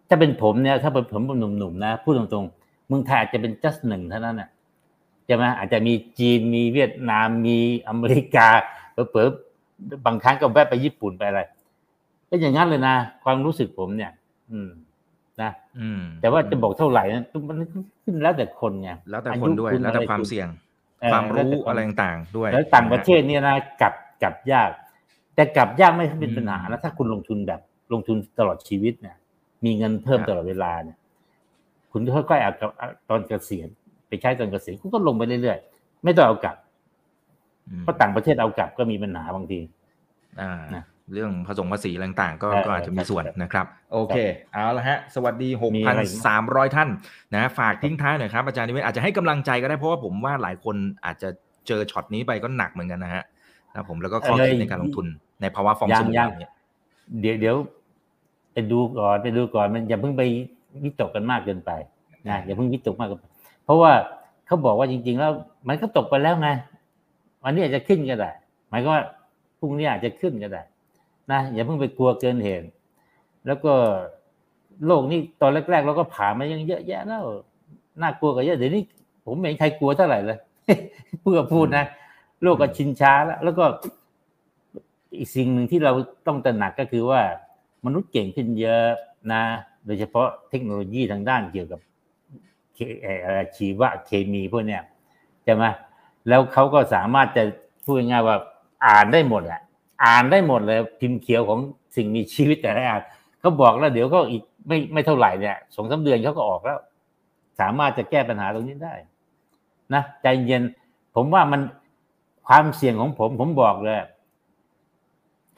[0.09, 4.49] ถ้าเป็นผมเนี่ยถ้าเป็นผมเป็นหนุ่มๆนะพูดตรงๆเมืองไทยอาจจะเป็น just หนึ่งเท่านั้นน่ะ
[5.25, 8.47] ใช่ไหมอาจจะมีจีนมีเวียดนามมีอเมริกา
[9.09, 9.27] เผลอ
[10.05, 11.41] บางครั้งก็แวะไปญี่ปุ่นไปอะไร
[12.29, 14.11] ก็อย่างนั้นเลยนะ ความรู้สึกผมเนี่ย
[14.51, 14.69] อืม
[15.41, 17.57] นะอืมแต่ว่าจะบอกเท่าไหร่นะมัน
[18.03, 20.47] ขึ้นแล้วแต่คนไงแล้วแต่คนด้วยอายุแล้วแต่อะไรความคุณเสี่ยง
[21.01, 24.69] เออความแล้วรู้แต่อะไรต่างๆด้วย แล้วต่างประเทศเนี่ยนะกลับกลับยาก
[25.36, 27.61] แต่กลับยากไม่เป็นปัญหาอืมแล้วถ้าคุณลงทุนแบบ
[27.93, 29.15] ลงทุนตลอดชีวิตเนี่ย
[29.65, 30.97] มีเงินเพิ่มครับตลอดเวลาเนี่ย
[31.91, 32.69] คุณค่อยๆเอากับ
[33.09, 33.67] ตอนเกษียณ
[34.07, 36.55] ไปใช้ตอนเกษียณคุณก็ลงไปเรื่อยๆไม่ต้องเอากลับ
[37.69, 39.59] อืมเพราะต่างประเทศเอากลับก็มีปัญหาบางที
[40.41, 40.84] อ่านะ
[41.14, 44.18] เรื่องผสมภาษีอะไรต่างๆ ก็เออก็อาจจะมีครับส่วนครับนะครับ โอเค
[44.54, 46.89] เอาละฮะ สวัสดีมีอะไรอีกไหม6,300 ท่าน
[47.36, 50.76] นะฝากทิ้งท้ายหน่อยครับ อาจารย์นิเวศอาจจะให้กำลังใจก็ได้เพราะว่าผมว่าหลายคน
[51.06, 51.30] อาจจะ
[51.68, 53.24] เจอช็อตนี้ไปก็หนักเหมือนกันนะฮะ
[53.74, 55.06] นะผมแล้วก็ข้อคิดในการลงทุน
[55.41, 56.49] ในภาวะฟองสบู่ยังแบบนี้
[57.20, 57.56] เดี๋ยวเดี๋ยว
[58.54, 60.24] ไปดูก่อนไปดูก่อนมันอย่าเพิ่งไป
[60.84, 61.72] วิตกกันมากเกินไป
[62.28, 63.26] นะอย่าเพิ่งวิตกมากเกินไป
[63.66, 63.91] เพราะว่า
[64.47, 65.32] เขาบอกว่าจริง ๆ แล้ว
[65.68, 66.49] มันก็ตกไปแล้วไง
[67.43, 68.32] วันนี้อาจจะขึ้นก็ได้
[68.70, 69.01] หมายก็ว่า
[69.60, 70.62] พรุ่งนี้อาจจะขึ้นก็ได้
[71.32, 72.67] นะอย่าเพิ่งไปกลัวเกินเหตุ
[73.47, 73.74] แล้วก็
[74.86, 77.26] โลกนี้ตอนแรกๆเราก็ผ่านมายังเยอะแยะแล้ว
[78.01, 78.84] น่ากลัวกว่าเยอะเดี๋ยวนี้
[79.26, 80.38] ผมไม่เห็นใครกลัวเท่าไหร่เลย
[81.19, 81.86] เพูดก็พูดนะ
[82.43, 83.65] โลกก็ชินช้าแล้ว แล้วก็
[85.17, 85.91] อีกสิ่งหนึ่งที่เรา
[86.28, 87.21] ต้องตระหนักก็คือว่า
[87.86, 88.88] มนุษย์เก่งขึ้นเยอะ
[89.32, 89.43] นะ
[89.86, 91.80] โดยเฉพาะเทคโนโลยีทางด้านเกี่ยวกับ
[93.55, 94.84] ชีวะเคมีพวกเนี้ย
[95.43, 95.63] ใช่ไหม
[96.28, 97.43] แล้วเขาก็สามารถจะ
[97.86, 98.38] พูดง่ายว่า
[98.86, 99.61] อ่านได้หมดแหละ
[100.03, 101.59] อ่านได้หมดเลยพิมพ์เขียวของ
[101.95, 103.01] สิ่งมีชีวิตแต่ละอัน
[103.39, 106.79] เขาบอกแล้วเดี๋ยวก็อีกไม่ไม่เท่าไหร่เนี่ยสองสาเดือนเขาก็ออกแล้ว
[107.59, 108.95] สามารถจะแก้ปัญหาตรงนี้ได้
[109.93, 110.63] นะใจเย็น
[111.15, 111.61] ผมว่ามัน
[112.47, 113.97] ความเสี่ยงของผม ผมบอกเลย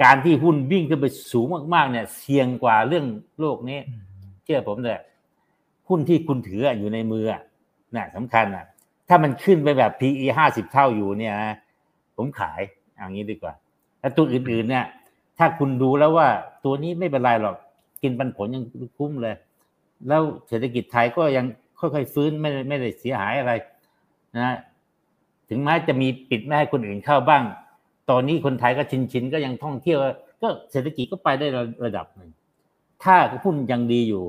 [0.04, 3.06] การที่หุ้นวิ่งขึ้นไปสูงมากๆ เนี่ย เสี่ยงกว่าเรื่อง
[3.40, 3.80] โลกนี้
[4.44, 5.00] เชื่อผมเลย
[5.90, 7.26] หุ้นที่คุณถืออยู่ในมือ
[7.96, 8.66] น่ะสำคัญน่ะ
[9.08, 11.56] ถ้ามันขึ้นไปแบบ PE ห้าสิบเท่าอยู่เนี่ยนะ
[12.18, 12.60] ผมขาย
[12.96, 13.54] อย่างนี้ดีกว่า
[14.06, 14.86] แล้วตัวอื่นๆ เนี่ย
[15.38, 16.28] ถ้าคุณดูแล้วว่า
[16.66, 17.56] ตัวนี้ไม่เป็นไรหรอก
[18.02, 18.64] กินปันผลยัง
[18.98, 19.36] คุ้มเลย
[20.08, 21.46] แล้วเศรษฐกิจไทยก็ยัง
[21.80, 23.52] ค่อยๆฟื้นไม่ได้ไม่ได้เสียหายอะไร
[24.38, 24.58] นะ
[25.50, 27.44] ถึงแม้จะมีปิดไม่ให้คนอื่นเข้าบ้าง
[28.10, 30.00] ตอนนี้คนไทยก็ชินชินๆก็ยังท่องเที่ยว
[30.42, 31.48] ก็เศรษฐกิจก็ไปได้
[31.86, 32.32] ระดับหนึ่ง
[33.04, 34.24] ถ้าหุ้นยังดีอยู่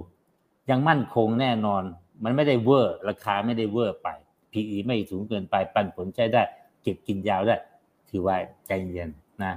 [0.70, 1.82] ยังมั่นคงแน่นอน
[2.24, 4.08] มันไม่ได้เวอร์ ราคาไม่ได้เวอร์ไป
[4.52, 6.42] PE ไม่สูงเกินไปปันผลใช้ได้
[6.82, 7.56] เก็บกินยาวได้
[8.10, 9.10] ถือว่าใจเย็น
[9.42, 9.52] นะ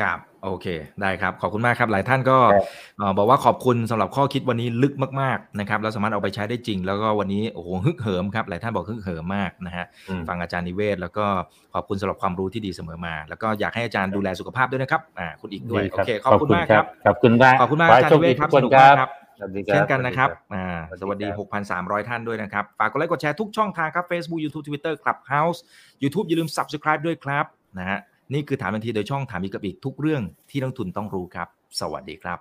[0.00, 0.66] ครับโอเค
[1.00, 2.64] ได้ครับขอบคุณมากครับหลายท่านก็ครับ
[2.98, 11.26] เอ่อบอกว่าขอบคุณสำหรับข้อคิดวันนี้ลึกมากๆนะครับแล้วสามารถเอาไปใช้ได้จริง แล้วก็วันนี้โอ้โหฮึกเหิมครับหลายท่านบอกฮึกเหิมมากนะฮะอืมฟังอาจารย์นิเวศ แล้วก็
[11.74, 25.58] ขอบคุณสำหรับความรู้ที่ดีเสมอมา แล้วก็อยากให้อาจารย์ดูแลสุขภาพด้วยนะครับอ่าคุณอีกด้วยดีโอรับเคขอบคุณมากครับขอบคุณมากขอบคุณมากขออาให้จารย์โชนิคเวดีศครับทุกสคนนุกคมารักบครับสวัสดีครับเช่นกันนะครับสวัสดีอ่าสสวัวัสสดีดีครับ6,300 ท่านด้วยนะครับ ฝากกดไลค์กดแชร์ทุกช่องทางครับ Facebook YouTube Twitter Clubhouse
[26.02, 27.44] YouTube อย่าลืม Subscribe ด้วยครับ
[27.78, 28.00] นะฮะ
[28.32, 31.48] นี่คือถามทันทีโดยช่องถามอีกกับอีกทุกเรื่องที่นักลงทุนต้องรู้ครับ
[31.80, 32.38] สวัสดีครับ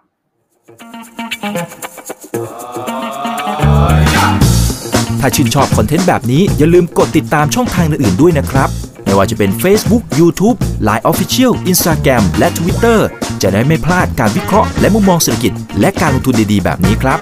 [5.19, 8.69] ถ้าชื่นชอบคอนเทนต์แบบนี้อย่าลืมกดติดตามช่องทางอื่นๆด้วยนะครับ
[9.03, 10.57] ไม่ว่าจะเป็น Facebook, YouTube,
[10.88, 12.99] Line Official, Instagram และ Twitter
[13.41, 17.19] จะได้ไม่พลาดการวิเคราะห์และมุมมองเศรษฐกิจ และการลงทุนดีๆ แบบนี้ครับ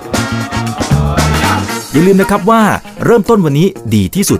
[1.92, 2.62] อย่าลืมนะครับว่า
[3.06, 4.40] เริ่มต้นวันนี้ดีที่สุด